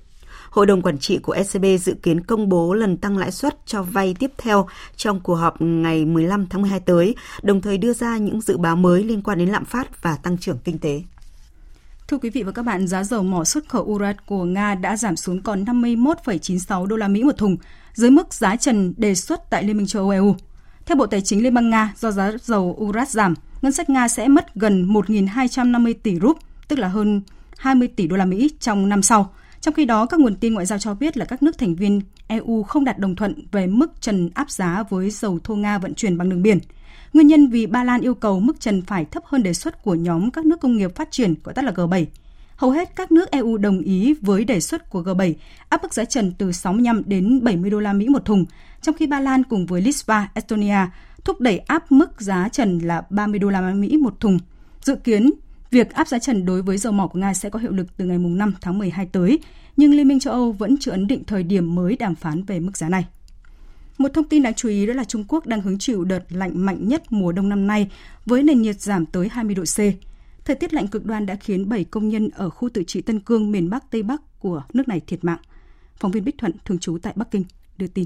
Hội 0.49 0.65
đồng 0.65 0.81
quản 0.81 0.97
trị 0.97 1.17
của 1.17 1.33
ECB 1.33 1.65
dự 1.81 1.93
kiến 2.03 2.21
công 2.21 2.49
bố 2.49 2.73
lần 2.73 2.97
tăng 2.97 3.17
lãi 3.17 3.31
suất 3.31 3.57
cho 3.65 3.83
vay 3.83 4.15
tiếp 4.19 4.31
theo 4.37 4.67
trong 4.95 5.19
cuộc 5.19 5.35
họp 5.35 5.61
ngày 5.61 6.05
15 6.05 6.47
tháng 6.47 6.61
12 6.61 6.79
tới, 6.79 7.15
đồng 7.41 7.61
thời 7.61 7.77
đưa 7.77 7.93
ra 7.93 8.17
những 8.17 8.41
dự 8.41 8.57
báo 8.57 8.75
mới 8.75 9.03
liên 9.03 9.21
quan 9.21 9.37
đến 9.37 9.49
lạm 9.49 9.65
phát 9.65 10.03
và 10.03 10.15
tăng 10.15 10.37
trưởng 10.37 10.57
kinh 10.63 10.77
tế. 10.77 11.01
Thưa 12.07 12.17
quý 12.17 12.29
vị 12.29 12.43
và 12.43 12.51
các 12.51 12.61
bạn, 12.61 12.87
giá 12.87 13.03
dầu 13.03 13.23
mỏ 13.23 13.43
xuất 13.43 13.69
khẩu 13.69 13.83
Urat 13.83 14.25
của 14.25 14.43
Nga 14.43 14.75
đã 14.75 14.97
giảm 14.97 15.15
xuống 15.15 15.41
còn 15.41 15.63
51,96 15.63 16.85
đô 16.85 16.95
la 16.95 17.07
Mỹ 17.07 17.23
một 17.23 17.37
thùng, 17.37 17.57
dưới 17.93 18.09
mức 18.09 18.33
giá 18.33 18.55
trần 18.55 18.93
đề 18.97 19.15
xuất 19.15 19.49
tại 19.49 19.63
Liên 19.63 19.77
minh 19.77 19.87
châu 19.87 20.01
Âu 20.01 20.09
EU. 20.09 20.35
Theo 20.85 20.97
Bộ 20.97 21.05
Tài 21.05 21.21
chính 21.21 21.43
Liên 21.43 21.53
bang 21.53 21.69
Nga, 21.69 21.93
do 21.97 22.11
giá 22.11 22.31
dầu 22.41 22.77
Urat 22.81 23.09
giảm, 23.09 23.33
ngân 23.61 23.71
sách 23.71 23.89
Nga 23.89 24.07
sẽ 24.07 24.27
mất 24.27 24.55
gần 24.55 24.93
1.250 24.93 25.93
tỷ 26.03 26.19
rúp, 26.19 26.37
tức 26.67 26.79
là 26.79 26.87
hơn 26.87 27.21
20 27.57 27.87
tỷ 27.87 28.07
đô 28.07 28.15
la 28.15 28.25
Mỹ 28.25 28.49
trong 28.59 28.89
năm 28.89 29.01
sau. 29.01 29.33
Trong 29.65 29.73
khi 29.73 29.85
đó, 29.85 30.05
các 30.05 30.19
nguồn 30.19 30.35
tin 30.35 30.53
ngoại 30.53 30.65
giao 30.65 30.79
cho 30.79 30.93
biết 30.93 31.17
là 31.17 31.25
các 31.25 31.43
nước 31.43 31.57
thành 31.57 31.75
viên 31.75 32.01
EU 32.27 32.63
không 32.63 32.85
đạt 32.85 32.99
đồng 32.99 33.15
thuận 33.15 33.35
về 33.51 33.67
mức 33.67 34.01
trần 34.01 34.29
áp 34.33 34.51
giá 34.51 34.83
với 34.89 35.09
dầu 35.09 35.39
thô 35.43 35.55
Nga 35.55 35.77
vận 35.77 35.95
chuyển 35.95 36.17
bằng 36.17 36.29
đường 36.29 36.41
biển. 36.41 36.59
Nguyên 37.13 37.27
nhân 37.27 37.47
vì 37.47 37.65
Ba 37.65 37.83
Lan 37.83 38.01
yêu 38.01 38.13
cầu 38.13 38.39
mức 38.39 38.59
trần 38.59 38.81
phải 38.81 39.05
thấp 39.05 39.23
hơn 39.25 39.43
đề 39.43 39.53
xuất 39.53 39.83
của 39.83 39.95
nhóm 39.95 40.31
các 40.31 40.45
nước 40.45 40.59
công 40.61 40.77
nghiệp 40.77 40.95
phát 40.95 41.11
triển 41.11 41.33
gọi 41.43 41.53
tắt 41.53 41.65
là 41.65 41.71
G7. 41.71 42.05
Hầu 42.55 42.71
hết 42.71 42.95
các 42.95 43.11
nước 43.11 43.31
EU 43.31 43.57
đồng 43.57 43.79
ý 43.79 44.13
với 44.21 44.43
đề 44.43 44.59
xuất 44.59 44.89
của 44.89 45.01
G7 45.01 45.33
áp 45.69 45.83
mức 45.83 45.93
giá 45.93 46.05
trần 46.05 46.31
từ 46.37 46.51
65 46.51 47.01
đến 47.05 47.43
70 47.43 47.69
đô 47.69 47.79
la 47.79 47.93
Mỹ 47.93 48.09
một 48.09 48.25
thùng, 48.25 48.45
trong 48.81 48.95
khi 48.95 49.07
Ba 49.07 49.19
Lan 49.19 49.43
cùng 49.43 49.65
với 49.65 49.81
Litva, 49.81 50.29
Estonia 50.33 50.79
thúc 51.23 51.41
đẩy 51.41 51.57
áp 51.57 51.91
mức 51.91 52.21
giá 52.21 52.49
trần 52.49 52.79
là 52.79 53.03
30 53.09 53.39
đô 53.39 53.49
la 53.49 53.61
Mỹ 53.61 53.97
một 53.97 54.19
thùng. 54.19 54.39
Dự 54.81 54.95
kiến 54.95 55.31
Việc 55.71 55.93
áp 55.93 56.07
giá 56.07 56.19
trần 56.19 56.45
đối 56.45 56.61
với 56.61 56.77
dầu 56.77 56.93
mỏ 56.93 57.07
của 57.07 57.19
Nga 57.19 57.33
sẽ 57.33 57.49
có 57.49 57.59
hiệu 57.59 57.71
lực 57.71 57.87
từ 57.97 58.05
ngày 58.05 58.17
5 58.17 58.53
tháng 58.61 58.77
12 58.77 59.05
tới, 59.05 59.39
nhưng 59.77 59.93
Liên 59.93 60.07
minh 60.07 60.19
châu 60.19 60.33
Âu 60.33 60.51
vẫn 60.51 60.77
chưa 60.79 60.91
ấn 60.91 61.07
định 61.07 61.23
thời 61.23 61.43
điểm 61.43 61.75
mới 61.75 61.95
đàm 61.95 62.15
phán 62.15 62.43
về 62.43 62.59
mức 62.59 62.77
giá 62.77 62.89
này. 62.89 63.05
Một 63.97 64.13
thông 64.13 64.29
tin 64.29 64.43
đáng 64.43 64.53
chú 64.53 64.69
ý 64.69 64.85
đó 64.85 64.93
là 64.93 65.03
Trung 65.03 65.23
Quốc 65.27 65.45
đang 65.45 65.61
hứng 65.61 65.77
chịu 65.77 66.03
đợt 66.03 66.23
lạnh 66.29 66.65
mạnh 66.65 66.87
nhất 66.87 67.03
mùa 67.09 67.31
đông 67.31 67.49
năm 67.49 67.67
nay 67.67 67.91
với 68.25 68.43
nền 68.43 68.61
nhiệt 68.61 68.81
giảm 68.81 69.05
tới 69.05 69.29
20 69.29 69.55
độ 69.55 69.63
C. 69.63 69.77
Thời 70.45 70.55
tiết 70.55 70.73
lạnh 70.73 70.87
cực 70.87 71.05
đoan 71.05 71.25
đã 71.25 71.35
khiến 71.35 71.69
7 71.69 71.83
công 71.83 72.09
nhân 72.09 72.29
ở 72.29 72.49
khu 72.49 72.69
tự 72.69 72.83
trị 72.83 73.01
Tân 73.01 73.19
Cương 73.19 73.51
miền 73.51 73.69
Bắc 73.69 73.91
Tây 73.91 74.03
Bắc 74.03 74.21
của 74.39 74.63
nước 74.73 74.87
này 74.87 75.01
thiệt 75.07 75.23
mạng. 75.23 75.39
Phóng 75.95 76.11
viên 76.11 76.25
Bích 76.25 76.37
Thuận 76.37 76.51
thường 76.65 76.79
trú 76.79 76.97
tại 76.97 77.13
Bắc 77.15 77.31
Kinh 77.31 77.43
đưa 77.77 77.87
tin. 77.87 78.05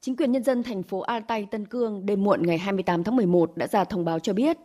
Chính 0.00 0.16
quyền 0.16 0.32
nhân 0.32 0.44
dân 0.44 0.62
thành 0.62 0.82
phố 0.82 1.00
Altai 1.00 1.46
Tân 1.50 1.66
Cương 1.66 2.06
đêm 2.06 2.24
muộn 2.24 2.42
ngày 2.42 2.58
28 2.58 3.04
tháng 3.04 3.16
11 3.16 3.56
đã 3.56 3.66
ra 3.66 3.84
thông 3.84 4.04
báo 4.04 4.18
cho 4.18 4.32
biết 4.32 4.56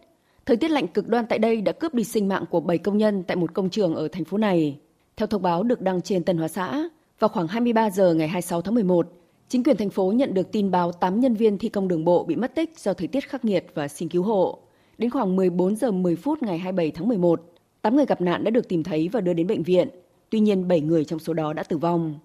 Thời 0.46 0.58
tiết 0.58 0.72
lạnh 0.72 0.88
cực 0.88 1.08
đoan 1.08 1.26
tại 1.26 1.40
đây 1.40 1.62
đã 1.62 1.72
cướp 1.72 1.94
đi 1.94 2.04
sinh 2.04 2.28
mạng 2.28 2.46
của 2.50 2.60
7 2.60 2.78
công 2.78 2.98
nhân 2.98 3.24
tại 3.24 3.38
một 3.38 3.54
công 3.54 3.70
trường 3.70 3.96
ở 3.96 4.08
thành 4.08 4.24
phố 4.24 4.38
này. 4.38 4.80
Theo 5.18 5.28
thông 5.28 5.42
báo 5.42 5.64
được 5.64 5.82
đăng 5.82 6.02
trên 6.02 6.24
Tân 6.24 6.38
Hóa 6.38 6.48
xã, 6.48 6.90
vào 7.20 7.30
khoảng 7.30 7.48
23 7.48 7.90
giờ 7.90 8.14
ngày 8.14 8.28
26 8.28 8.62
tháng 8.62 8.76
11, 8.76 9.08
chính 9.48 9.64
quyền 9.64 9.78
thành 9.78 9.90
phố 9.90 10.12
nhận 10.12 10.34
được 10.34 10.52
tin 10.52 10.72
báo 10.72 10.92
8 10.92 11.20
nhân 11.20 11.36
viên 11.36 11.58
thi 11.58 11.70
công 11.70 11.88
đường 11.88 12.06
bộ 12.06 12.24
bị 12.24 12.36
mất 12.36 12.56
tích 12.56 12.80
do 12.80 12.94
thời 12.94 13.08
tiết 13.08 13.30
khắc 13.30 13.46
nghiệt 13.46 13.66
và 13.74 13.88
xin 13.88 14.10
cứu 14.10 14.24
hộ. 14.24 14.60
Đến 14.98 15.10
khoảng 15.10 15.36
14 15.36 15.76
giờ 15.76 15.92
10 15.92 16.16
phút 16.16 16.44
ngày 16.44 16.58
27 16.58 16.92
tháng 16.92 17.08
11, 17.08 17.42
8 17.82 17.96
người 17.96 18.06
gặp 18.06 18.22
nạn 18.22 18.44
đã 18.44 18.52
được 18.52 18.68
tìm 18.68 18.84
thấy 18.84 19.10
và 19.12 19.22
đưa 19.22 19.34
đến 19.34 19.48
bệnh 19.48 19.64
viện. 19.64 19.90
Tuy 20.30 20.40
nhiên 20.40 20.68
7 20.68 20.82
người 20.82 21.06
trong 21.06 21.20
số 21.20 21.34
đó 21.34 21.54
đã 21.54 21.64
tử 21.64 21.78
vong. 21.78 22.20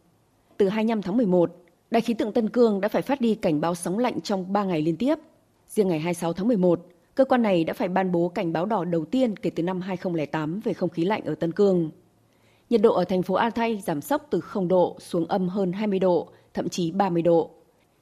Từ 0.56 0.68
25 0.68 1.02
tháng 1.02 1.16
11, 1.16 1.56
Đài 1.90 2.00
khí 2.00 2.14
tượng 2.14 2.32
Tân 2.32 2.48
Cương 2.48 2.80
đã 2.80 2.88
phải 2.88 3.02
phát 3.02 3.20
đi 3.20 3.34
cảnh 3.34 3.60
báo 3.60 3.74
sóng 3.74 3.98
lạnh 3.98 4.20
trong 4.20 4.52
3 4.52 4.64
ngày 4.64 4.82
liên 4.82 4.96
tiếp. 4.96 5.14
Riêng 5.68 5.88
ngày 5.88 5.98
26 5.98 6.32
tháng 6.32 6.48
11, 6.48 6.86
cơ 7.16 7.24
quan 7.24 7.42
này 7.42 7.64
đã 7.64 7.72
phải 7.72 7.88
ban 7.88 8.12
bố 8.12 8.28
cảnh 8.28 8.52
báo 8.52 8.66
đỏ 8.66 8.84
đầu 8.84 9.04
tiên 9.04 9.36
kể 9.36 9.50
từ 9.50 9.62
năm 9.62 9.80
2008 9.80 10.60
về 10.60 10.72
không 10.72 10.90
khí 10.90 11.04
lạnh 11.04 11.24
ở 11.24 11.34
Tân 11.34 11.52
Cương. 11.52 11.90
Nhiệt 12.70 12.82
độ 12.82 12.94
ở 12.94 13.04
thành 13.04 13.22
phố 13.22 13.34
Altai 13.34 13.80
giảm 13.86 14.00
sốc 14.00 14.26
từ 14.30 14.40
0 14.40 14.68
độ 14.68 14.96
xuống 15.00 15.26
âm 15.26 15.48
hơn 15.48 15.72
20 15.72 15.98
độ, 15.98 16.28
thậm 16.54 16.68
chí 16.68 16.90
30 16.90 17.22
độ. 17.22 17.50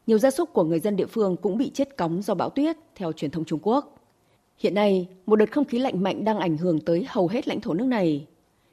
Nhiều 0.07 0.19
gia 0.19 0.31
súc 0.31 0.53
của 0.53 0.65
người 0.65 0.81
dân 0.81 0.97
địa 0.97 1.07
phương 1.07 1.37
cũng 1.37 1.59
bị 1.59 1.71
chết 1.71 1.97
cóng 1.97 2.23
do 2.23 2.35
bão 2.35 2.51
tuyết, 2.51 2.77
theo 2.95 3.13
truyền 3.13 3.31
thông 3.31 3.45
Trung 3.45 3.61
Quốc. 3.63 3.99
Hiện 4.59 4.75
nay, 4.75 5.09
một 5.27 5.37
đợt 5.37 5.53
không 5.53 5.65
khí 5.65 5.79
lạnh 5.79 6.03
mạnh 6.03 6.25
đang 6.25 6.39
ảnh 6.39 6.57
hưởng 6.57 6.81
tới 6.81 7.07
hầu 7.09 7.29
hết 7.29 7.49
lãnh 7.49 7.61
thổ 7.61 7.75
nước 7.75 7.87
này. 7.87 8.27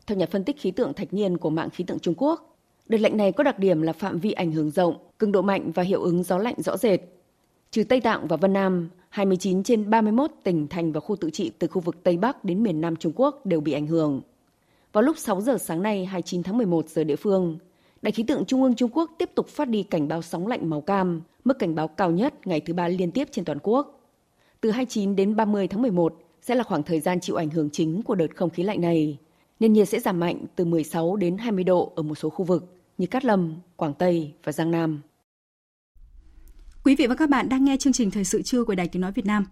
Theo 0.08 0.18
nhà 0.18 0.26
phân 0.26 0.44
tích 0.44 0.60
khí 0.60 0.72
tượng 0.72 0.94
thạch 0.94 1.14
nhiên 1.14 1.38
của 1.38 1.50
mạng 1.50 1.70
khí 1.70 1.84
tượng 1.84 2.00
Trung 2.00 2.16
Quốc, 2.18 2.58
đợt 2.86 2.98
lạnh 2.98 3.18
này 3.18 3.32
có 3.32 3.44
đặc 3.44 3.60
điểm 3.60 3.82
là 3.82 3.94
phạm 3.94 4.20
vi 4.20 4.32
ảnh 4.32 4.52
hưởng 4.52 4.72
rộng, 4.72 4.96
cường 5.18 5.32
độ 5.32 5.42
mạnh 5.42 5.72
và 5.76 5.84
hiệu 5.84 6.02
ứng 6.02 6.24
gió 6.24 6.38
lạnh 6.38 6.56
rõ 6.58 6.78
rệt. 6.78 7.02
Trừ 7.72 7.84
Tây 7.84 8.02
Tạng 8.02 8.28
và 8.28 8.38
Vân 8.38 8.54
Nam, 8.54 8.90
29 9.12 9.64
trên 9.64 9.90
31 9.90 10.32
tỉnh 10.44 10.68
thành 10.68 10.92
và 10.92 11.00
khu 11.00 11.16
tự 11.16 11.30
trị 11.30 11.52
từ 11.60 11.68
khu 11.68 11.82
vực 11.82 12.04
Tây 12.04 12.18
Bắc 12.18 12.46
đến 12.46 12.64
miền 12.64 12.82
Nam 12.82 12.96
Trung 12.96 13.14
Quốc 13.16 13.46
đều 13.46 13.62
bị 13.62 13.72
ảnh 13.72 13.88
hưởng. 13.88 14.22
Vào 14.94 15.02
lúc 15.02 15.18
6 15.18 15.42
giờ 15.42 15.58
sáng 15.58 15.84
nay 15.84 16.06
29 16.06 16.44
tháng 16.44 16.58
11 16.58 16.90
giờ 16.90 17.04
địa 17.04 17.16
phương, 17.16 17.58
Đài 18.02 18.12
khí 18.12 18.24
tượng 18.24 18.46
Trung 18.46 18.64
ương 18.64 18.76
Trung 18.76 18.90
Quốc 18.94 19.12
tiếp 19.18 19.30
tục 19.36 19.48
phát 19.48 19.70
đi 19.70 19.84
cảnh 19.84 20.08
báo 20.08 20.22
sóng 20.22 20.48
lạnh 20.48 20.70
màu 20.70 20.82
cam, 20.82 21.22
mức 21.44 21.60
cảnh 21.60 21.76
báo 21.76 21.88
cao 21.88 22.12
nhất 22.12 22.48
ngày 22.48 22.60
thứ 22.62 22.74
ba 22.74 22.88
liên 22.88 23.12
tiếp 23.12 23.28
trên 23.32 23.46
toàn 23.46 23.58
quốc. 23.64 24.00
Từ 24.62 24.72
29 24.72 25.16
đến 25.16 25.36
30 25.36 25.68
tháng 25.68 25.82
11 25.82 26.16
sẽ 26.42 26.56
là 26.56 26.64
khoảng 26.64 26.84
thời 26.84 27.00
gian 27.00 27.20
chịu 27.20 27.36
ảnh 27.36 27.50
hưởng 27.50 27.70
chính 27.70 28.02
của 28.04 28.16
đợt 28.16 28.36
không 28.36 28.50
khí 28.50 28.64
lạnh 28.64 28.82
này. 28.82 29.18
Nền 29.60 29.74
nhiệt 29.74 29.90
sẽ 29.90 30.00
giảm 30.00 30.20
mạnh 30.20 30.46
từ 30.56 30.66
16 30.66 31.16
đến 31.16 31.38
20 31.38 31.64
độ 31.64 31.92
ở 31.96 32.04
một 32.04 32.16
số 32.16 32.30
khu 32.30 32.46
vực 32.46 32.78
như 32.98 33.08
Cát 33.08 33.26
Lâm, 33.26 33.56
Quảng 33.76 33.94
Tây 33.94 34.34
và 34.44 34.52
Giang 34.52 34.72
Nam. 34.72 35.02
Quý 36.84 36.96
vị 36.96 37.08
và 37.08 37.16
các 37.16 37.30
bạn 37.30 37.50
đang 37.50 37.66
nghe 37.66 37.78
chương 37.78 37.94
trình 37.94 38.12
Thời 38.12 38.24
sự 38.24 38.42
trưa 38.42 38.64
của 38.64 38.76
Đài 38.76 38.88
Tiếng 38.88 39.02
Nói 39.02 39.12
Việt 39.12 39.26
Nam. 39.26 39.46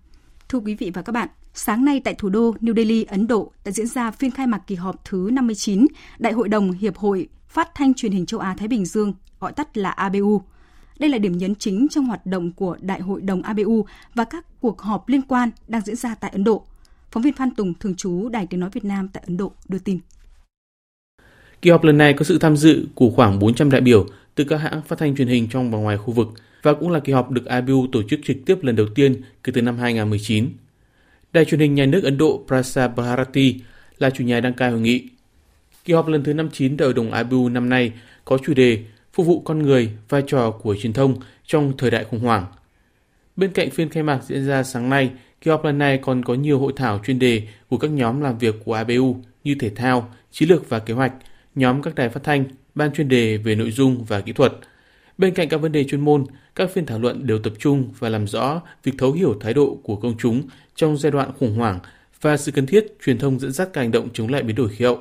Thưa 0.50 0.60
quý 0.60 0.76
vị 0.76 0.92
và 0.94 1.02
các 1.02 1.12
bạn, 1.12 1.30
sáng 1.54 1.86
nay 1.86 2.02
tại 2.04 2.14
thủ 2.14 2.30
đô 2.30 2.52
New 2.62 2.76
Delhi, 2.76 3.04
Ấn 3.04 3.28
Độ 3.28 3.52
đã 3.66 3.72
diễn 3.72 3.88
ra 3.88 4.12
phiên 4.12 4.32
khai 4.32 4.48
mạc 4.48 4.62
kỳ 4.68 4.76
họp 4.76 5.06
thứ 5.06 5.30
59 5.34 5.88
Đại 6.20 6.34
hội 6.34 6.50
đồng 6.50 6.72
Hiệp 6.72 6.98
hội 6.98 7.28
Phát 7.48 7.70
thanh 7.76 7.94
Truyền 7.94 8.12
hình 8.12 8.26
Châu 8.26 8.40
Á-Thái 8.40 8.68
Bình 8.68 8.86
Dương, 8.86 9.14
gọi 9.40 9.52
tắt 9.52 9.78
là 9.78 9.90
ABU. 9.90 10.42
Đây 11.00 11.10
là 11.10 11.18
điểm 11.18 11.38
nhấn 11.38 11.56
chính 11.56 11.88
trong 11.90 12.06
hoạt 12.06 12.26
động 12.26 12.52
của 12.52 12.78
Đại 12.82 13.02
hội 13.02 13.22
đồng 13.22 13.42
ABU 13.42 13.86
và 14.16 14.24
các 14.24 14.46
cuộc 14.62 14.82
họp 14.82 15.10
liên 15.10 15.22
quan 15.22 15.50
đang 15.68 15.82
diễn 15.82 15.96
ra 15.96 16.16
tại 16.16 16.32
Ấn 16.32 16.44
Độ. 16.44 16.66
Phóng 17.12 17.24
viên 17.24 17.34
Phan 17.34 17.56
Tùng, 17.56 17.74
thường 17.74 17.96
trú 17.96 18.30
Đài 18.30 18.48
Tiếng 18.48 18.60
Nói 18.60 18.70
Việt 18.74 18.86
Nam 18.86 19.08
tại 19.08 19.24
Ấn 19.28 19.38
Độ 19.38 19.52
đưa 19.68 19.80
tin. 19.80 20.00
Kỳ 21.62 21.70
họp 21.70 21.84
lần 21.84 21.98
này 21.98 22.14
có 22.14 22.26
sự 22.26 22.40
tham 22.40 22.58
dự 22.58 22.88
của 22.96 23.12
khoảng 23.16 23.40
400 23.40 23.70
đại 23.70 23.82
biểu 23.82 24.06
từ 24.36 24.44
các 24.44 24.58
hãng 24.58 24.82
phát 24.82 25.00
thanh 25.00 25.16
truyền 25.16 25.28
hình 25.28 25.48
trong 25.52 25.72
và 25.72 25.78
ngoài 25.78 25.98
khu 25.98 26.14
vực 26.14 26.28
và 26.62 26.74
cũng 26.74 26.92
là 26.92 27.00
kỳ 27.00 27.14
họp 27.14 27.32
được 27.32 27.46
ABU 27.46 27.88
tổ 27.92 28.04
chức 28.04 28.20
trực 28.24 28.38
tiếp 28.46 28.64
lần 28.64 28.76
đầu 28.76 28.88
tiên 28.96 29.22
kể 29.44 29.52
từ 29.56 29.62
năm 29.62 29.78
2019. 29.78 30.50
Đài 31.34 31.46
truyền 31.46 31.60
hình 31.60 31.76
nhà 31.76 31.86
nước 31.86 32.04
Ấn 32.04 32.18
Độ 32.18 32.44
Prasar 32.48 32.92
Bharati 32.96 33.56
là 33.98 34.10
chủ 34.10 34.24
nhà 34.24 34.40
đăng 34.40 34.54
cai 34.54 34.72
hội 34.72 34.80
nghị. 34.80 35.08
Kỳ 35.86 35.94
họp 35.94 36.08
lần 36.08 36.24
thứ 36.24 36.34
59 36.34 36.78
Đại 36.78 36.86
hội 36.86 36.94
đồng 36.94 37.12
ABU 37.12 37.50
năm 37.50 37.70
nay 37.70 37.92
có 38.26 38.38
chủ 38.38 38.54
đề 38.54 38.84
Phục 39.14 39.28
vụ 39.28 39.40
con 39.40 39.60
người, 39.60 39.92
vai 40.10 40.24
trò 40.28 40.52
của 40.52 40.76
truyền 40.76 40.94
thông 40.94 41.16
trong 41.46 41.74
thời 41.78 41.92
đại 41.92 42.04
khủng 42.04 42.20
hoảng. 42.20 42.46
Bên 43.36 43.52
cạnh 43.52 43.70
phiên 43.70 43.90
khai 43.90 44.04
mạc 44.04 44.20
diễn 44.24 44.48
ra 44.48 44.64
sáng 44.64 44.90
nay, 44.90 45.12
kỳ 45.42 45.52
họp 45.52 45.66
lần 45.66 45.78
này 45.78 45.98
còn 45.98 46.26
có 46.26 46.34
nhiều 46.34 46.60
hội 46.60 46.74
thảo 46.76 47.00
chuyên 47.06 47.20
đề 47.20 47.48
của 47.70 47.78
các 47.78 47.92
nhóm 47.92 48.22
làm 48.22 48.38
việc 48.38 48.56
của 48.66 48.74
ABU 48.74 49.18
như 49.44 49.56
thể 49.60 49.70
thao, 49.70 50.14
chiến 50.32 50.50
lược 50.50 50.70
và 50.70 50.80
kế 50.80 50.94
hoạch, 50.94 51.14
nhóm 51.56 51.82
các 51.82 51.96
đài 51.96 52.10
phát 52.10 52.24
thanh, 52.24 52.44
ban 52.76 52.94
chuyên 52.94 53.08
đề 53.08 53.38
về 53.38 53.56
nội 53.56 53.72
dung 53.72 54.04
và 54.04 54.22
kỹ 54.22 54.34
thuật. 54.34 54.54
Bên 55.20 55.34
cạnh 55.34 55.50
các 55.50 55.58
vấn 55.58 55.72
đề 55.72 55.84
chuyên 55.84 56.02
môn, 56.02 56.26
các 56.56 56.70
phiên 56.74 56.86
thảo 56.86 57.00
luận 57.00 57.28
đều 57.28 57.40
tập 57.40 57.54
trung 57.60 57.90
và 58.00 58.10
làm 58.10 58.28
rõ 58.28 58.62
việc 58.84 58.92
thấu 58.98 59.12
hiểu 59.12 59.38
thái 59.42 59.54
độ 59.54 59.78
của 59.84 59.96
công 59.96 60.18
chúng 60.18 60.44
trong 60.76 60.98
giai 60.98 61.12
đoạn 61.12 61.32
khủng 61.40 61.56
hoảng 61.56 61.80
và 62.22 62.38
sự 62.38 62.52
cần 62.52 62.66
thiết 62.66 62.86
truyền 63.06 63.18
thông 63.18 63.40
dẫn 63.40 63.52
dắt 63.52 63.70
các 63.74 63.82
hành 63.82 63.92
động 63.92 64.10
chống 64.14 64.30
lại 64.30 64.44
biến 64.44 64.56
đổi 64.56 64.70
khí 64.70 64.86
hậu. 64.86 65.00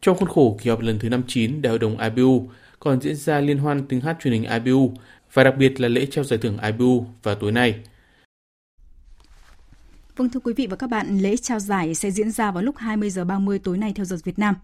Trong 0.00 0.16
khuôn 0.16 0.28
khổ 0.28 0.58
kỳ 0.62 0.70
họp 0.70 0.80
lần 0.80 0.98
thứ 0.98 1.08
59 1.08 1.62
Đại 1.62 1.70
hội 1.70 1.78
đồng 1.78 1.98
IBU 1.98 2.48
còn 2.80 3.00
diễn 3.00 3.16
ra 3.16 3.40
liên 3.40 3.58
hoan 3.58 3.86
tiếng 3.86 4.00
hát 4.00 4.16
truyền 4.22 4.34
hình 4.34 4.64
IBU 4.64 4.92
và 5.32 5.44
đặc 5.44 5.54
biệt 5.58 5.80
là 5.80 5.88
lễ 5.88 6.06
trao 6.10 6.24
giải 6.24 6.38
thưởng 6.42 6.58
IBU 6.62 7.06
vào 7.22 7.34
tối 7.34 7.52
nay. 7.52 7.74
Vâng 10.16 10.28
thưa 10.28 10.40
quý 10.40 10.52
vị 10.56 10.66
và 10.66 10.76
các 10.76 10.90
bạn, 10.90 11.18
lễ 11.18 11.36
trao 11.36 11.60
giải 11.60 11.94
sẽ 11.94 12.10
diễn 12.10 12.30
ra 12.30 12.50
vào 12.50 12.62
lúc 12.62 12.76
20 12.76 13.10
giờ 13.10 13.24
30 13.24 13.58
tối 13.58 13.78
nay 13.78 13.92
theo 13.96 14.04
giờ 14.04 14.16
Việt 14.24 14.38
Nam 14.38 14.54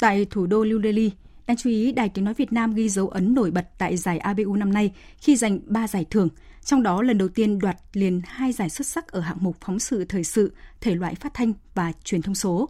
tại 0.00 0.26
thủ 0.30 0.46
đô 0.46 0.64
New 0.64 0.82
Delhi. 0.82 1.10
Đáng 1.50 1.56
chú 1.56 1.70
ý, 1.70 1.92
Đài 1.92 2.08
Tiếng 2.08 2.24
Nói 2.24 2.34
Việt 2.34 2.52
Nam 2.52 2.74
ghi 2.74 2.88
dấu 2.88 3.08
ấn 3.08 3.34
nổi 3.34 3.50
bật 3.50 3.68
tại 3.78 3.96
giải 3.96 4.18
ABU 4.18 4.56
năm 4.56 4.72
nay 4.72 4.92
khi 5.18 5.36
giành 5.36 5.60
3 5.66 5.88
giải 5.88 6.04
thưởng, 6.10 6.28
trong 6.64 6.82
đó 6.82 7.02
lần 7.02 7.18
đầu 7.18 7.28
tiên 7.28 7.58
đoạt 7.58 7.76
liền 7.92 8.20
hai 8.24 8.52
giải 8.52 8.70
xuất 8.70 8.86
sắc 8.86 9.08
ở 9.08 9.20
hạng 9.20 9.36
mục 9.40 9.56
phóng 9.60 9.78
sự 9.78 10.04
thời 10.04 10.24
sự, 10.24 10.52
thể 10.80 10.94
loại 10.94 11.14
phát 11.14 11.34
thanh 11.34 11.52
và 11.74 11.92
truyền 12.04 12.22
thông 12.22 12.34
số. 12.34 12.68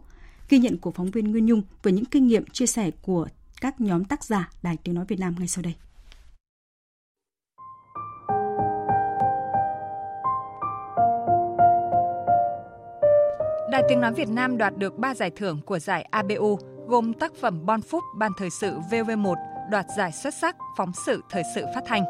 Ghi 0.48 0.58
nhận 0.58 0.78
của 0.78 0.90
phóng 0.90 1.10
viên 1.10 1.30
Nguyên 1.30 1.46
Nhung 1.46 1.62
với 1.82 1.92
những 1.92 2.04
kinh 2.04 2.26
nghiệm 2.26 2.46
chia 2.46 2.66
sẻ 2.66 2.90
của 3.02 3.28
các 3.60 3.80
nhóm 3.80 4.04
tác 4.04 4.24
giả 4.24 4.50
Đài 4.62 4.76
Tiếng 4.76 4.94
Nói 4.94 5.04
Việt 5.08 5.18
Nam 5.20 5.34
ngay 5.38 5.48
sau 5.48 5.62
đây. 5.62 5.74
Đài 13.70 13.82
Tiếng 13.88 14.00
Nói 14.00 14.12
Việt 14.12 14.28
Nam 14.28 14.58
đoạt 14.58 14.76
được 14.76 14.98
3 14.98 15.14
giải 15.14 15.30
thưởng 15.30 15.60
của 15.66 15.78
giải 15.78 16.02
ABU, 16.02 16.58
gồm 16.90 17.12
tác 17.12 17.32
phẩm 17.40 17.66
Bon 17.66 17.82
Phúc, 17.82 18.04
Ban 18.18 18.32
Thời 18.38 18.50
sự 18.50 18.78
VV1 18.90 19.34
đoạt 19.70 19.86
giải 19.96 20.12
xuất 20.12 20.34
sắc, 20.34 20.56
phóng 20.76 20.92
sự, 21.06 21.22
thời 21.30 21.42
sự 21.54 21.64
phát 21.74 21.80
thanh. 21.86 22.04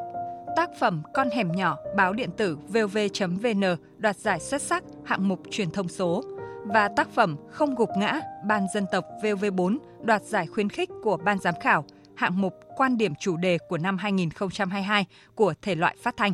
Tác 0.56 0.70
phẩm 0.78 1.02
Con 1.14 1.30
hẻm 1.30 1.52
nhỏ, 1.52 1.76
báo 1.96 2.12
điện 2.12 2.30
tử 2.36 2.58
vv.vn 2.68 3.76
đoạt 3.98 4.16
giải 4.16 4.40
xuất 4.40 4.62
sắc, 4.62 4.84
hạng 5.04 5.28
mục 5.28 5.42
truyền 5.50 5.70
thông 5.70 5.88
số 5.88 6.24
và 6.64 6.88
tác 6.96 7.08
phẩm 7.14 7.36
Không 7.50 7.74
gục 7.74 7.88
ngã, 7.96 8.20
Ban 8.44 8.66
dân 8.74 8.86
tộc 8.92 9.04
VV4 9.22 9.78
đoạt 10.02 10.22
giải 10.22 10.46
khuyến 10.46 10.68
khích 10.68 10.90
của 11.02 11.16
Ban 11.16 11.38
giám 11.38 11.54
khảo, 11.60 11.84
hạng 12.14 12.40
mục 12.40 12.54
quan 12.76 12.96
điểm 12.96 13.14
chủ 13.20 13.36
đề 13.36 13.58
của 13.68 13.78
năm 13.78 13.98
2022 13.98 15.06
của 15.34 15.54
thể 15.62 15.74
loại 15.74 15.96
phát 16.02 16.16
thanh. 16.16 16.32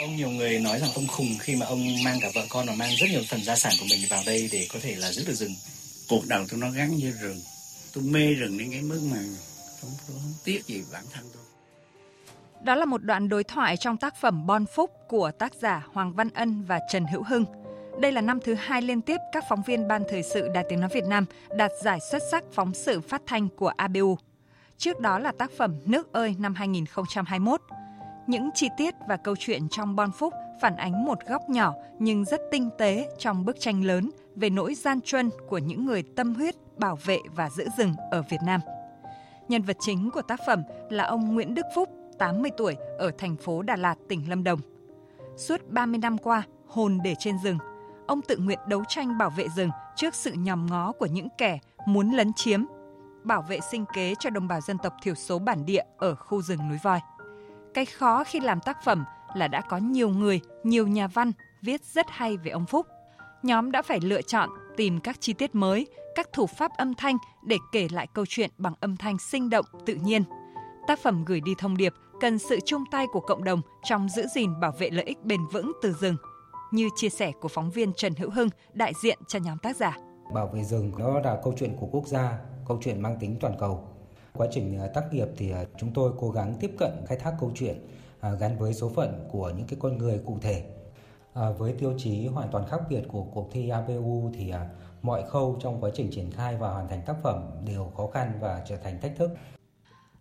Ông 0.00 0.16
nhiều 0.16 0.30
người 0.30 0.58
nói 0.58 0.78
rằng 0.78 0.90
ông 0.94 1.06
khùng 1.06 1.38
khi 1.40 1.56
mà 1.56 1.66
ông 1.66 2.04
mang 2.04 2.18
cả 2.20 2.28
vợ 2.34 2.42
con 2.48 2.66
và 2.66 2.74
mang 2.74 2.90
rất 2.96 3.06
nhiều 3.10 3.22
phần 3.28 3.44
gia 3.44 3.56
sản 3.56 3.72
của 3.80 3.86
mình 3.90 4.00
vào 4.10 4.22
đây 4.26 4.48
để 4.52 4.66
có 4.72 4.78
thể 4.82 4.94
là 4.94 5.12
giữ 5.12 5.24
được 5.26 5.34
rừng. 5.34 5.52
Cuộc 6.08 6.22
đời 6.28 6.46
tôi 6.50 6.60
nó 6.60 6.70
gắn 6.70 6.90
với 7.00 7.12
rừng. 7.22 7.40
Tôi 7.94 8.04
mê 8.04 8.34
rừng 8.34 8.58
đến 8.58 8.68
cái 8.70 8.82
mức 8.82 9.00
mà 9.10 9.18
không, 9.80 9.90
tôi 10.08 10.16
không 10.22 10.34
tiếc 10.44 10.66
gì 10.66 10.84
bản 10.92 11.04
thân 11.12 11.24
tôi. 11.34 11.42
Đó 12.62 12.74
là 12.74 12.84
một 12.84 13.02
đoạn 13.02 13.28
đối 13.28 13.44
thoại 13.44 13.76
trong 13.76 13.96
tác 13.96 14.16
phẩm 14.20 14.46
Bon 14.46 14.66
Phúc 14.66 14.90
của 15.08 15.30
tác 15.30 15.54
giả 15.54 15.86
Hoàng 15.92 16.12
Văn 16.12 16.28
Ân 16.34 16.64
và 16.68 16.80
Trần 16.92 17.06
Hữu 17.06 17.22
Hưng. 17.22 17.44
Đây 18.00 18.12
là 18.12 18.20
năm 18.20 18.38
thứ 18.44 18.54
hai 18.54 18.82
liên 18.82 19.00
tiếp 19.00 19.16
các 19.32 19.44
phóng 19.48 19.62
viên 19.66 19.88
Ban 19.88 20.02
Thời 20.08 20.22
sự 20.22 20.48
Đài 20.54 20.64
Tiếng 20.68 20.80
Nói 20.80 20.90
Việt 20.94 21.04
Nam 21.04 21.24
đạt 21.56 21.70
giải 21.82 21.98
xuất 22.10 22.22
sắc 22.30 22.44
phóng 22.52 22.74
sự 22.74 23.00
phát 23.00 23.22
thanh 23.26 23.48
của 23.48 23.72
ABU. 23.76 24.18
Trước 24.78 25.00
đó 25.00 25.18
là 25.18 25.32
tác 25.38 25.50
phẩm 25.58 25.74
Nước 25.84 26.12
ơi 26.12 26.34
năm 26.38 26.54
2021. 26.54 27.60
Những 28.26 28.50
chi 28.54 28.68
tiết 28.76 28.94
và 29.08 29.16
câu 29.16 29.34
chuyện 29.38 29.68
trong 29.68 29.96
Bon 29.96 30.10
Phúc 30.12 30.34
phản 30.60 30.76
ánh 30.76 31.04
một 31.04 31.18
góc 31.28 31.42
nhỏ 31.48 31.74
nhưng 31.98 32.24
rất 32.24 32.40
tinh 32.50 32.70
tế 32.78 33.08
trong 33.18 33.44
bức 33.44 33.56
tranh 33.60 33.84
lớn 33.84 34.10
về 34.36 34.50
nỗi 34.50 34.74
gian 34.74 35.00
truân 35.00 35.30
của 35.48 35.58
những 35.58 35.86
người 35.86 36.02
tâm 36.02 36.34
huyết 36.34 36.54
bảo 36.78 36.98
vệ 37.04 37.18
và 37.34 37.50
giữ 37.50 37.68
rừng 37.78 37.94
ở 38.10 38.22
Việt 38.30 38.40
Nam. 38.46 38.60
Nhân 39.48 39.62
vật 39.62 39.76
chính 39.80 40.10
của 40.10 40.22
tác 40.22 40.40
phẩm 40.46 40.62
là 40.90 41.04
ông 41.04 41.34
Nguyễn 41.34 41.54
Đức 41.54 41.66
Phúc, 41.74 41.88
80 42.18 42.50
tuổi, 42.56 42.76
ở 42.98 43.10
thành 43.18 43.36
phố 43.36 43.62
Đà 43.62 43.76
Lạt, 43.76 43.94
tỉnh 44.08 44.30
Lâm 44.30 44.44
Đồng. 44.44 44.60
Suốt 45.36 45.60
30 45.70 45.98
năm 45.98 46.18
qua, 46.18 46.42
hồn 46.68 46.98
để 47.04 47.14
trên 47.18 47.38
rừng, 47.44 47.58
ông 48.06 48.20
tự 48.22 48.36
nguyện 48.36 48.58
đấu 48.68 48.84
tranh 48.88 49.18
bảo 49.18 49.30
vệ 49.30 49.48
rừng 49.56 49.70
trước 49.96 50.14
sự 50.14 50.32
nhòm 50.32 50.66
ngó 50.66 50.92
của 50.92 51.06
những 51.06 51.28
kẻ 51.38 51.58
muốn 51.86 52.10
lấn 52.10 52.32
chiếm, 52.36 52.64
bảo 53.24 53.42
vệ 53.42 53.60
sinh 53.70 53.84
kế 53.94 54.14
cho 54.18 54.30
đồng 54.30 54.48
bào 54.48 54.60
dân 54.60 54.78
tộc 54.78 54.94
thiểu 55.02 55.14
số 55.14 55.38
bản 55.38 55.66
địa 55.66 55.82
ở 55.98 56.14
khu 56.14 56.42
rừng 56.42 56.68
núi 56.68 56.78
voi. 56.82 57.00
Cái 57.74 57.84
khó 57.86 58.24
khi 58.24 58.40
làm 58.40 58.60
tác 58.60 58.84
phẩm 58.84 59.04
là 59.34 59.48
đã 59.48 59.60
có 59.60 59.76
nhiều 59.76 60.08
người, 60.08 60.40
nhiều 60.64 60.86
nhà 60.86 61.06
văn 61.06 61.32
viết 61.62 61.84
rất 61.84 62.06
hay 62.08 62.36
về 62.36 62.50
ông 62.50 62.66
Phúc. 62.66 62.86
Nhóm 63.42 63.72
đã 63.72 63.82
phải 63.82 64.00
lựa 64.00 64.22
chọn 64.22 64.50
tìm 64.76 65.00
các 65.00 65.16
chi 65.20 65.32
tiết 65.32 65.54
mới, 65.54 65.86
các 66.14 66.32
thủ 66.32 66.46
pháp 66.46 66.70
âm 66.76 66.94
thanh 66.94 67.16
để 67.46 67.56
kể 67.72 67.88
lại 67.92 68.06
câu 68.14 68.24
chuyện 68.28 68.50
bằng 68.58 68.74
âm 68.80 68.96
thanh 68.96 69.18
sinh 69.18 69.50
động, 69.50 69.66
tự 69.86 69.94
nhiên. 69.94 70.22
Tác 70.86 70.98
phẩm 71.02 71.24
gửi 71.24 71.40
đi 71.40 71.52
thông 71.58 71.76
điệp 71.76 71.92
cần 72.20 72.38
sự 72.38 72.58
chung 72.64 72.84
tay 72.90 73.06
của 73.12 73.20
cộng 73.20 73.44
đồng 73.44 73.60
trong 73.84 74.08
giữ 74.08 74.26
gìn 74.34 74.60
bảo 74.60 74.72
vệ 74.78 74.90
lợi 74.90 75.04
ích 75.04 75.24
bền 75.24 75.40
vững 75.52 75.72
từ 75.82 75.92
rừng, 75.92 76.16
như 76.72 76.88
chia 76.96 77.08
sẻ 77.08 77.32
của 77.40 77.48
phóng 77.48 77.70
viên 77.70 77.92
Trần 77.92 78.14
Hữu 78.14 78.30
Hưng, 78.30 78.48
đại 78.72 78.92
diện 79.02 79.18
cho 79.28 79.38
nhóm 79.38 79.58
tác 79.58 79.76
giả. 79.76 79.96
Bảo 80.34 80.46
vệ 80.46 80.64
rừng 80.64 80.92
đó 80.98 81.20
là 81.20 81.40
câu 81.44 81.54
chuyện 81.58 81.76
của 81.80 81.86
quốc 81.86 82.06
gia, 82.06 82.38
câu 82.68 82.78
chuyện 82.82 83.02
mang 83.02 83.16
tính 83.20 83.36
toàn 83.40 83.56
cầu. 83.58 83.88
Quá 84.32 84.46
trình 84.50 84.78
à, 84.78 84.86
tác 84.94 85.04
nghiệp 85.12 85.28
thì 85.36 85.50
à, 85.50 85.64
chúng 85.78 85.92
tôi 85.94 86.12
cố 86.18 86.30
gắng 86.30 86.54
tiếp 86.60 86.70
cận 86.78 86.90
khai 87.06 87.18
thác 87.18 87.34
câu 87.40 87.52
chuyện 87.54 87.86
à, 88.20 88.30
gắn 88.40 88.58
với 88.58 88.74
số 88.74 88.88
phận 88.88 89.28
của 89.32 89.52
những 89.56 89.66
cái 89.66 89.78
con 89.82 89.98
người 89.98 90.20
cụ 90.26 90.38
thể. 90.42 90.64
Ờ, 91.36 91.52
với 91.52 91.72
tiêu 91.72 91.94
chí 91.98 92.26
hoàn 92.26 92.48
toàn 92.52 92.64
khác 92.68 92.80
biệt 92.90 93.02
của 93.08 93.22
cuộc 93.22 93.48
thi 93.52 93.68
ABU 93.68 94.30
thì 94.34 94.50
à, 94.50 94.66
mọi 95.02 95.22
khâu 95.30 95.58
trong 95.62 95.80
quá 95.80 95.90
trình 95.94 96.10
triển 96.12 96.30
khai 96.30 96.56
và 96.56 96.68
hoàn 96.68 96.88
thành 96.88 97.02
tác 97.06 97.16
phẩm 97.22 97.50
đều 97.66 97.92
khó 97.96 98.06
khăn 98.14 98.38
và 98.40 98.62
trở 98.68 98.76
thành 98.76 99.00
thách 99.00 99.12
thức. 99.16 99.30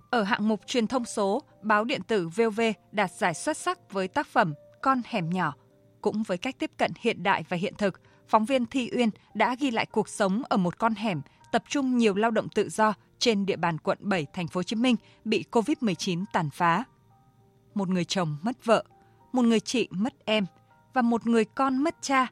Ở 0.09 0.24
hạng 0.24 0.47
mục 0.47 0.59
truyền 0.66 0.88
thông 0.88 1.05
số, 1.05 1.41
báo 1.61 1.84
điện 1.84 2.01
tử 2.07 2.28
VOV 2.28 2.61
đạt 2.91 3.11
giải 3.11 3.34
xuất 3.34 3.57
sắc 3.57 3.91
với 3.91 4.07
tác 4.07 4.28
phẩm 4.28 4.53
Con 4.82 5.01
hẻm 5.05 5.30
nhỏ. 5.30 5.53
Cũng 6.01 6.24
với 6.24 6.38
cách 6.38 6.55
tiếp 6.59 6.72
cận 6.78 6.91
hiện 7.01 7.24
đại 7.24 7.43
và 7.49 7.57
hiện 7.57 7.74
thực, 7.78 8.01
phóng 8.28 8.45
viên 8.45 8.66
Thi 8.66 8.89
Uyên 8.97 9.09
đã 9.34 9.55
ghi 9.59 9.72
lại 9.72 9.86
cuộc 9.86 10.09
sống 10.09 10.41
ở 10.49 10.57
một 10.57 10.80
con 10.80 10.95
hẻm 10.95 11.22
tập 11.51 11.63
trung 11.70 11.97
nhiều 11.97 12.16
lao 12.16 12.32
động 12.32 12.47
tự 12.49 12.70
do 12.70 12.93
trên 13.20 13.45
địa 13.45 13.57
bàn 13.57 13.78
quận 13.78 13.97
7 14.01 14.26
thành 14.34 14.47
phố 14.47 14.59
Hồ 14.59 14.63
Chí 14.63 14.76
Minh 14.76 14.95
bị 15.26 15.45
Covid-19 15.51 16.26
tàn 16.34 16.49
phá. 16.49 16.84
Một 17.74 17.89
người 17.89 18.05
chồng 18.05 18.38
mất 18.41 18.66
vợ, 18.66 18.84
một 19.34 19.41
người 19.41 19.59
chị 19.59 19.88
mất 19.91 20.13
em 20.26 20.45
và 20.95 21.01
một 21.01 21.27
người 21.27 21.45
con 21.45 21.77
mất 21.77 21.95
cha 22.01 22.27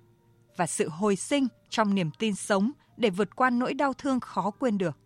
và 0.55 0.67
sự 0.67 0.89
hồi 0.89 1.15
sinh 1.15 1.47
trong 1.69 1.95
niềm 1.95 2.11
tin 2.19 2.35
sống 2.35 2.71
để 2.97 3.09
vượt 3.09 3.35
qua 3.35 3.49
nỗi 3.49 3.73
đau 3.73 3.93
thương 3.93 4.19
khó 4.19 4.51
quên 4.51 4.77
được. 4.77 4.97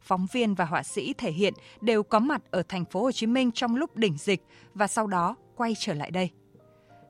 Phóng 0.00 0.26
viên 0.32 0.54
và 0.54 0.64
họa 0.64 0.82
sĩ 0.82 1.12
thể 1.12 1.32
hiện 1.32 1.54
đều 1.80 2.02
có 2.02 2.18
mặt 2.18 2.42
ở 2.50 2.62
thành 2.68 2.84
phố 2.84 3.02
Hồ 3.02 3.12
Chí 3.12 3.26
Minh 3.26 3.52
trong 3.52 3.76
lúc 3.76 3.96
đỉnh 3.96 4.16
dịch 4.18 4.42
và 4.74 4.86
sau 4.86 5.06
đó 5.06 5.36
quay 5.56 5.74
trở 5.78 5.94
lại 5.94 6.10
đây. 6.10 6.30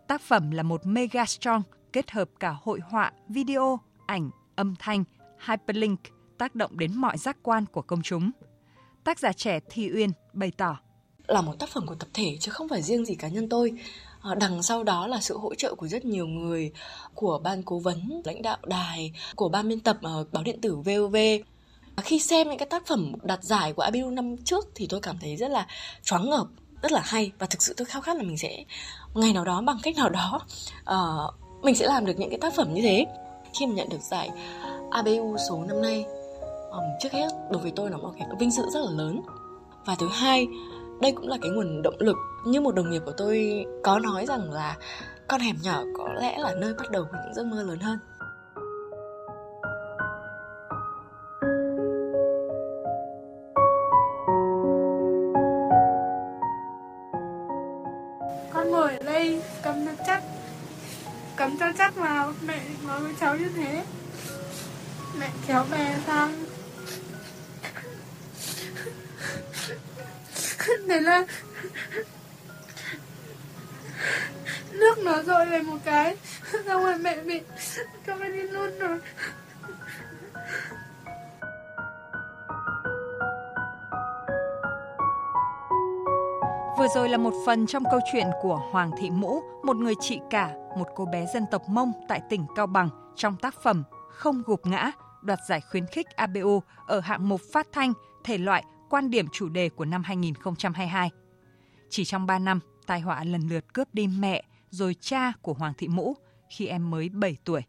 Tác 0.08 0.20
phẩm 0.20 0.50
là 0.50 0.62
một 0.62 0.86
mega 0.86 1.24
strong 1.26 1.62
kết 1.92 2.10
hợp 2.10 2.30
cả 2.40 2.56
hội 2.62 2.80
họa, 2.90 3.12
video, 3.28 3.80
ảnh, 4.06 4.30
âm 4.56 4.74
thanh, 4.78 5.04
hyperlink 5.46 6.00
tác 6.38 6.54
động 6.54 6.78
đến 6.78 6.94
mọi 6.94 7.18
giác 7.18 7.36
quan 7.42 7.64
của 7.66 7.82
công 7.82 8.02
chúng. 8.02 8.30
Tác 9.04 9.18
giả 9.18 9.32
trẻ 9.32 9.60
Thi 9.70 9.90
Uyên 9.94 10.10
bày 10.32 10.52
tỏ 10.56 10.78
là 11.26 11.40
một 11.40 11.54
tác 11.58 11.68
phẩm 11.68 11.86
của 11.86 11.94
tập 11.94 12.08
thể 12.14 12.36
chứ 12.40 12.50
không 12.50 12.68
phải 12.68 12.82
riêng 12.82 13.04
gì 13.04 13.14
cá 13.14 13.28
nhân 13.28 13.48
tôi 13.48 13.72
Ờ, 14.24 14.34
đằng 14.34 14.62
sau 14.62 14.84
đó 14.84 15.06
là 15.06 15.20
sự 15.20 15.38
hỗ 15.38 15.54
trợ 15.54 15.74
của 15.74 15.88
rất 15.88 16.04
nhiều 16.04 16.26
người 16.26 16.72
của 17.14 17.40
ban 17.44 17.62
cố 17.62 17.78
vấn 17.78 18.22
lãnh 18.24 18.42
đạo 18.42 18.56
đài 18.62 19.12
của 19.36 19.48
ban 19.48 19.68
biên 19.68 19.80
tập 19.80 19.96
ờ, 20.02 20.24
báo 20.32 20.42
điện 20.42 20.60
tử 20.60 20.76
vov 20.76 21.16
khi 22.02 22.18
xem 22.18 22.48
những 22.48 22.58
cái 22.58 22.68
tác 22.68 22.86
phẩm 22.86 23.12
đạt 23.22 23.44
giải 23.44 23.72
của 23.72 23.82
abu 23.82 24.10
năm 24.10 24.36
trước 24.36 24.68
thì 24.74 24.86
tôi 24.90 25.00
cảm 25.00 25.18
thấy 25.20 25.36
rất 25.36 25.50
là 25.50 25.66
choáng 26.02 26.30
ngợp 26.30 26.46
rất 26.82 26.92
là 26.92 27.00
hay. 27.04 27.32
Và 27.38 27.46
thực 27.46 27.62
sự 27.62 27.74
tôi 27.76 27.84
khao 27.84 28.02
khát 28.02 28.16
là 28.16 28.22
mình 28.22 28.38
sẽ 28.38 28.64
ngày 29.14 29.32
nào 29.32 29.44
đó 29.44 29.60
bằng 29.60 29.78
cách 29.82 29.96
nào 29.96 30.08
đó 30.08 30.40
uh, 30.80 31.34
mình 31.64 31.74
sẽ 31.74 31.86
làm 31.86 32.06
được 32.06 32.18
những 32.18 32.30
cái 32.30 32.38
tác 32.38 32.54
phẩm 32.54 32.74
như 32.74 32.82
thế. 32.82 33.06
Khi 33.58 33.66
mà 33.66 33.74
nhận 33.74 33.88
được 33.88 34.00
giải 34.10 34.30
abu 34.90 35.36
số 35.48 35.64
năm 35.68 35.82
nay 35.82 36.04
um, 36.70 36.84
trước 37.00 37.12
hết 37.12 37.28
đối 37.50 37.62
với 37.62 37.72
tôi 37.76 37.90
là 37.90 37.96
một 37.96 38.12
cái 38.18 38.28
vinh 38.38 38.50
dự 38.50 38.62
rất 38.72 38.80
là 38.80 38.90
lớn. 38.90 39.20
Và 39.86 39.94
thứ 39.94 40.08
hai 40.12 40.46
đây 41.00 41.12
cũng 41.12 41.28
là 41.28 41.36
cái 41.42 41.50
nguồn 41.50 41.82
động 41.82 41.96
lực 41.98 42.16
như 42.44 42.60
một 42.60 42.74
đồng 42.74 42.90
nghiệp 42.90 43.02
của 43.06 43.12
tôi 43.16 43.64
có 43.82 43.98
nói 43.98 44.26
rằng 44.26 44.52
là 44.52 44.76
con 45.28 45.40
hẻm 45.40 45.56
nhỏ 45.62 45.82
có 45.98 46.08
lẽ 46.20 46.38
là 46.38 46.54
nơi 46.54 46.74
bắt 46.74 46.90
đầu 46.90 47.04
của 47.04 47.16
những 47.24 47.34
giấc 47.34 47.46
mơ 47.46 47.62
lớn 47.62 47.78
hơn. 47.78 47.98
Con 58.52 58.70
ngồi 58.70 58.96
ở 58.96 59.04
đây, 59.04 59.42
cầm 59.62 59.86
cho 59.86 59.92
chắc, 60.06 60.22
cầm 61.36 61.56
cho 61.60 61.66
chắc 61.78 61.96
vào 61.96 62.32
mẹ 62.46 62.60
nói 62.86 63.00
với 63.00 63.12
cháu 63.20 63.36
như 63.36 63.48
thế. 63.56 63.84
Mẹ 65.20 65.30
kéo 65.46 65.64
bè 65.72 65.96
sang 66.06 66.44
đấy 70.86 71.00
là 71.00 71.26
nó 75.22 75.44
về 75.44 75.62
một 75.62 75.78
cái 75.84 76.16
xong 76.66 76.84
rồi 76.84 76.98
mẹ 76.98 77.20
bị 77.20 77.40
cho 78.06 78.14
mẹ 78.16 78.28
đi 78.28 78.42
luôn 78.42 78.78
rồi 78.78 78.98
Vừa 86.78 86.86
rồi 86.94 87.08
là 87.08 87.18
một 87.18 87.32
phần 87.46 87.66
trong 87.66 87.82
câu 87.90 88.00
chuyện 88.12 88.26
của 88.42 88.56
Hoàng 88.70 88.90
Thị 88.98 89.10
Mũ, 89.10 89.42
một 89.64 89.76
người 89.76 89.94
chị 90.00 90.20
cả, 90.30 90.54
một 90.76 90.88
cô 90.96 91.04
bé 91.06 91.26
dân 91.34 91.44
tộc 91.50 91.68
Mông 91.68 91.92
tại 92.08 92.20
tỉnh 92.30 92.46
Cao 92.56 92.66
Bằng 92.66 92.88
trong 93.16 93.36
tác 93.36 93.54
phẩm 93.62 93.82
Không 94.10 94.42
gục 94.46 94.66
ngã, 94.66 94.90
đoạt 95.22 95.38
giải 95.48 95.60
khuyến 95.60 95.86
khích 95.86 96.06
ABU 96.16 96.62
ở 96.86 97.00
hạng 97.00 97.28
mục 97.28 97.40
phát 97.52 97.66
thanh, 97.72 97.92
thể 98.24 98.38
loại 98.38 98.64
quan 98.90 99.10
điểm 99.10 99.26
chủ 99.32 99.48
đề 99.48 99.68
của 99.68 99.84
năm 99.84 100.02
2022. 100.02 101.10
Chỉ 101.90 102.04
trong 102.04 102.26
3 102.26 102.38
năm, 102.38 102.60
tai 102.86 103.00
họa 103.00 103.24
lần 103.24 103.48
lượt 103.48 103.74
cướp 103.74 103.94
đi 103.94 104.06
mẹ 104.06 104.42
rồi 104.74 104.94
cha 105.00 105.32
của 105.42 105.52
Hoàng 105.52 105.72
Thị 105.78 105.88
Mũ 105.88 106.16
khi 106.48 106.66
em 106.66 106.90
mới 106.90 107.08
7 107.08 107.36
tuổi. 107.44 107.62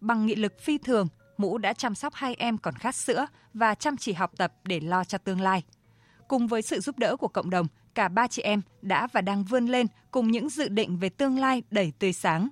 Bằng 0.00 0.26
nghị 0.26 0.34
lực 0.34 0.60
phi 0.60 0.78
thường, 0.78 1.08
Mũ 1.36 1.58
đã 1.58 1.72
chăm 1.72 1.94
sóc 1.94 2.14
hai 2.14 2.34
em 2.34 2.58
còn 2.58 2.74
khát 2.74 2.94
sữa 2.94 3.26
và 3.54 3.74
chăm 3.74 3.96
chỉ 3.96 4.12
học 4.12 4.32
tập 4.36 4.52
để 4.64 4.80
lo 4.80 5.04
cho 5.04 5.18
tương 5.18 5.40
lai. 5.40 5.62
Cùng 6.28 6.46
với 6.46 6.62
sự 6.62 6.80
giúp 6.80 6.98
đỡ 6.98 7.16
của 7.16 7.28
cộng 7.28 7.50
đồng, 7.50 7.66
cả 7.94 8.08
ba 8.08 8.26
chị 8.26 8.42
em 8.42 8.62
đã 8.82 9.08
và 9.12 9.20
đang 9.20 9.44
vươn 9.44 9.66
lên 9.66 9.86
cùng 10.10 10.30
những 10.30 10.48
dự 10.48 10.68
định 10.68 10.96
về 10.96 11.08
tương 11.08 11.38
lai 11.38 11.62
đầy 11.70 11.92
tươi 11.98 12.12
sáng. 12.12 12.48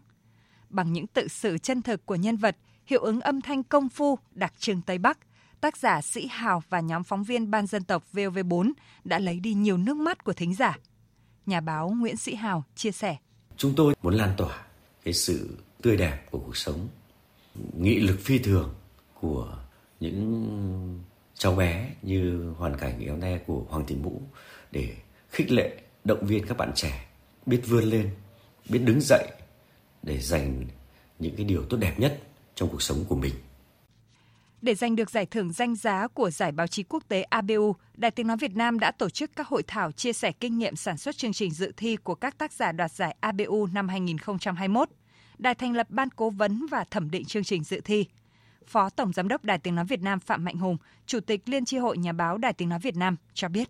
Bằng 0.71 0.93
những 0.93 1.07
tự 1.07 1.29
sự 1.29 1.59
chân 1.59 1.83
thực 1.83 2.07
của 2.07 2.15
nhân 2.15 2.37
vật, 2.37 2.57
hiệu 2.87 3.01
ứng 3.01 3.21
âm 3.21 3.41
thanh 3.41 3.63
công 3.63 3.89
phu 3.89 4.19
đặc 4.31 4.53
trưng 4.59 4.83
Tây 4.83 4.99
Bắc, 4.99 5.19
tác 5.61 5.77
giả 5.77 6.03
Sĩ 6.03 6.27
Hào 6.27 6.63
và 6.69 6.81
nhóm 6.81 7.05
phóng 7.05 7.25
viên 7.25 7.51
Ban 7.51 7.67
dân 7.67 7.85
tộc 7.85 8.05
VOV4 8.13 8.73
đã 9.05 9.19
lấy 9.19 9.41
đi 9.41 9.55
nhiều 9.55 9.77
nước 9.77 9.97
mắt 9.97 10.25
của 10.25 10.33
thính 10.33 10.55
giả. 10.55 10.79
Nhà 11.47 11.61
báo 11.61 11.89
Nguyễn 11.89 12.17
Sĩ 12.17 12.35
Hào 12.35 12.65
chia 12.75 12.93
sẻ. 12.93 13.17
Chúng 13.59 13.75
tôi 13.75 13.95
muốn 14.03 14.15
lan 14.15 14.35
tỏa 14.37 14.67
cái 15.05 15.15
sự 15.15 15.57
tươi 15.83 15.97
đẹp 15.97 16.27
của 16.31 16.39
cuộc 16.39 16.57
sống, 16.57 16.89
nghị 17.73 18.01
lực 18.01 18.21
phi 18.21 18.39
thường 18.39 18.75
của 19.21 19.59
những 20.01 21.03
cháu 21.35 21.55
bé 21.55 21.91
như 22.03 22.53
hoàn 22.59 22.77
cảnh 22.77 22.99
ngày 22.99 23.09
hôm 23.09 23.21
nay 23.21 23.41
của 23.47 23.65
Hoàng 23.69 23.87
Thị 23.87 23.97
Mũ 24.03 24.23
để 24.71 24.97
khích 25.31 25.51
lệ, 25.51 25.81
động 26.05 26.27
viên 26.27 26.47
các 26.47 26.57
bạn 26.57 26.73
trẻ 26.75 27.07
biết 27.47 27.61
vươn 27.67 27.85
lên, 27.85 28.11
biết 28.69 28.79
đứng 28.79 29.01
dậy 29.01 29.27
để 30.03 30.19
giành 30.21 30.65
những 31.19 31.37
cái 31.37 31.45
điều 31.45 31.65
tốt 31.65 31.77
đẹp 31.77 32.01
nhất 32.01 32.23
trong 32.55 32.69
cuộc 32.69 32.83
sống 32.83 33.05
của 33.09 33.17
mình. 33.17 33.35
Để 34.63 34.75
giành 34.75 34.97
được 34.97 35.11
giải 35.11 35.27
thưởng 35.27 35.53
danh 35.53 35.75
giá 35.75 36.09
của 36.09 36.31
Giải 36.31 36.53
báo 36.53 36.67
chí 36.67 36.83
quốc 36.83 37.03
tế 37.09 37.23
ABU, 37.23 37.75
Đài 37.95 38.11
Tiếng 38.11 38.27
Nói 38.27 38.37
Việt 38.37 38.57
Nam 38.57 38.79
đã 38.79 38.91
tổ 38.91 39.11
chức 39.11 39.31
các 39.37 39.47
hội 39.49 39.63
thảo 39.67 39.93
chia 39.93 40.13
sẻ 40.13 40.33
kinh 40.33 40.59
nghiệm 40.59 40.77
sản 40.77 40.97
xuất 40.97 41.17
chương 41.17 41.33
trình 41.33 41.51
dự 41.51 41.73
thi 41.77 41.97
của 41.97 42.15
các 42.15 42.39
tác 42.39 42.53
giả 42.53 42.73
đoạt 42.73 42.93
giải 42.93 43.17
ABU 43.21 43.67
năm 43.73 43.89
2021. 43.89 44.89
Đài 45.39 45.55
thành 45.55 45.73
lập 45.73 45.87
ban 45.91 46.09
cố 46.11 46.31
vấn 46.31 46.67
và 46.71 46.85
thẩm 46.91 47.11
định 47.11 47.25
chương 47.25 47.45
trình 47.45 47.65
dự 47.65 47.81
thi. 47.81 48.07
Phó 48.67 48.91
Tổng 48.91 49.13
Giám 49.13 49.29
đốc 49.29 49.45
Đài 49.45 49.59
Tiếng 49.59 49.75
Nói 49.75 49.85
Việt 49.85 50.03
Nam 50.03 50.21
Phạm 50.21 50.45
Mạnh 50.45 50.57
Hùng, 50.57 50.77
Chủ 51.07 51.21
tịch 51.21 51.41
Liên 51.47 51.65
tri 51.65 51.79
hội 51.79 51.99
Nhà 51.99 52.13
báo 52.13 52.39
Đài 52.39 52.53
Tiếng 52.53 52.69
Nói 52.69 52.79
Việt 52.79 52.97
Nam 52.97 53.17
cho 53.35 53.49
biết. 53.49 53.69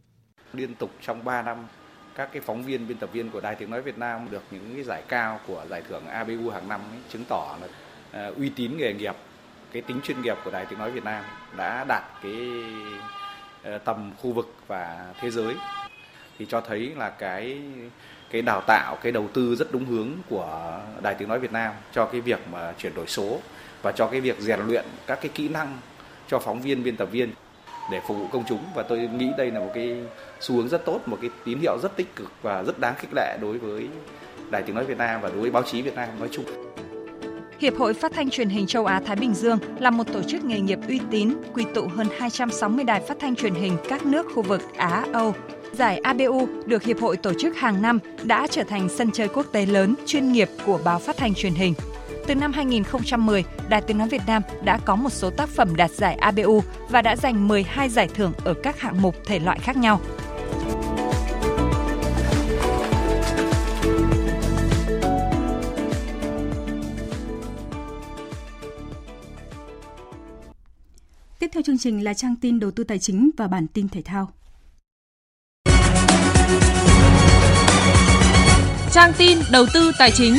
Liên 0.52 0.74
tục 0.74 0.90
trong 1.02 1.24
3 1.24 1.42
năm, 1.42 1.66
các 2.14 2.28
cái 2.32 2.42
phóng 2.42 2.62
viên, 2.62 2.88
biên 2.88 2.98
tập 2.98 3.10
viên 3.12 3.30
của 3.30 3.40
Đài 3.40 3.54
Tiếng 3.54 3.70
Nói 3.70 3.82
Việt 3.82 3.98
Nam 3.98 4.28
được 4.30 4.42
những 4.50 4.74
cái 4.74 4.84
giải 4.84 5.02
cao 5.08 5.40
của 5.46 5.66
giải 5.70 5.82
thưởng 5.88 6.06
ABU 6.06 6.50
hàng 6.50 6.68
năm 6.68 6.80
ấy, 6.80 7.00
chứng 7.12 7.24
tỏ 7.28 7.58
là 7.60 7.68
uh, 8.28 8.36
uy 8.36 8.48
tín 8.48 8.76
nghề 8.76 8.92
nghiệp 8.92 9.14
cái 9.72 9.82
tính 9.82 10.00
chuyên 10.04 10.22
nghiệp 10.22 10.36
của 10.44 10.50
Đài 10.50 10.66
Tiếng 10.66 10.78
Nói 10.78 10.90
Việt 10.90 11.04
Nam 11.04 11.24
đã 11.56 11.84
đạt 11.88 12.02
cái 12.22 12.50
ờ, 13.62 13.78
tầm 13.78 14.10
khu 14.22 14.32
vực 14.32 14.54
và 14.66 15.06
thế 15.20 15.30
giới, 15.30 15.54
thì 16.38 16.46
cho 16.48 16.60
thấy 16.60 16.92
là 16.96 17.10
cái 17.10 17.62
cái 18.30 18.42
đào 18.42 18.60
tạo, 18.66 18.96
cái 19.02 19.12
đầu 19.12 19.28
tư 19.34 19.56
rất 19.56 19.72
đúng 19.72 19.84
hướng 19.84 20.08
của 20.28 20.80
Đài 21.02 21.14
Tiếng 21.14 21.28
Nói 21.28 21.38
Việt 21.38 21.52
Nam 21.52 21.72
cho 21.92 22.04
cái 22.04 22.20
việc 22.20 22.40
mà 22.52 22.72
chuyển 22.78 22.94
đổi 22.94 23.06
số 23.06 23.40
và 23.82 23.92
cho 23.92 24.06
cái 24.06 24.20
việc 24.20 24.40
rèn 24.40 24.60
luyện 24.60 24.84
các 25.06 25.18
cái 25.22 25.30
kỹ 25.34 25.48
năng 25.48 25.78
cho 26.28 26.38
phóng 26.38 26.62
viên, 26.62 26.82
biên 26.82 26.96
tập 26.96 27.08
viên 27.12 27.32
để 27.90 28.00
phục 28.06 28.16
vụ 28.16 28.26
công 28.32 28.44
chúng 28.48 28.64
và 28.74 28.82
tôi 28.82 28.98
nghĩ 28.98 29.30
đây 29.38 29.50
là 29.50 29.60
một 29.60 29.70
cái 29.74 29.96
xu 30.40 30.54
hướng 30.54 30.68
rất 30.68 30.84
tốt, 30.84 31.00
một 31.06 31.18
cái 31.20 31.30
tín 31.44 31.58
hiệu 31.58 31.78
rất 31.82 31.96
tích 31.96 32.16
cực 32.16 32.32
và 32.42 32.62
rất 32.62 32.78
đáng 32.78 32.94
khích 32.98 33.10
lệ 33.16 33.38
đối 33.40 33.58
với 33.58 33.88
Đài 34.50 34.62
Tiếng 34.62 34.74
Nói 34.74 34.84
Việt 34.84 34.98
Nam 34.98 35.20
và 35.20 35.28
đối 35.28 35.40
với 35.40 35.50
báo 35.50 35.62
chí 35.62 35.82
Việt 35.82 35.94
Nam 35.94 36.08
nói 36.18 36.28
chung. 36.32 36.44
Hiệp 37.60 37.76
hội 37.76 37.94
Phát 37.94 38.12
thanh 38.12 38.30
Truyền 38.30 38.48
hình 38.48 38.66
Châu 38.66 38.86
Á 38.86 39.00
Thái 39.06 39.16
Bình 39.16 39.34
Dương 39.34 39.58
là 39.78 39.90
một 39.90 40.04
tổ 40.12 40.22
chức 40.22 40.44
nghề 40.44 40.60
nghiệp 40.60 40.78
uy 40.88 41.00
tín, 41.10 41.34
quy 41.54 41.64
tụ 41.74 41.88
hơn 41.96 42.06
260 42.18 42.84
đài 42.84 43.00
phát 43.00 43.16
thanh 43.20 43.36
truyền 43.36 43.54
hình 43.54 43.76
các 43.88 44.06
nước 44.06 44.26
khu 44.34 44.42
vực 44.42 44.62
Á 44.76 45.04
Âu. 45.12 45.34
Giải 45.72 45.98
ABU 45.98 46.48
được 46.66 46.82
hiệp 46.82 47.00
hội 47.00 47.16
tổ 47.16 47.32
chức 47.40 47.56
hàng 47.56 47.82
năm 47.82 47.98
đã 48.22 48.46
trở 48.50 48.62
thành 48.62 48.88
sân 48.88 49.10
chơi 49.10 49.28
quốc 49.28 49.46
tế 49.52 49.66
lớn 49.66 49.94
chuyên 50.06 50.32
nghiệp 50.32 50.48
của 50.66 50.80
báo 50.84 50.98
phát 50.98 51.16
thanh 51.16 51.34
truyền 51.34 51.54
hình. 51.54 51.74
Từ 52.26 52.34
năm 52.34 52.52
2010, 52.52 53.44
Đài 53.68 53.82
Tiếng 53.82 53.98
nói 53.98 54.08
Việt 54.08 54.22
Nam 54.26 54.42
đã 54.64 54.78
có 54.84 54.96
một 54.96 55.10
số 55.10 55.30
tác 55.30 55.48
phẩm 55.48 55.76
đạt 55.76 55.90
giải 55.90 56.14
ABU 56.14 56.62
và 56.88 57.02
đã 57.02 57.16
giành 57.16 57.48
12 57.48 57.88
giải 57.88 58.08
thưởng 58.14 58.32
ở 58.44 58.54
các 58.62 58.80
hạng 58.80 59.02
mục 59.02 59.16
thể 59.24 59.38
loại 59.38 59.58
khác 59.58 59.76
nhau. 59.76 60.00
Tiếp 71.48 71.52
theo 71.54 71.62
chương 71.62 71.78
trình 71.78 72.04
là 72.04 72.14
trang 72.14 72.36
tin 72.36 72.60
đầu 72.60 72.70
tư 72.70 72.84
tài 72.84 72.98
chính 72.98 73.30
và 73.36 73.48
bản 73.48 73.66
tin 73.66 73.88
thể 73.88 74.02
thao. 74.02 74.30
Trang 78.92 79.12
tin 79.18 79.38
đầu 79.52 79.66
tư 79.74 79.92
tài 79.98 80.10
chính. 80.10 80.34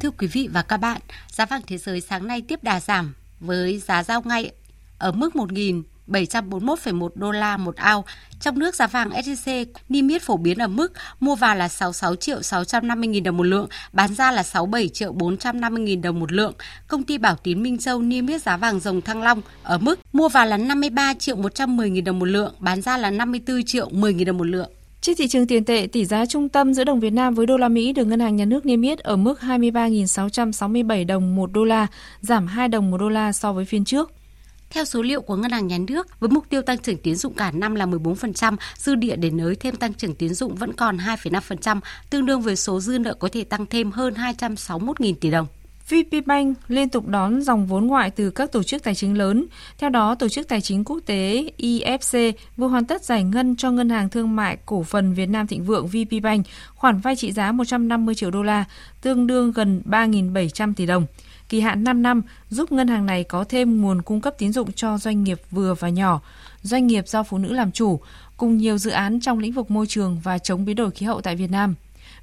Thưa 0.00 0.10
quý 0.10 0.26
vị 0.26 0.48
và 0.52 0.62
các 0.62 0.76
bạn, 0.76 1.00
giá 1.28 1.46
vàng 1.46 1.62
thế 1.66 1.78
giới 1.78 2.00
sáng 2.00 2.26
nay 2.26 2.42
tiếp 2.48 2.64
đà 2.64 2.80
giảm 2.80 3.14
với 3.40 3.78
giá 3.78 4.02
giao 4.02 4.22
ngay 4.22 4.52
ở 4.98 5.12
mức 5.12 5.34
1.000 5.34 5.82
741,1 6.10 7.08
đô 7.14 7.30
la 7.30 7.56
một 7.56 7.76
ao. 7.76 8.04
Trong 8.40 8.58
nước 8.58 8.74
giá 8.74 8.86
vàng 8.86 9.10
SJC 9.10 9.66
niêm 9.88 10.08
yết 10.08 10.22
phổ 10.22 10.36
biến 10.36 10.58
ở 10.58 10.68
mức 10.68 10.92
mua 11.20 11.34
vào 11.34 11.54
là 11.54 11.68
66 11.68 12.16
triệu 12.16 12.42
650 12.42 13.08
nghìn 13.08 13.22
đồng 13.22 13.36
một 13.36 13.42
lượng, 13.42 13.68
bán 13.92 14.14
ra 14.14 14.32
là 14.32 14.42
67 14.42 14.88
triệu 14.88 15.12
450 15.12 15.82
nghìn 15.82 16.02
đồng 16.02 16.20
một 16.20 16.32
lượng. 16.32 16.52
Công 16.88 17.02
ty 17.02 17.18
Bảo 17.18 17.36
Tín 17.36 17.62
Minh 17.62 17.78
Châu 17.78 18.02
niêm 18.02 18.26
yết 18.26 18.42
giá 18.42 18.56
vàng 18.56 18.80
dòng 18.80 19.00
Thăng 19.00 19.22
Long 19.22 19.42
ở 19.62 19.78
mức 19.78 20.00
mua 20.12 20.28
vào 20.28 20.46
là 20.46 20.56
53 20.56 21.14
triệu 21.14 21.36
110 21.36 21.90
nghìn 21.90 22.04
đồng 22.04 22.18
một 22.18 22.26
lượng, 22.26 22.54
bán 22.58 22.82
ra 22.82 22.98
là 22.98 23.10
54 23.10 23.64
triệu 23.64 23.88
10 23.90 24.14
nghìn 24.14 24.26
đồng 24.26 24.38
một 24.38 24.46
lượng. 24.46 24.70
Trên 25.00 25.16
thị 25.16 25.28
trường 25.28 25.46
tiền 25.46 25.64
tệ, 25.64 25.88
tỷ 25.92 26.04
giá 26.04 26.26
trung 26.26 26.48
tâm 26.48 26.74
giữa 26.74 26.84
đồng 26.84 27.00
Việt 27.00 27.12
Nam 27.12 27.34
với 27.34 27.46
đô 27.46 27.56
la 27.56 27.68
Mỹ 27.68 27.92
được 27.92 28.04
Ngân 28.04 28.20
hàng 28.20 28.36
Nhà 28.36 28.44
nước 28.44 28.66
niêm 28.66 28.82
yết 28.82 28.98
ở 28.98 29.16
mức 29.16 29.38
23.667 29.40 31.06
đồng 31.06 31.36
một 31.36 31.52
đô 31.52 31.64
la, 31.64 31.86
giảm 32.20 32.46
2 32.46 32.68
đồng 32.68 32.90
một 32.90 32.98
đô 32.98 33.08
la 33.08 33.32
so 33.32 33.52
với 33.52 33.64
phiên 33.64 33.84
trước. 33.84 34.12
Theo 34.70 34.84
số 34.84 35.02
liệu 35.02 35.22
của 35.22 35.36
Ngân 35.36 35.50
hàng 35.50 35.66
Nhà 35.66 35.78
nước, 35.88 36.20
với 36.20 36.30
mục 36.30 36.44
tiêu 36.48 36.62
tăng 36.62 36.78
trưởng 36.78 36.96
tiến 36.96 37.16
dụng 37.16 37.34
cả 37.34 37.50
năm 37.50 37.74
là 37.74 37.86
14%, 37.86 38.56
dư 38.76 38.94
địa 38.94 39.16
để 39.16 39.30
nới 39.30 39.56
thêm 39.56 39.76
tăng 39.76 39.94
trưởng 39.94 40.14
tiến 40.14 40.34
dụng 40.34 40.54
vẫn 40.54 40.72
còn 40.72 40.96
2,5%, 40.96 41.80
tương 42.10 42.26
đương 42.26 42.40
với 42.40 42.56
số 42.56 42.80
dư 42.80 42.98
nợ 42.98 43.14
có 43.14 43.28
thể 43.32 43.44
tăng 43.44 43.66
thêm 43.66 43.90
hơn 43.90 44.14
261.000 44.14 45.14
tỷ 45.20 45.30
đồng. 45.30 45.46
VPBank 45.88 46.58
liên 46.68 46.88
tục 46.88 47.06
đón 47.06 47.42
dòng 47.42 47.66
vốn 47.66 47.86
ngoại 47.86 48.10
từ 48.10 48.30
các 48.30 48.52
tổ 48.52 48.62
chức 48.62 48.82
tài 48.82 48.94
chính 48.94 49.18
lớn. 49.18 49.46
Theo 49.78 49.90
đó, 49.90 50.14
Tổ 50.14 50.28
chức 50.28 50.48
Tài 50.48 50.60
chính 50.60 50.84
Quốc 50.84 51.00
tế 51.06 51.50
IFC 51.58 52.32
vừa 52.56 52.66
hoàn 52.66 52.84
tất 52.84 53.04
giải 53.04 53.24
ngân 53.24 53.56
cho 53.56 53.70
Ngân 53.70 53.88
hàng 53.88 54.08
Thương 54.08 54.36
mại 54.36 54.56
Cổ 54.66 54.82
phần 54.82 55.14
Việt 55.14 55.26
Nam 55.26 55.46
Thịnh 55.46 55.64
Vượng 55.64 55.86
VPBank 55.86 56.46
khoản 56.74 56.98
vay 56.98 57.16
trị 57.16 57.32
giá 57.32 57.52
150 57.52 58.14
triệu 58.14 58.30
đô 58.30 58.42
la, 58.42 58.64
tương 59.00 59.26
đương 59.26 59.52
gần 59.52 59.82
3.700 59.84 60.74
tỷ 60.74 60.86
đồng 60.86 61.06
kỳ 61.50 61.60
hạn 61.60 61.84
5 61.84 62.02
năm 62.02 62.22
giúp 62.50 62.72
ngân 62.72 62.88
hàng 62.88 63.06
này 63.06 63.24
có 63.24 63.44
thêm 63.44 63.80
nguồn 63.80 64.02
cung 64.02 64.20
cấp 64.20 64.34
tín 64.38 64.52
dụng 64.52 64.72
cho 64.72 64.98
doanh 64.98 65.24
nghiệp 65.24 65.40
vừa 65.50 65.74
và 65.74 65.88
nhỏ, 65.88 66.20
doanh 66.62 66.86
nghiệp 66.86 67.08
do 67.08 67.22
phụ 67.22 67.38
nữ 67.38 67.52
làm 67.52 67.72
chủ, 67.72 68.00
cùng 68.36 68.56
nhiều 68.56 68.78
dự 68.78 68.90
án 68.90 69.20
trong 69.20 69.38
lĩnh 69.38 69.52
vực 69.52 69.70
môi 69.70 69.86
trường 69.86 70.20
và 70.22 70.38
chống 70.38 70.64
biến 70.64 70.76
đổi 70.76 70.90
khí 70.90 71.06
hậu 71.06 71.20
tại 71.20 71.36
Việt 71.36 71.50
Nam. 71.50 71.74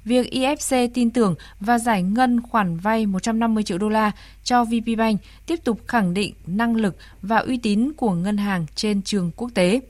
Việc 0.04 0.32
IFC 0.32 0.88
tin 0.94 1.10
tưởng 1.10 1.34
và 1.60 1.78
giải 1.78 2.02
ngân 2.02 2.42
khoản 2.42 2.76
vay 2.76 3.06
150 3.06 3.62
triệu 3.62 3.78
đô 3.78 3.88
la 3.88 4.10
cho 4.44 4.64
VPBank 4.64 5.20
tiếp 5.46 5.64
tục 5.64 5.80
khẳng 5.86 6.14
định 6.14 6.34
năng 6.46 6.76
lực 6.76 6.96
và 7.22 7.36
uy 7.36 7.56
tín 7.56 7.92
của 7.96 8.12
ngân 8.12 8.36
hàng 8.36 8.66
trên 8.74 9.02
trường 9.02 9.30
quốc 9.36 9.50
tế. 9.54 9.80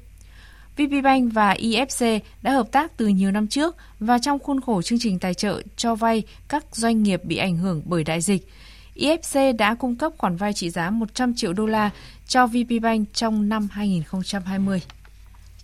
VPBank 0.76 1.32
và 1.32 1.54
IFC 1.54 2.20
đã 2.42 2.52
hợp 2.52 2.72
tác 2.72 2.96
từ 2.96 3.06
nhiều 3.06 3.30
năm 3.30 3.46
trước 3.46 3.76
và 4.00 4.18
trong 4.18 4.38
khuôn 4.38 4.60
khổ 4.60 4.82
chương 4.82 4.98
trình 4.98 5.18
tài 5.18 5.34
trợ 5.34 5.62
cho 5.76 5.94
vay 5.94 6.22
các 6.48 6.64
doanh 6.72 7.02
nghiệp 7.02 7.24
bị 7.24 7.36
ảnh 7.36 7.56
hưởng 7.56 7.82
bởi 7.84 8.04
đại 8.04 8.20
dịch. 8.20 8.48
IFC 8.98 9.56
đã 9.56 9.74
cung 9.74 9.96
cấp 9.96 10.12
khoản 10.18 10.36
vay 10.36 10.52
trị 10.52 10.70
giá 10.70 10.90
100 10.90 11.34
triệu 11.34 11.52
đô 11.52 11.66
la 11.66 11.90
cho 12.26 12.46
VPBank 12.46 13.14
trong 13.14 13.48
năm 13.48 13.68
2020. 13.72 14.80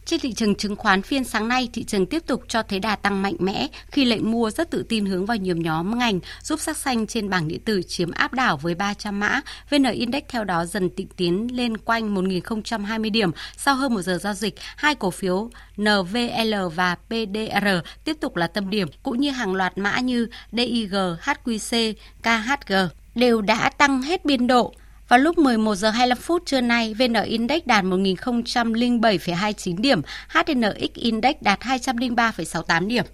Trên 0.04 0.20
thị 0.20 0.32
trường 0.32 0.54
chứng 0.54 0.76
khoán 0.76 1.02
phiên 1.02 1.24
sáng 1.24 1.48
nay, 1.48 1.68
thị 1.72 1.84
trường 1.84 2.06
tiếp 2.06 2.22
tục 2.26 2.44
cho 2.48 2.62
thấy 2.62 2.78
đà 2.78 2.96
tăng 2.96 3.22
mạnh 3.22 3.36
mẽ 3.38 3.66
khi 3.90 4.04
lệnh 4.04 4.30
mua 4.30 4.50
rất 4.50 4.70
tự 4.70 4.84
tin 4.88 5.06
hướng 5.06 5.26
vào 5.26 5.36
nhiều 5.36 5.56
nhóm 5.56 5.98
ngành, 5.98 6.20
giúp 6.42 6.60
sắc 6.60 6.76
xanh 6.76 7.06
trên 7.06 7.30
bảng 7.30 7.48
điện 7.48 7.60
tử 7.64 7.82
chiếm 7.82 8.10
áp 8.10 8.32
đảo 8.32 8.56
với 8.56 8.74
300 8.74 9.20
mã. 9.20 9.40
VN 9.70 9.84
Index 9.84 10.22
theo 10.28 10.44
đó 10.44 10.64
dần 10.64 10.90
tịnh 10.90 11.08
tiến 11.16 11.56
lên 11.56 11.76
quanh 11.76 12.14
1.020 12.14 13.10
điểm. 13.10 13.30
Sau 13.56 13.74
hơn 13.74 13.94
một 13.94 14.02
giờ 14.02 14.18
giao 14.18 14.34
dịch, 14.34 14.54
hai 14.76 14.94
cổ 14.94 15.10
phiếu 15.10 15.50
NVL 15.76 16.54
và 16.74 16.94
PDR 16.94 17.68
tiếp 18.04 18.16
tục 18.20 18.36
là 18.36 18.46
tâm 18.46 18.70
điểm, 18.70 18.88
cũng 19.02 19.20
như 19.20 19.30
hàng 19.30 19.54
loạt 19.54 19.78
mã 19.78 19.98
như 19.98 20.28
DIG, 20.52 20.94
HQC, 21.22 21.94
KHG 22.22 22.74
đều 23.14 23.40
đã 23.40 23.68
tăng 23.68 24.02
hết 24.02 24.24
biên 24.24 24.46
độ. 24.46 24.72
Vào 25.08 25.18
lúc 25.18 25.38
11 25.38 25.74
giờ 25.74 25.90
25 25.90 26.18
phút 26.18 26.46
trưa 26.46 26.60
nay, 26.60 26.94
VN 26.94 27.12
Index 27.24 27.62
đạt 27.64 27.84
1007,29 27.84 29.80
điểm, 29.80 30.02
HNX 30.28 30.94
Index 30.94 31.34
đạt 31.40 31.60
203,68 31.60 32.86
điểm. 32.86 33.04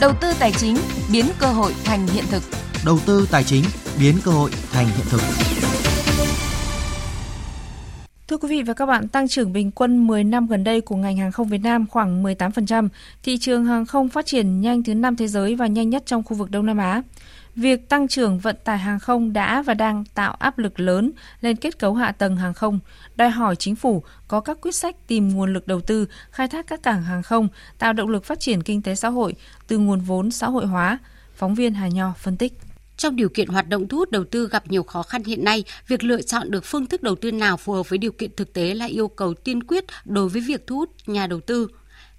Đầu 0.00 0.12
tư 0.20 0.32
tài 0.38 0.52
chính 0.52 0.76
biến 1.12 1.26
cơ 1.38 1.46
hội 1.46 1.72
thành 1.84 2.06
hiện 2.06 2.24
thực. 2.30 2.42
Đầu 2.84 2.98
tư 3.06 3.28
tài 3.30 3.44
chính 3.44 3.64
biến 4.00 4.14
cơ 4.24 4.30
hội 4.30 4.50
thành 4.72 4.86
hiện 4.86 5.06
thực. 5.10 5.20
Thưa 8.28 8.36
quý 8.36 8.48
vị 8.48 8.62
và 8.62 8.74
các 8.74 8.86
bạn, 8.86 9.08
tăng 9.08 9.28
trưởng 9.28 9.52
bình 9.52 9.70
quân 9.70 10.06
10 10.06 10.24
năm 10.24 10.46
gần 10.46 10.64
đây 10.64 10.80
của 10.80 10.96
ngành 10.96 11.16
hàng 11.16 11.32
không 11.32 11.48
Việt 11.48 11.60
Nam 11.62 11.86
khoảng 11.86 12.22
18%. 12.22 12.88
Thị 13.22 13.38
trường 13.38 13.64
hàng 13.64 13.86
không 13.86 14.08
phát 14.08 14.26
triển 14.26 14.60
nhanh 14.60 14.82
thứ 14.82 14.94
năm 14.94 15.16
thế 15.16 15.28
giới 15.28 15.54
và 15.54 15.66
nhanh 15.66 15.90
nhất 15.90 16.02
trong 16.06 16.22
khu 16.22 16.36
vực 16.36 16.50
Đông 16.50 16.66
Nam 16.66 16.78
Á. 16.78 17.02
Việc 17.56 17.88
tăng 17.88 18.08
trưởng 18.08 18.38
vận 18.38 18.56
tải 18.64 18.78
hàng 18.78 18.98
không 18.98 19.32
đã 19.32 19.62
và 19.62 19.74
đang 19.74 20.04
tạo 20.14 20.32
áp 20.32 20.58
lực 20.58 20.80
lớn 20.80 21.12
lên 21.40 21.56
kết 21.56 21.78
cấu 21.78 21.94
hạ 21.94 22.12
tầng 22.12 22.36
hàng 22.36 22.54
không, 22.54 22.78
đòi 23.16 23.30
hỏi 23.30 23.56
chính 23.56 23.76
phủ 23.76 24.02
có 24.28 24.40
các 24.40 24.58
quyết 24.60 24.74
sách 24.74 24.96
tìm 25.06 25.28
nguồn 25.28 25.52
lực 25.52 25.66
đầu 25.66 25.80
tư, 25.80 26.06
khai 26.30 26.48
thác 26.48 26.66
các 26.66 26.82
cảng 26.82 27.02
hàng 27.02 27.22
không, 27.22 27.48
tạo 27.78 27.92
động 27.92 28.08
lực 28.08 28.24
phát 28.24 28.40
triển 28.40 28.62
kinh 28.62 28.82
tế 28.82 28.94
xã 28.94 29.08
hội 29.08 29.34
từ 29.66 29.78
nguồn 29.78 30.00
vốn 30.00 30.30
xã 30.30 30.46
hội 30.46 30.66
hóa. 30.66 30.98
Phóng 31.34 31.54
viên 31.54 31.74
Hà 31.74 31.88
Nho 31.88 32.12
phân 32.18 32.36
tích. 32.36 32.52
Trong 32.96 33.16
điều 33.16 33.28
kiện 33.28 33.48
hoạt 33.48 33.68
động 33.68 33.88
thu 33.88 33.98
hút 33.98 34.10
đầu 34.10 34.24
tư 34.24 34.48
gặp 34.48 34.70
nhiều 34.70 34.82
khó 34.82 35.02
khăn 35.02 35.24
hiện 35.24 35.44
nay, 35.44 35.64
việc 35.88 36.04
lựa 36.04 36.22
chọn 36.22 36.50
được 36.50 36.64
phương 36.64 36.86
thức 36.86 37.02
đầu 37.02 37.14
tư 37.14 37.32
nào 37.32 37.56
phù 37.56 37.72
hợp 37.72 37.88
với 37.88 37.98
điều 37.98 38.12
kiện 38.12 38.30
thực 38.36 38.52
tế 38.52 38.74
là 38.74 38.86
yêu 38.86 39.08
cầu 39.08 39.34
tiên 39.34 39.62
quyết 39.62 39.84
đối 40.04 40.28
với 40.28 40.42
việc 40.46 40.66
thu 40.66 40.76
hút 40.76 40.90
nhà 41.06 41.26
đầu 41.26 41.40
tư. 41.40 41.68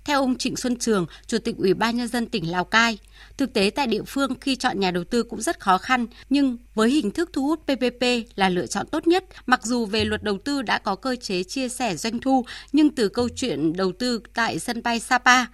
Theo 0.08 0.22
ông 0.22 0.38
Trịnh 0.38 0.56
Xuân 0.56 0.76
Trường, 0.76 1.06
Chủ 1.26 1.38
tịch 1.38 1.58
Ủy 1.58 1.74
ban 1.74 1.98
Nhân 1.98 2.08
dân 2.08 2.26
tỉnh 2.26 2.52
Lào 2.52 2.66
Cai, 2.66 2.98
thực 3.38 3.54
tế 3.54 3.70
tại 3.76 3.88
địa 3.88 4.04
phương 4.04 4.40
khi 4.42 4.56
chọn 4.56 4.80
nhà 4.80 4.92
đầu 4.92 5.04
tư 5.04 5.24
cũng 5.24 5.42
rất 5.42 5.60
khó 5.60 5.78
khăn, 5.78 6.08
nhưng 6.30 6.58
với 6.76 6.90
hình 6.90 7.12
thức 7.12 7.30
thu 7.34 7.48
hút 7.48 7.60
PPP 7.64 8.04
là 8.36 8.50
lựa 8.50 8.68
chọn 8.68 8.88
tốt 8.88 9.08
nhất. 9.08 9.26
Mặc 9.46 9.66
dù 9.66 9.86
về 9.86 10.06
luật 10.06 10.24
đầu 10.24 10.38
tư 10.38 10.62
đã 10.62 10.80
có 10.80 10.96
cơ 10.96 11.16
chế 11.16 11.44
chia 11.44 11.70
sẻ 11.70 11.96
doanh 11.96 12.20
thu, 12.20 12.46
nhưng 12.72 12.96
từ 12.96 13.10
câu 13.10 13.30
chuyện 13.36 13.74
đầu 13.74 13.92
tư 13.92 14.22
tại 14.34 14.60
sân 14.60 14.84
bay 14.84 15.00
Sapa, 15.00 15.46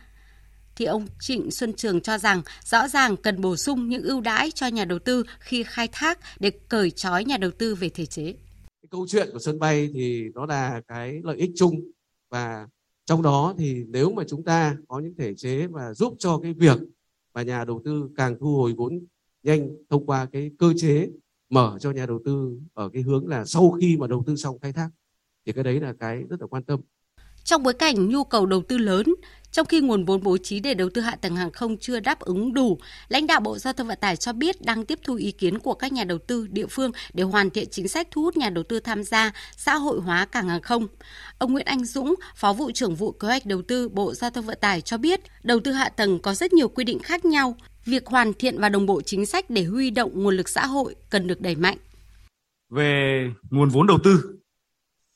thì 0.75 0.85
ông 0.85 1.07
Trịnh 1.19 1.51
Xuân 1.51 1.73
Trường 1.73 2.01
cho 2.01 2.17
rằng 2.17 2.41
rõ 2.63 2.87
ràng 2.87 3.17
cần 3.17 3.41
bổ 3.41 3.55
sung 3.55 3.89
những 3.89 4.03
ưu 4.03 4.21
đãi 4.21 4.51
cho 4.51 4.67
nhà 4.67 4.85
đầu 4.85 4.99
tư 4.99 5.23
khi 5.39 5.63
khai 5.63 5.87
thác 5.91 6.19
để 6.39 6.51
cởi 6.69 6.91
trói 6.91 7.25
nhà 7.25 7.37
đầu 7.37 7.51
tư 7.51 7.75
về 7.75 7.89
thể 7.89 8.05
chế. 8.05 8.33
câu 8.91 9.07
chuyện 9.09 9.29
của 9.33 9.39
sân 9.39 9.59
bay 9.59 9.89
thì 9.93 10.23
nó 10.35 10.45
là 10.45 10.81
cái 10.87 11.19
lợi 11.23 11.37
ích 11.37 11.51
chung 11.55 11.75
và 12.29 12.67
trong 13.05 13.21
đó 13.21 13.53
thì 13.57 13.83
nếu 13.87 14.11
mà 14.11 14.23
chúng 14.27 14.43
ta 14.43 14.77
có 14.87 14.99
những 14.99 15.15
thể 15.17 15.33
chế 15.35 15.67
mà 15.67 15.93
giúp 15.93 16.15
cho 16.19 16.39
cái 16.43 16.53
việc 16.53 16.79
mà 17.33 17.41
nhà 17.41 17.65
đầu 17.65 17.81
tư 17.85 18.09
càng 18.17 18.35
thu 18.39 18.55
hồi 18.55 18.73
vốn 18.77 18.99
nhanh 19.43 19.69
thông 19.89 20.05
qua 20.05 20.25
cái 20.25 20.51
cơ 20.59 20.73
chế 20.77 21.09
mở 21.49 21.77
cho 21.79 21.91
nhà 21.91 22.05
đầu 22.05 22.19
tư 22.25 22.59
ở 22.73 22.89
cái 22.89 23.01
hướng 23.01 23.27
là 23.27 23.45
sau 23.45 23.71
khi 23.71 23.97
mà 23.97 24.07
đầu 24.07 24.23
tư 24.27 24.35
xong 24.35 24.59
khai 24.59 24.73
thác 24.73 24.89
thì 25.45 25.53
cái 25.53 25.63
đấy 25.63 25.79
là 25.79 25.93
cái 25.99 26.23
rất 26.29 26.41
là 26.41 26.47
quan 26.47 26.63
tâm. 26.63 26.79
Trong 27.43 27.63
bối 27.63 27.73
cảnh 27.73 28.09
nhu 28.09 28.23
cầu 28.23 28.45
đầu 28.45 28.61
tư 28.67 28.77
lớn, 28.77 29.05
trong 29.53 29.65
khi 29.65 29.81
nguồn 29.81 30.05
vốn 30.05 30.23
bố 30.23 30.37
trí 30.37 30.59
để 30.59 30.73
đầu 30.73 30.89
tư 30.89 31.01
hạ 31.01 31.15
tầng 31.21 31.35
hàng 31.35 31.51
không 31.51 31.77
chưa 31.77 31.99
đáp 31.99 32.19
ứng 32.19 32.53
đủ, 32.53 32.79
lãnh 33.07 33.27
đạo 33.27 33.39
Bộ 33.39 33.57
Giao 33.57 33.73
thông 33.73 33.87
Vận 33.87 33.97
tải 34.01 34.15
cho 34.15 34.33
biết 34.33 34.61
đang 34.61 34.85
tiếp 34.85 34.99
thu 35.03 35.15
ý 35.15 35.31
kiến 35.31 35.59
của 35.59 35.73
các 35.73 35.91
nhà 35.91 36.03
đầu 36.03 36.17
tư 36.17 36.47
địa 36.51 36.67
phương 36.67 36.91
để 37.13 37.23
hoàn 37.23 37.49
thiện 37.49 37.67
chính 37.71 37.87
sách 37.87 38.07
thu 38.11 38.21
hút 38.21 38.37
nhà 38.37 38.49
đầu 38.49 38.63
tư 38.63 38.79
tham 38.79 39.03
gia 39.03 39.31
xã 39.57 39.75
hội 39.75 39.99
hóa 39.99 40.25
cảng 40.25 40.49
hàng 40.49 40.61
không. 40.61 40.87
Ông 41.37 41.53
Nguyễn 41.53 41.65
Anh 41.65 41.85
Dũng, 41.85 42.15
Phó 42.35 42.53
vụ 42.53 42.71
trưởng 42.71 42.95
vụ 42.95 43.11
kế 43.11 43.27
hoạch 43.27 43.45
đầu 43.45 43.61
tư 43.61 43.89
Bộ 43.89 44.13
Giao 44.13 44.29
thông 44.29 44.45
Vận 44.45 44.57
tải 44.61 44.81
cho 44.81 44.97
biết, 44.97 45.21
đầu 45.43 45.59
tư 45.59 45.71
hạ 45.71 45.89
tầng 45.89 46.19
có 46.19 46.33
rất 46.33 46.53
nhiều 46.53 46.69
quy 46.69 46.83
định 46.83 46.99
khác 46.99 47.25
nhau, 47.25 47.55
việc 47.85 48.05
hoàn 48.05 48.33
thiện 48.33 48.59
và 48.59 48.69
đồng 48.69 48.85
bộ 48.85 49.01
chính 49.01 49.25
sách 49.25 49.49
để 49.49 49.63
huy 49.63 49.89
động 49.89 50.11
nguồn 50.13 50.37
lực 50.37 50.49
xã 50.49 50.65
hội 50.65 50.95
cần 51.09 51.27
được 51.27 51.41
đẩy 51.41 51.55
mạnh. 51.55 51.77
Về 52.69 53.29
nguồn 53.49 53.69
vốn 53.69 53.87
đầu 53.87 53.99
tư 54.03 54.39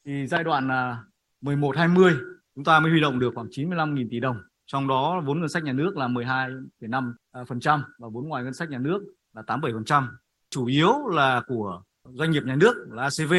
thì 0.05 0.27
giai 0.27 0.43
đoạn 0.43 0.71
à, 0.71 0.97
11-20 1.41 2.36
chúng 2.57 2.63
ta 2.63 2.79
mới 2.79 2.91
huy 2.91 3.01
động 3.01 3.19
được 3.19 3.31
khoảng 3.35 3.47
95.000 3.47 4.07
tỷ 4.11 4.19
đồng. 4.19 4.37
Trong 4.65 4.87
đó 4.87 5.21
vốn 5.25 5.39
ngân 5.39 5.49
sách 5.49 5.63
nhà 5.63 5.73
nước 5.73 5.97
là 5.97 6.07
12,5% 6.07 7.79
à, 7.79 7.83
và 7.97 8.07
vốn 8.09 8.27
ngoài 8.27 8.43
ngân 8.43 8.53
sách 8.53 8.69
nhà 8.69 8.77
nước 8.77 9.03
là 9.33 9.41
87%. 9.41 10.07
Chủ 10.49 10.65
yếu 10.65 11.07
là 11.07 11.41
của 11.47 11.81
doanh 12.03 12.31
nghiệp 12.31 12.43
nhà 12.45 12.55
nước 12.55 12.87
là 12.89 13.03
ACV 13.03 13.33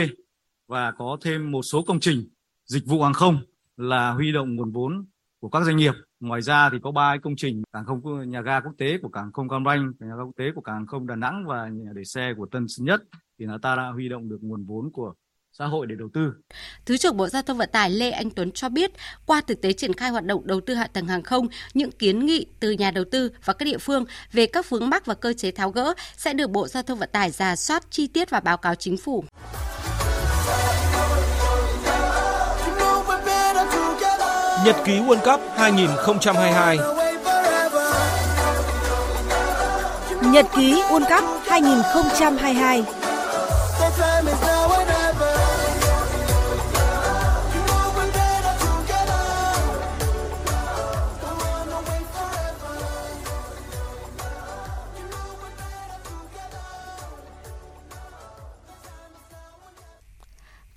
và 0.69 0.91
có 0.91 1.17
thêm 1.21 1.51
một 1.51 1.63
số 1.63 1.83
công 1.83 2.01
trình 2.01 2.29
dịch 2.65 2.87
vụ 2.87 3.03
hàng 3.03 3.13
không 3.13 3.39
là 3.77 4.11
huy 4.11 4.33
động 4.33 4.55
nguồn 4.55 4.73
vốn 4.73 5.07
của 5.41 5.49
các 5.49 5.65
doanh 5.65 5.77
nghiệp. 5.77 5.95
Ngoài 6.21 6.43
ra 6.43 6.71
thì 6.71 6.79
có 6.83 6.91
ba 6.91 7.17
công 7.17 7.37
trình 7.37 7.63
cảng 7.73 7.85
không 7.85 8.31
nhà 8.31 8.41
ga 8.41 8.61
quốc 8.61 8.75
tế 8.79 8.99
của 9.03 9.09
cảng 9.09 9.33
không 9.33 9.49
Cam 9.49 9.65
Ranh, 9.65 9.93
nhà 10.01 10.17
ga 10.17 10.23
quốc 10.23 10.37
tế 10.37 10.53
của 10.55 10.61
cảng 10.61 10.87
không 10.87 11.07
Đà 11.07 11.17
Nẵng 11.17 11.45
và 11.47 11.69
nhà 11.69 11.91
để 11.95 12.05
xe 12.05 12.35
của 12.37 12.47
Tân 12.47 12.69
Sơn 12.69 12.87
Nhất 12.87 13.03
thì 13.39 13.47
là 13.47 13.59
ta 13.63 13.77
đã 13.77 13.89
huy 13.89 14.09
động 14.09 14.29
được 14.29 14.39
nguồn 14.41 14.65
vốn 14.65 14.91
của 14.93 15.15
xã 15.59 15.67
hội 15.67 15.87
để 15.87 15.95
đầu 15.99 16.09
tư. 16.15 16.33
Thứ 16.87 16.97
trưởng 16.97 17.17
Bộ 17.17 17.29
Giao 17.29 17.43
thông 17.43 17.59
Vận 17.59 17.69
tải 17.73 17.91
Lê 17.91 18.11
Anh 18.11 18.31
Tuấn 18.31 18.53
cho 18.53 18.69
biết, 18.69 18.91
qua 19.27 19.41
thực 19.41 19.61
tế 19.61 19.73
triển 19.73 19.93
khai 19.93 20.11
hoạt 20.11 20.25
động 20.25 20.47
đầu 20.47 20.61
tư 20.61 20.75
hạ 20.75 20.87
tầng 20.87 21.07
hàng 21.07 21.23
không, 21.23 21.49
những 21.75 21.91
kiến 21.91 22.27
nghị 22.27 22.47
từ 22.61 22.71
nhà 22.71 22.91
đầu 22.91 23.05
tư 23.11 23.31
và 23.45 23.53
các 23.53 23.65
địa 23.65 23.79
phương 23.79 24.05
về 24.33 24.47
các 24.47 24.71
vướng 24.71 24.91
mắc 24.91 25.07
và 25.07 25.15
cơ 25.15 25.33
chế 25.33 25.51
tháo 25.51 25.71
gỡ 25.71 25.95
sẽ 26.17 26.33
được 26.33 26.51
Bộ 26.51 26.69
Giao 26.69 26.83
thông 26.83 26.99
Vận 26.99 27.09
tải 27.13 27.31
giả 27.31 27.57
soát 27.57 27.91
chi 27.91 28.07
tiết 28.07 28.31
và 28.31 28.41
báo 28.41 28.57
cáo 28.57 28.75
chính 28.75 28.97
phủ. 28.97 29.25
Nhật 34.65 34.77
ký 34.85 34.99
World 34.99 35.25
Cup 35.25 35.41
2022 35.57 36.79
Nhật 40.33 40.47
ký 40.57 40.73
World 40.73 41.21
Cup 41.21 41.43
2022 41.47 42.85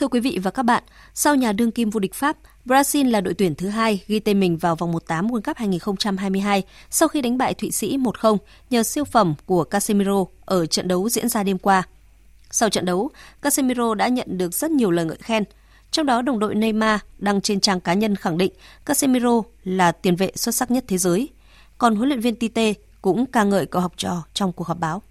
Thưa 0.01 0.07
quý 0.07 0.19
vị 0.19 0.39
và 0.43 0.51
các 0.51 0.63
bạn, 0.63 0.83
sau 1.13 1.35
nhà 1.35 1.51
đương 1.51 1.71
kim 1.71 1.89
vô 1.89 1.99
địch 1.99 2.13
Pháp, 2.13 2.37
Brazil 2.65 3.09
là 3.09 3.21
đội 3.21 3.33
tuyển 3.33 3.55
thứ 3.55 3.69
hai 3.69 4.03
ghi 4.07 4.19
tên 4.19 4.39
mình 4.39 4.57
vào 4.57 4.75
vòng 4.75 4.91
1/8 4.91 5.27
World 5.27 5.41
Cup 5.41 5.57
2022 5.57 6.63
sau 6.89 7.07
khi 7.07 7.21
đánh 7.21 7.37
bại 7.37 7.53
Thụy 7.53 7.71
Sĩ 7.71 7.97
1-0 7.97 8.37
nhờ 8.69 8.83
siêu 8.83 9.05
phẩm 9.05 9.33
của 9.45 9.63
Casemiro 9.63 10.25
ở 10.45 10.65
trận 10.65 10.87
đấu 10.87 11.09
diễn 11.09 11.29
ra 11.29 11.43
đêm 11.43 11.57
qua. 11.57 11.83
Sau 12.51 12.69
trận 12.69 12.85
đấu, 12.85 13.09
Casemiro 13.41 13.93
đã 13.93 14.07
nhận 14.07 14.37
được 14.37 14.53
rất 14.53 14.71
nhiều 14.71 14.91
lời 14.91 15.05
ngợi 15.05 15.17
khen. 15.17 15.43
Trong 15.91 16.05
đó, 16.05 16.21
đồng 16.21 16.39
đội 16.39 16.55
Neymar 16.55 16.99
đăng 17.17 17.41
trên 17.41 17.59
trang 17.59 17.79
cá 17.79 17.93
nhân 17.93 18.15
khẳng 18.15 18.37
định 18.37 18.53
Casemiro 18.85 19.41
là 19.63 19.91
tiền 19.91 20.15
vệ 20.15 20.31
xuất 20.35 20.55
sắc 20.55 20.71
nhất 20.71 20.83
thế 20.87 20.97
giới. 20.97 21.29
Còn 21.77 21.95
huấn 21.95 22.09
luyện 22.09 22.21
viên 22.21 22.35
Tite 22.35 22.73
cũng 23.01 23.25
ca 23.25 23.43
ngợi 23.43 23.65
cậu 23.65 23.81
học 23.81 23.93
trò 23.97 24.23
trong 24.33 24.51
cuộc 24.51 24.67
họp 24.67 24.79
báo. 24.79 25.01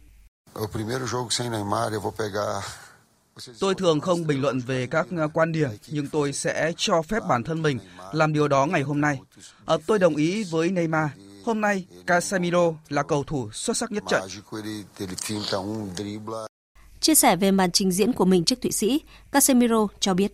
Tôi 3.60 3.74
thường 3.74 4.00
không 4.00 4.26
bình 4.26 4.42
luận 4.42 4.60
về 4.60 4.86
các 4.86 5.06
ờ, 5.16 5.28
quan 5.28 5.52
điểm, 5.52 5.68
nhưng 5.88 6.06
tôi 6.06 6.32
sẽ 6.32 6.72
cho 6.76 7.02
phép 7.02 7.22
bản 7.28 7.44
thân 7.44 7.62
mình 7.62 7.78
làm 8.12 8.32
điều 8.32 8.48
đó 8.48 8.66
ngày 8.66 8.82
hôm 8.82 9.00
nay. 9.00 9.20
À, 9.66 9.76
tôi 9.86 9.98
đồng 9.98 10.16
ý 10.16 10.44
với 10.44 10.70
Neymar. 10.70 11.10
Hôm 11.44 11.60
nay, 11.60 11.86
Casemiro 12.06 12.72
là 12.88 13.02
cầu 13.02 13.24
thủ 13.24 13.50
xuất 13.52 13.76
sắc 13.76 13.92
nhất 13.92 14.04
trận. 14.08 14.22
Chia 17.00 17.14
sẻ 17.14 17.36
về 17.36 17.50
màn 17.50 17.70
trình 17.70 17.92
diễn 17.92 18.12
của 18.12 18.24
mình 18.24 18.44
trước 18.44 18.60
Thụy 18.62 18.72
Sĩ, 18.72 19.00
Casemiro 19.32 19.86
cho 20.00 20.14
biết. 20.14 20.32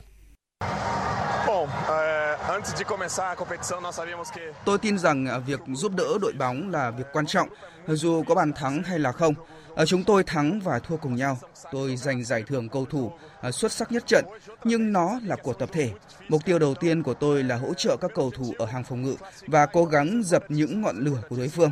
Tôi 4.65 4.79
tin 4.79 4.99
rằng 4.99 5.27
ờ, 5.27 5.41
việc 5.41 5.61
giúp 5.75 5.93
đỡ 5.97 6.19
đội 6.21 6.33
bóng 6.39 6.71
là 6.71 6.91
việc 6.91 7.05
quan 7.13 7.27
trọng, 7.27 7.49
dù 7.89 8.25
có 8.29 8.35
bàn 8.35 8.53
thắng 8.53 8.83
hay 8.83 8.99
là 8.99 9.13
không. 9.13 9.35
Ờ, 9.77 9.87
chúng 9.87 10.05
tôi 10.05 10.25
thắng 10.25 10.61
và 10.61 10.79
thua 10.79 10.97
cùng 10.97 11.17
nhau. 11.17 11.39
Tôi 11.73 11.97
giành 11.97 12.25
giải 12.25 12.43
thưởng 12.47 12.69
cầu 12.69 12.85
thủ 12.85 13.13
ờ, 13.41 13.51
xuất 13.51 13.73
sắc 13.73 13.93
nhất 13.93 14.07
trận, 14.07 14.25
nhưng 14.65 14.93
nó 14.93 15.21
là 15.25 15.37
của 15.37 15.53
tập 15.53 15.69
thể. 15.73 15.91
Mục 16.29 16.45
tiêu 16.45 16.59
đầu 16.59 16.75
tiên 16.75 17.03
của 17.03 17.15
tôi 17.15 17.43
là 17.43 17.57
hỗ 17.57 17.75
trợ 17.75 17.97
các 17.97 18.11
cầu 18.15 18.31
thủ 18.31 18.55
ở 18.59 18.67
hàng 18.67 18.85
phòng 18.85 19.03
ngự 19.03 19.17
và 19.47 19.67
cố 19.67 19.85
gắng 19.85 20.23
dập 20.25 20.45
những 20.49 20.83
ngọn 20.83 20.97
lửa 20.99 21.23
của 21.29 21.37
đối 21.37 21.49
phương. 21.49 21.71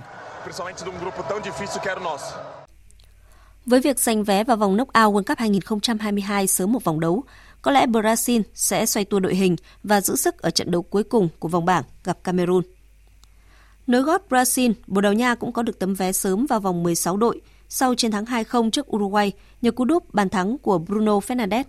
Với 3.66 3.80
việc 3.80 4.00
giành 4.00 4.24
vé 4.24 4.44
vào 4.44 4.56
vòng 4.56 4.76
knock-out 4.76 5.12
World 5.12 5.24
Cup 5.24 5.38
2022 5.38 6.46
sớm 6.46 6.72
một 6.72 6.84
vòng 6.84 7.00
đấu, 7.00 7.24
có 7.62 7.70
lẽ 7.70 7.86
Brazil 7.86 8.42
sẽ 8.54 8.86
xoay 8.86 9.04
tua 9.04 9.20
đội 9.20 9.34
hình 9.34 9.56
và 9.82 10.00
giữ 10.00 10.16
sức 10.16 10.38
ở 10.38 10.50
trận 10.50 10.70
đấu 10.70 10.82
cuối 10.82 11.04
cùng 11.04 11.28
của 11.38 11.48
vòng 11.48 11.64
bảng 11.64 11.84
gặp 12.04 12.18
Cameroon. 12.24 12.62
Nối 13.86 14.02
gót 14.02 14.22
Brazil, 14.28 14.72
Bồ 14.86 15.00
Đào 15.00 15.12
Nha 15.12 15.34
cũng 15.34 15.52
có 15.52 15.62
được 15.62 15.78
tấm 15.78 15.94
vé 15.94 16.12
sớm 16.12 16.46
vào 16.46 16.60
vòng 16.60 16.82
16 16.82 17.16
đội 17.16 17.40
sau 17.74 17.94
chiến 17.94 18.10
thắng 18.10 18.24
2-0 18.24 18.70
trước 18.70 18.96
Uruguay 18.96 19.32
nhờ 19.62 19.70
cú 19.70 19.84
đúp 19.84 20.14
bàn 20.14 20.28
thắng 20.28 20.58
của 20.58 20.78
Bruno 20.78 21.18
Fernandes. 21.18 21.64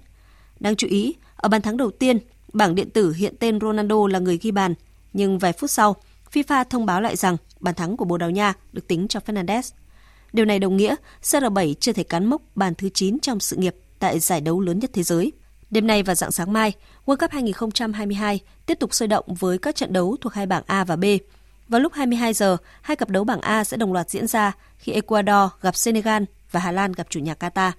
Đáng 0.60 0.76
chú 0.76 0.88
ý, 0.88 1.16
ở 1.36 1.50
bàn 1.50 1.62
thắng 1.62 1.78
đầu 1.78 1.92
tiên, 1.92 2.20
bảng 2.54 2.76
điện 2.76 2.90
tử 2.90 3.14
hiện 3.14 3.36
tên 3.40 3.60
Ronaldo 3.60 4.08
là 4.08 4.20
người 4.20 4.38
ghi 4.38 4.52
bàn, 4.52 4.74
nhưng 5.14 5.40
vài 5.40 5.54
phút 5.54 5.72
sau, 5.72 5.96
FIFA 6.34 6.64
thông 6.70 6.86
báo 6.86 7.02
lại 7.02 7.16
rằng 7.16 7.38
bàn 7.60 7.76
thắng 7.76 7.98
của 7.98 8.06
Bồ 8.06 8.18
Đào 8.18 8.30
Nha 8.30 8.54
được 8.74 8.88
tính 8.88 9.08
cho 9.08 9.20
Fernandes. 9.26 9.72
Điều 10.34 10.46
này 10.46 10.60
đồng 10.60 10.78
nghĩa 10.78 10.96
CR7 11.24 11.74
chưa 11.74 11.94
thể 11.94 12.04
cán 12.04 12.26
mốc 12.26 12.42
bàn 12.56 12.76
thứ 12.76 12.90
9 12.90 13.20
trong 13.20 13.40
sự 13.40 13.56
nghiệp 13.56 13.76
tại 14.00 14.20
giải 14.20 14.42
đấu 14.42 14.62
lớn 14.62 14.80
nhất 14.80 14.90
thế 14.94 15.04
giới. 15.04 15.32
Đêm 15.70 15.88
nay 15.88 16.04
và 16.04 16.16
dạng 16.16 16.32
sáng 16.32 16.54
mai, 16.54 16.74
World 17.06 17.18
Cup 17.18 17.32
2022 17.32 18.40
tiếp 18.66 18.78
tục 18.80 18.94
sôi 18.94 19.08
động 19.08 19.26
với 19.40 19.58
các 19.58 19.76
trận 19.76 19.94
đấu 19.94 20.16
thuộc 20.22 20.34
hai 20.34 20.46
bảng 20.46 20.64
A 20.68 20.84
và 20.84 20.96
B. 20.96 21.06
Vào 21.68 21.82
lúc 21.82 21.94
22 21.94 22.34
giờ, 22.34 22.58
hai 22.82 22.96
cặp 22.96 23.10
đấu 23.10 23.24
bảng 23.24 23.42
A 23.42 23.64
sẽ 23.64 23.78
đồng 23.78 23.94
loạt 23.94 24.10
diễn 24.10 24.28
ra 24.28 24.52
khi 24.78 24.92
Ecuador 24.92 25.52
gặp 25.62 25.76
Senegal 25.76 26.24
và 26.52 26.60
Hà 26.60 26.72
Lan 26.72 26.92
gặp 26.92 27.08
chủ 27.10 27.20
nhà 27.20 27.36
Qatar. 27.40 27.72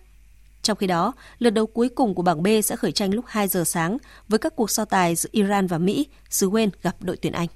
Trong 0.63 0.77
khi 0.77 0.87
đó, 0.87 1.13
lượt 1.39 1.51
đấu 1.51 1.67
cuối 1.67 1.89
cùng 1.89 2.15
của 2.15 2.23
bảng 2.23 2.43
B 2.43 2.47
sẽ 2.65 2.77
khởi 2.77 2.93
tranh 2.93 3.15
lúc 3.15 3.25
2 3.29 3.49
giờ 3.49 3.65
sáng 3.65 3.99
với 4.29 4.39
các 4.39 4.57
cuộc 4.57 4.71
so 4.71 4.85
tài 4.85 5.15
giữa 5.15 5.29
Iran 5.33 5.67
và 5.67 5.79
Mỹ, 5.79 6.07
xứ 6.31 6.51
Wales 6.51 6.71
gặp 6.83 6.97
đội 7.01 7.17
tuyển 7.17 7.33
Anh. 7.33 7.49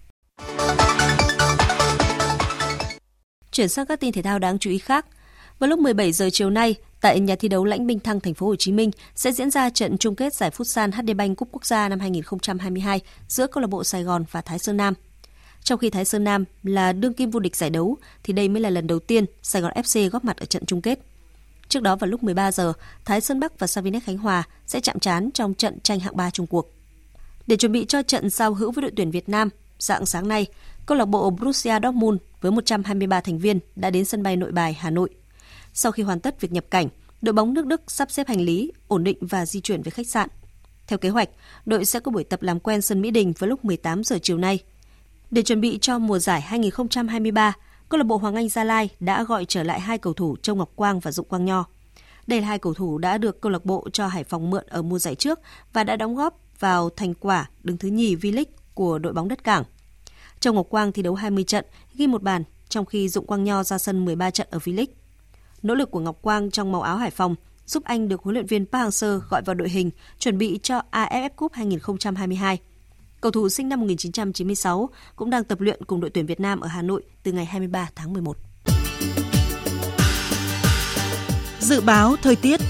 Chuyển 3.53 3.68
sang 3.68 3.87
các 3.87 4.01
tin 4.01 4.12
thể 4.12 4.22
thao 4.22 4.39
đáng 4.39 4.59
chú 4.59 4.70
ý 4.70 4.78
khác. 4.78 5.07
Vào 5.59 5.70
lúc 5.70 5.78
17 5.78 6.12
giờ 6.12 6.28
chiều 6.33 6.51
nay, 6.51 6.74
tại 7.01 7.20
nhà 7.20 7.37
thi 7.37 7.49
đấu 7.49 7.64
Lãnh 7.64 7.87
Minh 7.87 8.01
Thăng 8.01 8.20
thành 8.20 8.35
phố 8.35 8.47
Hồ 8.47 8.57
Chí 8.57 8.72
Minh 8.72 8.91
sẽ 9.14 9.33
diễn 9.33 9.51
ra 9.51 9.70
trận 9.70 9.99
chung 9.99 10.14
kết 10.14 10.35
giải 10.35 10.51
Futsal 10.51 10.91
HD 10.93 11.16
Bank 11.16 11.37
Cúp 11.37 11.49
Quốc 11.53 11.66
gia 11.66 11.89
năm 11.89 12.01
2022 12.01 13.01
giữa 13.28 13.47
câu 13.47 13.61
lạc 13.61 13.70
bộ 13.70 13.85
Sài 13.85 14.03
Gòn 14.03 14.24
và 14.31 14.41
Thái 14.41 14.59
Sơn 14.59 14.76
Nam. 14.76 14.95
Trong 15.64 15.78
khi 15.78 15.90
Thái 15.90 16.04
Sơn 16.04 16.24
Nam 16.24 16.44
là 16.62 16.92
đương 16.92 17.14
kim 17.14 17.30
vô 17.30 17.40
địch 17.40 17.56
giải 17.56 17.70
đấu 17.70 17.96
thì 18.22 18.32
đây 18.32 18.48
mới 18.48 18.61
là 18.61 18.70
lần 18.70 18.86
đầu 18.86 18.98
tiên 18.98 19.24
Sài 19.42 19.62
Gòn 19.62 19.72
FC 19.72 20.11
góp 20.11 20.24
mặt 20.24 20.36
ở 20.36 20.46
trận 20.46 20.66
chung 20.66 20.82
kết. 20.82 20.98
Trước 21.68 21.82
đó 21.82 21.96
vào 21.96 22.11
lúc 22.11 22.22
13 22.22 22.52
giờ, 22.52 22.72
Thái 23.04 23.20
Sơn 23.20 23.40
Bắc 23.40 23.58
và 23.58 23.66
Savinex 23.66 24.02
Khánh 24.02 24.18
Hòa 24.18 24.42
sẽ 24.66 24.80
chạm 24.80 24.98
trán 24.98 25.30
trong 25.34 25.54
trận 25.54 25.80
tranh 25.80 26.00
hạng 26.00 26.16
3 26.16 26.30
Trung 26.30 26.46
cuộc. 26.46 26.72
Để 27.46 27.56
chuẩn 27.56 27.72
bị 27.72 27.84
cho 27.88 28.02
trận 28.02 28.30
giao 28.30 28.54
hữu 28.54 28.72
với 28.72 28.82
đội 28.82 28.92
tuyển 28.96 29.11
Việt 29.11 29.28
Nam, 29.28 29.48
dạng 29.78 30.06
sáng 30.06 30.28
nay, 30.28 30.46
câu 30.86 30.98
lạc 30.98 31.04
bộ 31.04 31.30
Borussia 31.30 31.78
Dortmund 31.82 32.18
với 32.40 32.52
123 32.52 33.20
thành 33.20 33.38
viên 33.38 33.58
đã 33.76 33.90
đến 33.90 34.04
sân 34.04 34.22
bay 34.22 34.36
Nội 34.36 34.52
Bài, 34.52 34.76
Hà 34.80 34.90
Nội. 34.90 35.11
Sau 35.72 35.92
khi 35.92 36.02
hoàn 36.02 36.20
tất 36.20 36.40
việc 36.40 36.52
nhập 36.52 36.64
cảnh, 36.70 36.88
đội 37.22 37.32
bóng 37.32 37.54
nước 37.54 37.66
Đức 37.66 37.82
sắp 37.86 38.11
xếp 38.11 38.28
hành 38.28 38.40
lý, 38.40 38.72
ổn 38.88 39.04
định 39.04 39.18
và 39.20 39.46
di 39.46 39.61
chuyển 39.61 39.82
về 39.82 39.90
khách 39.90 40.06
sạn. 40.08 40.28
Theo 40.86 40.98
kế 40.98 41.08
hoạch, 41.08 41.28
đội 41.66 41.84
sẽ 41.84 42.00
có 42.00 42.11
buổi 42.11 42.24
tập 42.24 42.42
làm 42.42 42.61
quen 42.61 42.82
sân 42.82 43.00
Mỹ 43.00 43.11
Đình 43.11 43.32
vào 43.38 43.48
lúc 43.48 43.64
18 43.64 44.04
giờ 44.04 44.18
chiều 44.22 44.38
nay. 44.38 44.58
Để 45.31 45.43
chuẩn 45.43 45.61
bị 45.61 45.78
cho 45.81 45.99
mùa 45.99 46.18
giải 46.18 46.41
2023, 46.41 47.53
câu 47.89 47.99
lạc 47.99 48.05
bộ 48.05 48.16
Hoàng 48.16 48.35
Anh 48.35 48.49
Gia 48.49 48.64
Lai 48.64 48.89
đã 49.01 49.24
gọi 49.24 49.45
trở 49.45 49.62
lại 49.62 49.81
hai 49.81 49.99
cầu 49.99 50.12
thủ 50.12 50.37
Châu 50.43 50.57
Ngọc 50.57 50.70
Quang 50.76 51.01
và 51.01 51.12
Dụng 51.12 51.28
Quang 51.28 51.45
Nho. 51.45 51.64
Đây 52.26 52.41
là 52.41 52.47
hai 52.47 52.59
cầu 52.59 52.74
thủ 52.74 52.99
đã 52.99 53.18
được 53.18 53.41
câu 53.41 53.53
lạc 53.53 53.64
bộ 53.64 53.89
cho 53.93 54.07
Hải 54.07 54.24
Phòng 54.24 54.51
mượn 54.51 54.64
ở 54.66 54.83
mùa 54.83 54.99
giải 54.99 55.14
trước 55.14 55.41
và 55.72 55.85
đã 55.85 55.97
đóng 55.97 56.16
góp 56.16 56.41
vào 56.59 56.91
thành 56.91 57.14
quả 57.14 57.49
đứng 57.62 57.76
thứ 57.76 57.89
nhì 57.89 58.16
V-League 58.16 58.45
của 58.74 58.99
đội 58.99 59.12
bóng 59.12 59.28
đất 59.28 59.45
cảng. 59.45 59.64
Châu 60.41 60.53
Ngọc 60.53 60.66
Quang 60.70 60.93
thi 60.93 61.03
đấu 61.03 61.14
20 61.14 61.45
trận, 61.45 61.64
ghi 61.95 62.07
một 62.07 62.22
bàn, 62.22 62.45
trong 62.68 62.87
khi 62.87 63.09
Dụng 63.09 63.26
Quang 63.26 63.45
Nho 63.45 63.62
ra 63.62 63.78
sân 63.78 64.05
13 64.05 64.31
trận 64.31 64.47
ở 64.51 64.59
V-League. 64.59 64.93
Nỗ 65.62 65.74
lực 65.74 65.91
của 65.91 66.01
Ngọc 66.01 66.22
Quang 66.22 66.51
trong 66.51 66.72
màu 66.72 66.83
áo 66.83 66.97
Hải 66.97 67.11
Phòng 67.11 67.35
giúp 67.66 67.85
anh 67.85 68.09
được 68.09 68.22
huấn 68.22 68.35
luyện 68.35 68.47
viên 68.47 68.66
Park 68.66 68.89
Hang-seo 68.89 69.20
gọi 69.31 69.43
vào 69.43 69.55
đội 69.55 69.68
hình 69.68 69.91
chuẩn 70.18 70.39
bị 70.39 70.61
cho 70.62 70.83
AFF 70.93 71.31
Cup 71.37 71.53
2022. 71.53 72.59
Cầu 73.21 73.33
thủ 73.33 73.49
sinh 73.49 73.68
năm 73.68 73.81
1996 73.81 74.89
cũng 75.16 75.31
đang 75.31 75.45
tập 75.45 75.61
luyện 75.61 75.85
cùng 75.85 76.01
đội 76.01 76.11
tuyển 76.11 76.27
Việt 76.27 76.41
Nam 76.41 76.61
ở 76.61 76.68
Hà 76.68 76.83
Nội 76.83 77.03
từ 77.23 77.33
ngày 77.33 77.45
23 77.45 77.89
tháng 77.95 78.12
11. 78.12 78.37
Dự 81.61 81.81
báo 81.81 82.16
thời 82.23 82.37
tiết 82.37 82.61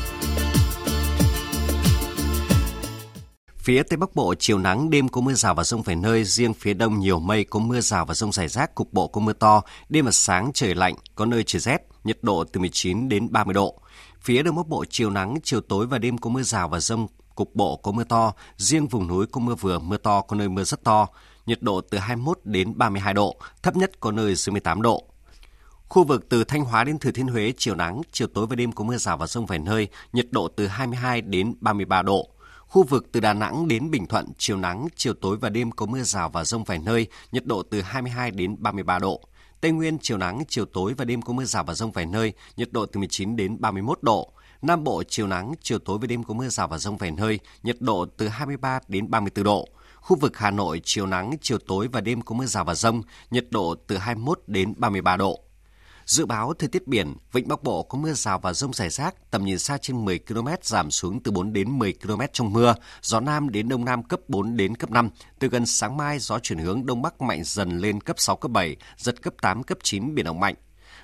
Phía 3.56 3.82
Tây 3.82 3.96
Bắc 3.96 4.14
Bộ 4.14 4.34
chiều 4.38 4.58
nắng, 4.58 4.90
đêm 4.90 5.08
có 5.08 5.20
mưa 5.20 5.34
rào 5.34 5.54
và 5.54 5.64
rông 5.64 5.82
vài 5.82 5.96
nơi, 5.96 6.24
riêng 6.24 6.54
phía 6.54 6.74
Đông 6.74 6.98
nhiều 6.98 7.20
mây 7.20 7.44
có 7.44 7.58
mưa 7.58 7.80
rào 7.80 8.06
và 8.06 8.14
rông 8.14 8.32
rải 8.32 8.48
rác, 8.48 8.74
cục 8.74 8.92
bộ 8.92 9.08
có 9.08 9.20
mưa 9.20 9.32
to, 9.32 9.62
đêm 9.88 10.04
và 10.04 10.10
sáng 10.10 10.50
trời 10.54 10.74
lạnh, 10.74 10.94
có 11.14 11.26
nơi 11.26 11.42
trời 11.46 11.60
rét, 11.60 11.78
nhiệt 12.04 12.18
độ 12.22 12.44
từ 12.44 12.60
19 12.60 13.08
đến 13.08 13.32
30 13.32 13.54
độ. 13.54 13.80
Phía 14.20 14.42
Đông 14.42 14.56
Bắc 14.56 14.66
Bộ 14.66 14.84
chiều 14.90 15.10
nắng, 15.10 15.34
chiều 15.42 15.60
tối 15.60 15.86
và 15.86 15.98
đêm 15.98 16.18
có 16.18 16.30
mưa 16.30 16.42
rào 16.42 16.68
và 16.68 16.80
rông, 16.80 17.06
cục 17.40 17.54
bộ 17.54 17.76
có 17.76 17.92
mưa 17.92 18.04
to, 18.04 18.32
riêng 18.56 18.86
vùng 18.86 19.06
núi 19.06 19.26
có 19.26 19.40
mưa 19.40 19.54
vừa, 19.54 19.78
mưa 19.78 19.96
to, 19.96 20.20
có 20.20 20.36
nơi 20.36 20.48
mưa 20.48 20.64
rất 20.64 20.84
to, 20.84 21.08
nhiệt 21.46 21.62
độ 21.62 21.80
từ 21.80 21.98
21 21.98 22.38
đến 22.44 22.78
32 22.78 23.14
độ, 23.14 23.36
thấp 23.62 23.76
nhất 23.76 24.00
có 24.00 24.12
nơi 24.12 24.34
dưới 24.34 24.52
18 24.52 24.82
độ. 24.82 25.04
Khu 25.88 26.04
vực 26.04 26.28
từ 26.28 26.44
Thanh 26.44 26.64
Hóa 26.64 26.84
đến 26.84 26.98
Thừa 26.98 27.10
Thiên 27.10 27.26
Huế 27.26 27.52
chiều 27.56 27.74
nắng, 27.74 28.02
chiều 28.12 28.28
tối 28.34 28.46
và 28.46 28.56
đêm 28.56 28.72
có 28.72 28.84
mưa 28.84 28.96
rào 28.96 29.16
và 29.16 29.26
rông 29.26 29.46
vài 29.46 29.58
nơi, 29.58 29.88
nhiệt 30.12 30.26
độ 30.30 30.48
từ 30.48 30.66
22 30.66 31.20
đến 31.20 31.54
33 31.60 32.02
độ. 32.02 32.28
Khu 32.66 32.82
vực 32.82 33.06
từ 33.12 33.20
Đà 33.20 33.32
Nẵng 33.32 33.68
đến 33.68 33.90
Bình 33.90 34.06
Thuận, 34.06 34.26
chiều 34.38 34.56
nắng, 34.56 34.88
chiều 34.96 35.14
tối 35.14 35.36
và 35.36 35.48
đêm 35.48 35.70
có 35.70 35.86
mưa 35.86 36.02
rào 36.02 36.28
và 36.28 36.44
rông 36.44 36.64
vài 36.64 36.78
nơi, 36.78 37.06
nhiệt 37.32 37.46
độ 37.46 37.62
từ 37.62 37.80
22 37.80 38.30
đến 38.30 38.56
33 38.58 38.98
độ. 38.98 39.20
Tây 39.60 39.72
Nguyên, 39.72 39.98
chiều 40.02 40.18
nắng, 40.18 40.42
chiều 40.48 40.64
tối 40.64 40.94
và 40.94 41.04
đêm 41.04 41.22
có 41.22 41.32
mưa 41.32 41.44
rào 41.44 41.64
và 41.64 41.74
rông 41.74 41.92
vài 41.92 42.06
nơi, 42.06 42.32
nhiệt 42.56 42.72
độ 42.72 42.86
từ 42.86 42.98
19 42.98 43.36
đến 43.36 43.60
31 43.60 43.98
độ. 44.02 44.32
Nam 44.62 44.84
Bộ, 44.84 45.02
chiều 45.08 45.26
nắng, 45.26 45.52
chiều 45.60 45.78
tối 45.78 45.98
và 46.00 46.06
đêm 46.06 46.24
có 46.24 46.34
mưa 46.34 46.48
rào 46.48 46.68
và 46.68 46.78
rông 46.78 46.96
vài 46.96 47.10
nơi, 47.10 47.40
nhiệt 47.62 47.76
độ 47.80 48.06
từ 48.16 48.28
23 48.28 48.80
đến 48.88 49.10
34 49.10 49.44
độ. 49.44 49.68
Khu 49.96 50.16
vực 50.16 50.36
Hà 50.36 50.50
Nội, 50.50 50.80
chiều 50.84 51.06
nắng, 51.06 51.36
chiều 51.40 51.58
tối 51.58 51.88
và 51.92 52.00
đêm 52.00 52.22
có 52.22 52.34
mưa 52.34 52.46
rào 52.46 52.64
và 52.64 52.74
rông, 52.74 53.02
nhiệt 53.30 53.46
độ 53.50 53.74
từ 53.86 53.96
21 53.96 54.40
đến 54.46 54.74
33 54.76 55.16
độ. 55.16 55.40
Dự 56.06 56.26
báo 56.26 56.52
thời 56.58 56.68
tiết 56.68 56.86
biển, 56.86 57.16
vịnh 57.32 57.48
Bắc 57.48 57.62
Bộ 57.62 57.82
có 57.82 57.98
mưa 57.98 58.12
rào 58.12 58.38
và 58.38 58.52
rông 58.52 58.72
rải 58.72 58.90
rác, 58.90 59.30
tầm 59.30 59.44
nhìn 59.44 59.58
xa 59.58 59.78
trên 59.78 60.04
10 60.04 60.18
km 60.18 60.48
giảm 60.62 60.90
xuống 60.90 61.22
từ 61.22 61.30
4 61.30 61.52
đến 61.52 61.78
10 61.78 61.94
km 62.02 62.20
trong 62.32 62.52
mưa, 62.52 62.74
gió 63.02 63.20
Nam 63.20 63.50
đến 63.50 63.68
Đông 63.68 63.84
Nam 63.84 64.02
cấp 64.02 64.20
4 64.28 64.56
đến 64.56 64.76
cấp 64.76 64.90
5. 64.90 65.10
Từ 65.38 65.48
gần 65.48 65.66
sáng 65.66 65.96
mai, 65.96 66.18
gió 66.18 66.38
chuyển 66.38 66.58
hướng 66.58 66.86
Đông 66.86 67.02
Bắc 67.02 67.22
mạnh 67.22 67.42
dần 67.44 67.78
lên 67.78 68.00
cấp 68.00 68.16
6, 68.18 68.36
cấp 68.36 68.50
7, 68.50 68.76
giật 68.96 69.22
cấp 69.22 69.34
8, 69.42 69.62
cấp 69.62 69.78
9, 69.82 70.14
biển 70.14 70.24
động 70.24 70.40
mạnh. 70.40 70.54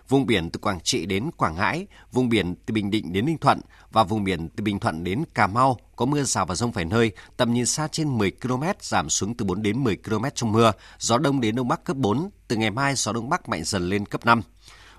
Vùng 0.08 0.26
biển 0.26 0.50
từ 0.50 0.58
Quảng 0.58 0.80
Trị 0.80 1.06
đến 1.06 1.30
Quảng 1.36 1.54
Ngãi, 1.54 1.86
vùng 2.12 2.28
biển 2.28 2.54
từ 2.66 2.74
Bình 2.74 2.90
Định 2.90 3.12
đến 3.12 3.26
Ninh 3.26 3.38
Thuận 3.38 3.60
và 3.92 4.04
vùng 4.04 4.24
biển 4.24 4.48
từ 4.48 4.64
Bình 4.64 4.78
Thuận 4.78 5.04
đến 5.04 5.24
Cà 5.34 5.46
Mau 5.46 5.76
có 5.96 6.06
mưa 6.06 6.22
rào 6.22 6.46
và 6.46 6.54
rông 6.54 6.72
vài 6.72 6.84
nơi, 6.84 7.12
tầm 7.36 7.52
nhìn 7.52 7.66
xa 7.66 7.88
trên 7.88 8.18
10 8.18 8.30
km, 8.30 8.62
giảm 8.80 9.10
xuống 9.10 9.34
từ 9.34 9.44
4 9.44 9.62
đến 9.62 9.84
10 9.84 9.96
km 9.96 10.24
trong 10.34 10.52
mưa, 10.52 10.72
gió 10.98 11.18
đông 11.18 11.40
đến 11.40 11.54
đông 11.54 11.68
bắc 11.68 11.84
cấp 11.84 11.96
4, 11.96 12.30
từ 12.48 12.56
ngày 12.56 12.70
mai 12.70 12.94
gió 12.94 13.12
đông 13.12 13.28
bắc 13.28 13.48
mạnh 13.48 13.64
dần 13.64 13.88
lên 13.88 14.06
cấp 14.06 14.26
5. 14.26 14.42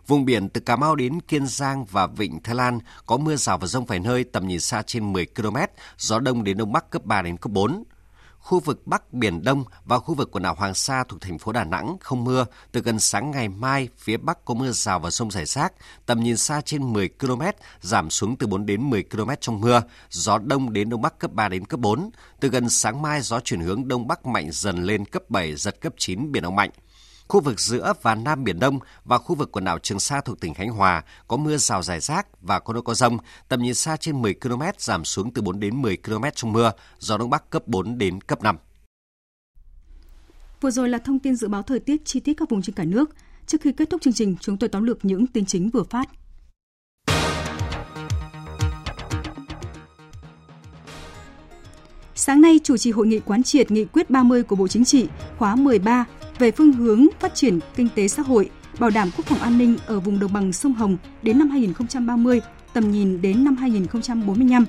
Vùng 0.08 0.26
biển 0.26 0.50
từ 0.50 0.62
Cà 0.62 0.76
Mau 0.76 0.96
đến 0.96 1.22
Kiên 1.22 1.48
Giang 1.48 1.86
và 1.86 2.08
Vịnh 2.08 2.42
Thái 2.44 2.56
Lan 2.56 2.80
có 3.06 3.18
mưa 3.18 3.36
rào 3.36 3.58
và 3.58 3.68
rông 3.68 3.86
vài 3.86 4.00
nơi 4.00 4.24
tầm 4.24 4.48
nhìn 4.48 4.60
xa 4.60 4.82
trên 4.82 5.14
10 5.14 5.26
km, 5.26 5.58
gió 5.98 6.20
đông 6.20 6.44
đến 6.44 6.58
đông 6.58 6.72
bắc 6.72 6.90
cấp 6.90 7.06
3 7.06 7.22
đến 7.22 7.38
cấp 7.38 7.52
4 7.52 7.84
khu 8.48 8.60
vực 8.60 8.88
Bắc 8.88 9.14
Biển 9.14 9.44
Đông 9.44 9.64
và 9.86 10.00
khu 10.00 10.14
vực 10.14 10.32
quần 10.32 10.44
đảo 10.44 10.56
Hoàng 10.56 10.74
Sa 10.74 11.04
thuộc 11.04 11.22
thành 11.22 11.38
phố 11.38 11.52
Đà 11.52 11.64
Nẵng 11.64 11.98
không 12.00 12.24
mưa. 12.24 12.46
Từ 12.72 12.82
gần 12.82 13.00
sáng 13.00 13.32
ngày 13.32 13.50
mai, 13.50 13.90
phía 13.98 14.18
Bắc 14.18 14.46
có 14.46 14.54
mưa 14.54 14.72
rào 14.72 15.00
và 15.00 15.10
rông 15.10 15.32
rải 15.32 15.46
rác, 15.46 15.74
tầm 16.06 16.20
nhìn 16.24 16.38
xa 16.38 16.62
trên 16.62 16.94
10 16.94 17.10
km, 17.10 17.42
giảm 17.82 18.10
xuống 18.10 18.36
từ 18.36 18.48
4 18.48 18.66
đến 18.66 18.90
10 18.90 19.04
km 19.04 19.30
trong 19.40 19.62
mưa, 19.62 19.82
gió 20.10 20.38
Đông 20.38 20.74
đến 20.74 20.90
Đông 20.90 21.02
Bắc 21.02 21.20
cấp 21.20 21.32
3 21.34 21.50
đến 21.50 21.66
cấp 21.66 21.80
4. 21.80 22.10
Từ 22.40 22.50
gần 22.50 22.70
sáng 22.70 23.02
mai, 23.02 23.22
gió 23.22 23.40
chuyển 23.40 23.60
hướng 23.60 23.88
Đông 23.88 24.08
Bắc 24.08 24.26
mạnh 24.26 24.50
dần 24.52 24.84
lên 24.84 25.06
cấp 25.06 25.30
7, 25.30 25.56
giật 25.56 25.82
cấp 25.82 25.94
9, 25.98 26.32
biển 26.32 26.44
động 26.44 26.56
mạnh. 26.56 26.70
Khu 27.28 27.40
vực 27.40 27.60
giữa 27.60 27.94
và 28.02 28.16
Nam 28.16 28.44
Biển 28.44 28.60
Đông 28.60 28.80
và 29.06 29.18
khu 29.18 29.36
vực 29.36 29.52
quần 29.52 29.66
đảo 29.66 29.80
Trường 29.80 30.00
Sa 30.00 30.22
thuộc 30.22 30.40
tỉnh 30.40 30.54
Khánh 30.54 30.70
Hòa 30.70 31.04
có 31.28 31.38
mưa 31.38 31.58
rào 31.58 31.84
rải 31.84 32.00
rác 32.00 32.42
và 32.42 32.60
có 32.60 32.74
nơi 32.74 32.82
có 32.82 32.94
rông, 32.94 33.18
tầm 33.48 33.62
nhìn 33.62 33.74
xa 33.74 33.98
trên 33.98 34.22
10 34.22 34.34
km 34.34 34.62
giảm 34.78 35.06
xuống 35.06 35.34
từ 35.34 35.42
4 35.42 35.60
đến 35.60 35.82
10 35.82 35.98
km 35.98 36.24
trong 36.36 36.54
mưa, 36.54 36.72
gió 37.00 37.18
Đông 37.18 37.30
Bắc 37.30 37.50
cấp 37.50 37.68
4 37.68 37.98
đến 37.98 38.22
cấp 38.22 38.44
5. 38.44 38.58
Vừa 40.62 40.72
rồi 40.72 40.90
là 40.90 40.98
thông 40.98 41.20
tin 41.20 41.36
dự 41.36 41.48
báo 41.48 41.64
thời 41.64 41.80
tiết 41.80 42.06
chi 42.06 42.20
tiết 42.20 42.34
các 42.34 42.50
vùng 42.50 42.62
trên 42.62 42.76
cả 42.76 42.84
nước. 42.84 43.10
Trước 43.48 43.62
khi 43.62 43.72
kết 43.72 43.90
thúc 43.90 44.02
chương 44.02 44.14
trình, 44.14 44.36
chúng 44.42 44.58
tôi 44.58 44.70
tóm 44.70 44.84
lược 44.84 45.06
những 45.06 45.28
tin 45.28 45.46
chính 45.46 45.70
vừa 45.70 45.84
phát. 45.84 46.10
Sáng 52.16 52.42
nay, 52.42 52.60
chủ 52.64 52.78
trì 52.78 52.92
hội 52.92 53.08
nghị 53.08 53.20
quán 53.20 53.44
triệt 53.44 53.72
nghị 53.72 53.86
quyết 53.86 54.10
30 54.10 54.44
của 54.44 54.56
Bộ 54.56 54.68
Chính 54.68 54.86
trị 54.86 55.08
khóa 55.38 55.56
13 55.56 56.06
về 56.40 56.52
phương 56.52 56.74
hướng 56.74 57.08
phát 57.20 57.36
triển 57.36 57.60
kinh 57.76 57.88
tế 57.96 58.08
xã 58.08 58.24
hội, 58.24 58.50
bảo 58.80 58.90
đảm 58.90 59.10
quốc 59.18 59.26
phòng 59.26 59.40
an 59.40 59.58
ninh 59.58 59.78
ở 59.86 60.00
vùng 60.00 60.20
đồng 60.20 60.34
bằng 60.34 60.54
sông 60.54 60.74
Hồng 60.74 60.98
đến 61.22 61.40
năm 61.40 61.50
2030, 61.50 62.42
tầm 62.74 62.92
nhìn 62.92 63.22
đến 63.22 63.44
năm 63.44 63.56
2045. 63.56 64.66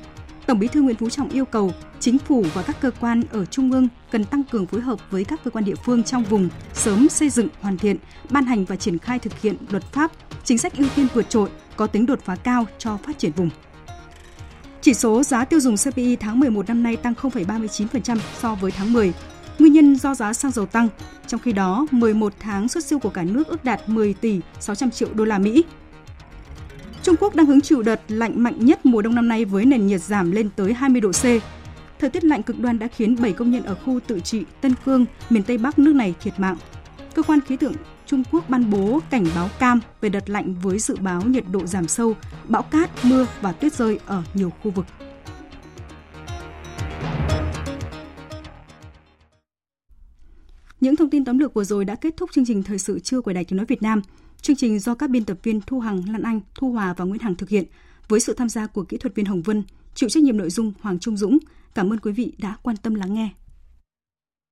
Tổng 0.46 0.58
Bí 0.58 0.68
thư 0.68 0.82
Nguyễn 0.82 0.96
Phú 0.96 1.10
Trọng 1.10 1.28
yêu 1.28 1.44
cầu 1.44 1.72
chính 2.00 2.18
phủ 2.18 2.44
và 2.54 2.62
các 2.62 2.80
cơ 2.80 2.90
quan 3.00 3.22
ở 3.30 3.44
trung 3.44 3.72
ương 3.72 3.88
cần 4.10 4.24
tăng 4.24 4.44
cường 4.44 4.66
phối 4.66 4.80
hợp 4.80 4.98
với 5.10 5.24
các 5.24 5.40
cơ 5.44 5.50
quan 5.50 5.64
địa 5.64 5.74
phương 5.84 6.02
trong 6.02 6.24
vùng 6.24 6.48
sớm 6.74 7.08
xây 7.08 7.30
dựng, 7.30 7.48
hoàn 7.60 7.78
thiện, 7.78 7.96
ban 8.30 8.44
hành 8.44 8.64
và 8.64 8.76
triển 8.76 8.98
khai 8.98 9.18
thực 9.18 9.40
hiện 9.40 9.56
luật 9.70 9.82
pháp, 9.92 10.12
chính 10.44 10.58
sách 10.58 10.76
ưu 10.76 10.86
tiên 10.96 11.06
vượt 11.14 11.30
trội, 11.30 11.48
có 11.76 11.86
tính 11.86 12.06
đột 12.06 12.20
phá 12.24 12.36
cao 12.36 12.66
cho 12.78 12.96
phát 12.96 13.18
triển 13.18 13.32
vùng. 13.32 13.50
Chỉ 14.80 14.94
số 14.94 15.22
giá 15.22 15.44
tiêu 15.44 15.60
dùng 15.60 15.76
CPI 15.76 16.16
tháng 16.16 16.40
11 16.40 16.68
năm 16.68 16.82
nay 16.82 16.96
tăng 16.96 17.14
0,39% 17.14 18.18
so 18.40 18.54
với 18.54 18.70
tháng 18.70 18.92
10. 18.92 19.12
Nguyên 19.58 19.72
nhân 19.72 19.96
do 19.96 20.14
giá 20.14 20.32
xăng 20.32 20.50
dầu 20.50 20.66
tăng, 20.66 20.88
trong 21.26 21.40
khi 21.40 21.52
đó 21.52 21.86
11 21.90 22.32
tháng 22.40 22.68
xuất 22.68 22.84
siêu 22.84 22.98
của 22.98 23.08
cả 23.08 23.22
nước 23.22 23.46
ước 23.46 23.64
đạt 23.64 23.88
10 23.88 24.14
tỷ 24.14 24.40
600 24.60 24.90
triệu 24.90 25.08
đô 25.14 25.24
la 25.24 25.38
Mỹ. 25.38 25.64
Trung 27.02 27.16
Quốc 27.20 27.34
đang 27.34 27.46
hứng 27.46 27.60
chịu 27.60 27.82
đợt 27.82 28.00
lạnh 28.08 28.42
mạnh 28.42 28.66
nhất 28.66 28.86
mùa 28.86 29.02
đông 29.02 29.14
năm 29.14 29.28
nay 29.28 29.44
với 29.44 29.64
nền 29.64 29.86
nhiệt 29.86 30.00
giảm 30.00 30.30
lên 30.30 30.50
tới 30.56 30.72
20 30.72 31.00
độ 31.00 31.12
C. 31.12 31.24
Thời 31.98 32.10
tiết 32.10 32.24
lạnh 32.24 32.42
cực 32.42 32.58
đoan 32.58 32.78
đã 32.78 32.88
khiến 32.96 33.16
7 33.22 33.32
công 33.32 33.50
nhân 33.50 33.62
ở 33.62 33.74
khu 33.74 34.00
tự 34.06 34.20
trị 34.20 34.44
Tân 34.60 34.74
Cương, 34.84 35.06
miền 35.30 35.42
Tây 35.42 35.58
Bắc 35.58 35.78
nước 35.78 35.94
này 35.94 36.14
thiệt 36.20 36.40
mạng. 36.40 36.56
Cơ 37.14 37.22
quan 37.22 37.40
khí 37.40 37.56
tượng 37.56 37.72
Trung 38.06 38.22
Quốc 38.32 38.50
ban 38.50 38.70
bố 38.70 39.00
cảnh 39.10 39.26
báo 39.34 39.48
cam 39.58 39.80
về 40.00 40.08
đợt 40.08 40.30
lạnh 40.30 40.54
với 40.62 40.78
dự 40.78 40.96
báo 41.00 41.22
nhiệt 41.22 41.44
độ 41.52 41.66
giảm 41.66 41.88
sâu, 41.88 42.16
bão 42.48 42.62
cát, 42.62 42.90
mưa 43.04 43.26
và 43.40 43.52
tuyết 43.52 43.72
rơi 43.72 43.98
ở 44.06 44.22
nhiều 44.34 44.52
khu 44.62 44.70
vực. 44.70 44.86
Những 50.80 50.96
thông 50.96 51.10
tin 51.10 51.24
tóm 51.24 51.38
lược 51.38 51.54
vừa 51.54 51.64
rồi 51.64 51.84
đã 51.84 51.94
kết 51.94 52.16
thúc 52.16 52.30
chương 52.32 52.44
trình 52.46 52.62
thời 52.62 52.78
sự 52.78 52.98
trưa 52.98 53.20
của 53.20 53.32
Đài 53.32 53.44
Tiếng 53.44 53.56
nói 53.56 53.66
Việt 53.66 53.82
Nam. 53.82 54.02
Chương 54.40 54.56
trình 54.56 54.78
do 54.78 54.94
các 54.94 55.10
biên 55.10 55.24
tập 55.24 55.38
viên 55.42 55.60
Thu 55.60 55.80
Hằng, 55.80 56.12
Lan 56.12 56.22
Anh, 56.22 56.40
Thu 56.54 56.72
Hòa 56.72 56.94
và 56.96 57.04
Nguyễn 57.04 57.20
Hằng 57.20 57.34
thực 57.34 57.48
hiện 57.48 57.64
với 58.08 58.20
sự 58.20 58.34
tham 58.34 58.48
gia 58.48 58.66
của 58.66 58.84
kỹ 58.84 58.96
thuật 58.96 59.14
viên 59.14 59.26
Hồng 59.26 59.42
Vân, 59.42 59.62
chịu 59.94 60.08
trách 60.08 60.22
nhiệm 60.22 60.36
nội 60.36 60.50
dung 60.50 60.72
Hoàng 60.80 60.98
Trung 60.98 61.16
Dũng. 61.16 61.38
Cảm 61.74 61.92
ơn 61.92 61.98
quý 61.98 62.12
vị 62.12 62.32
đã 62.38 62.56
quan 62.62 62.76
tâm 62.76 62.94
lắng 62.94 63.14
nghe. 63.14 63.28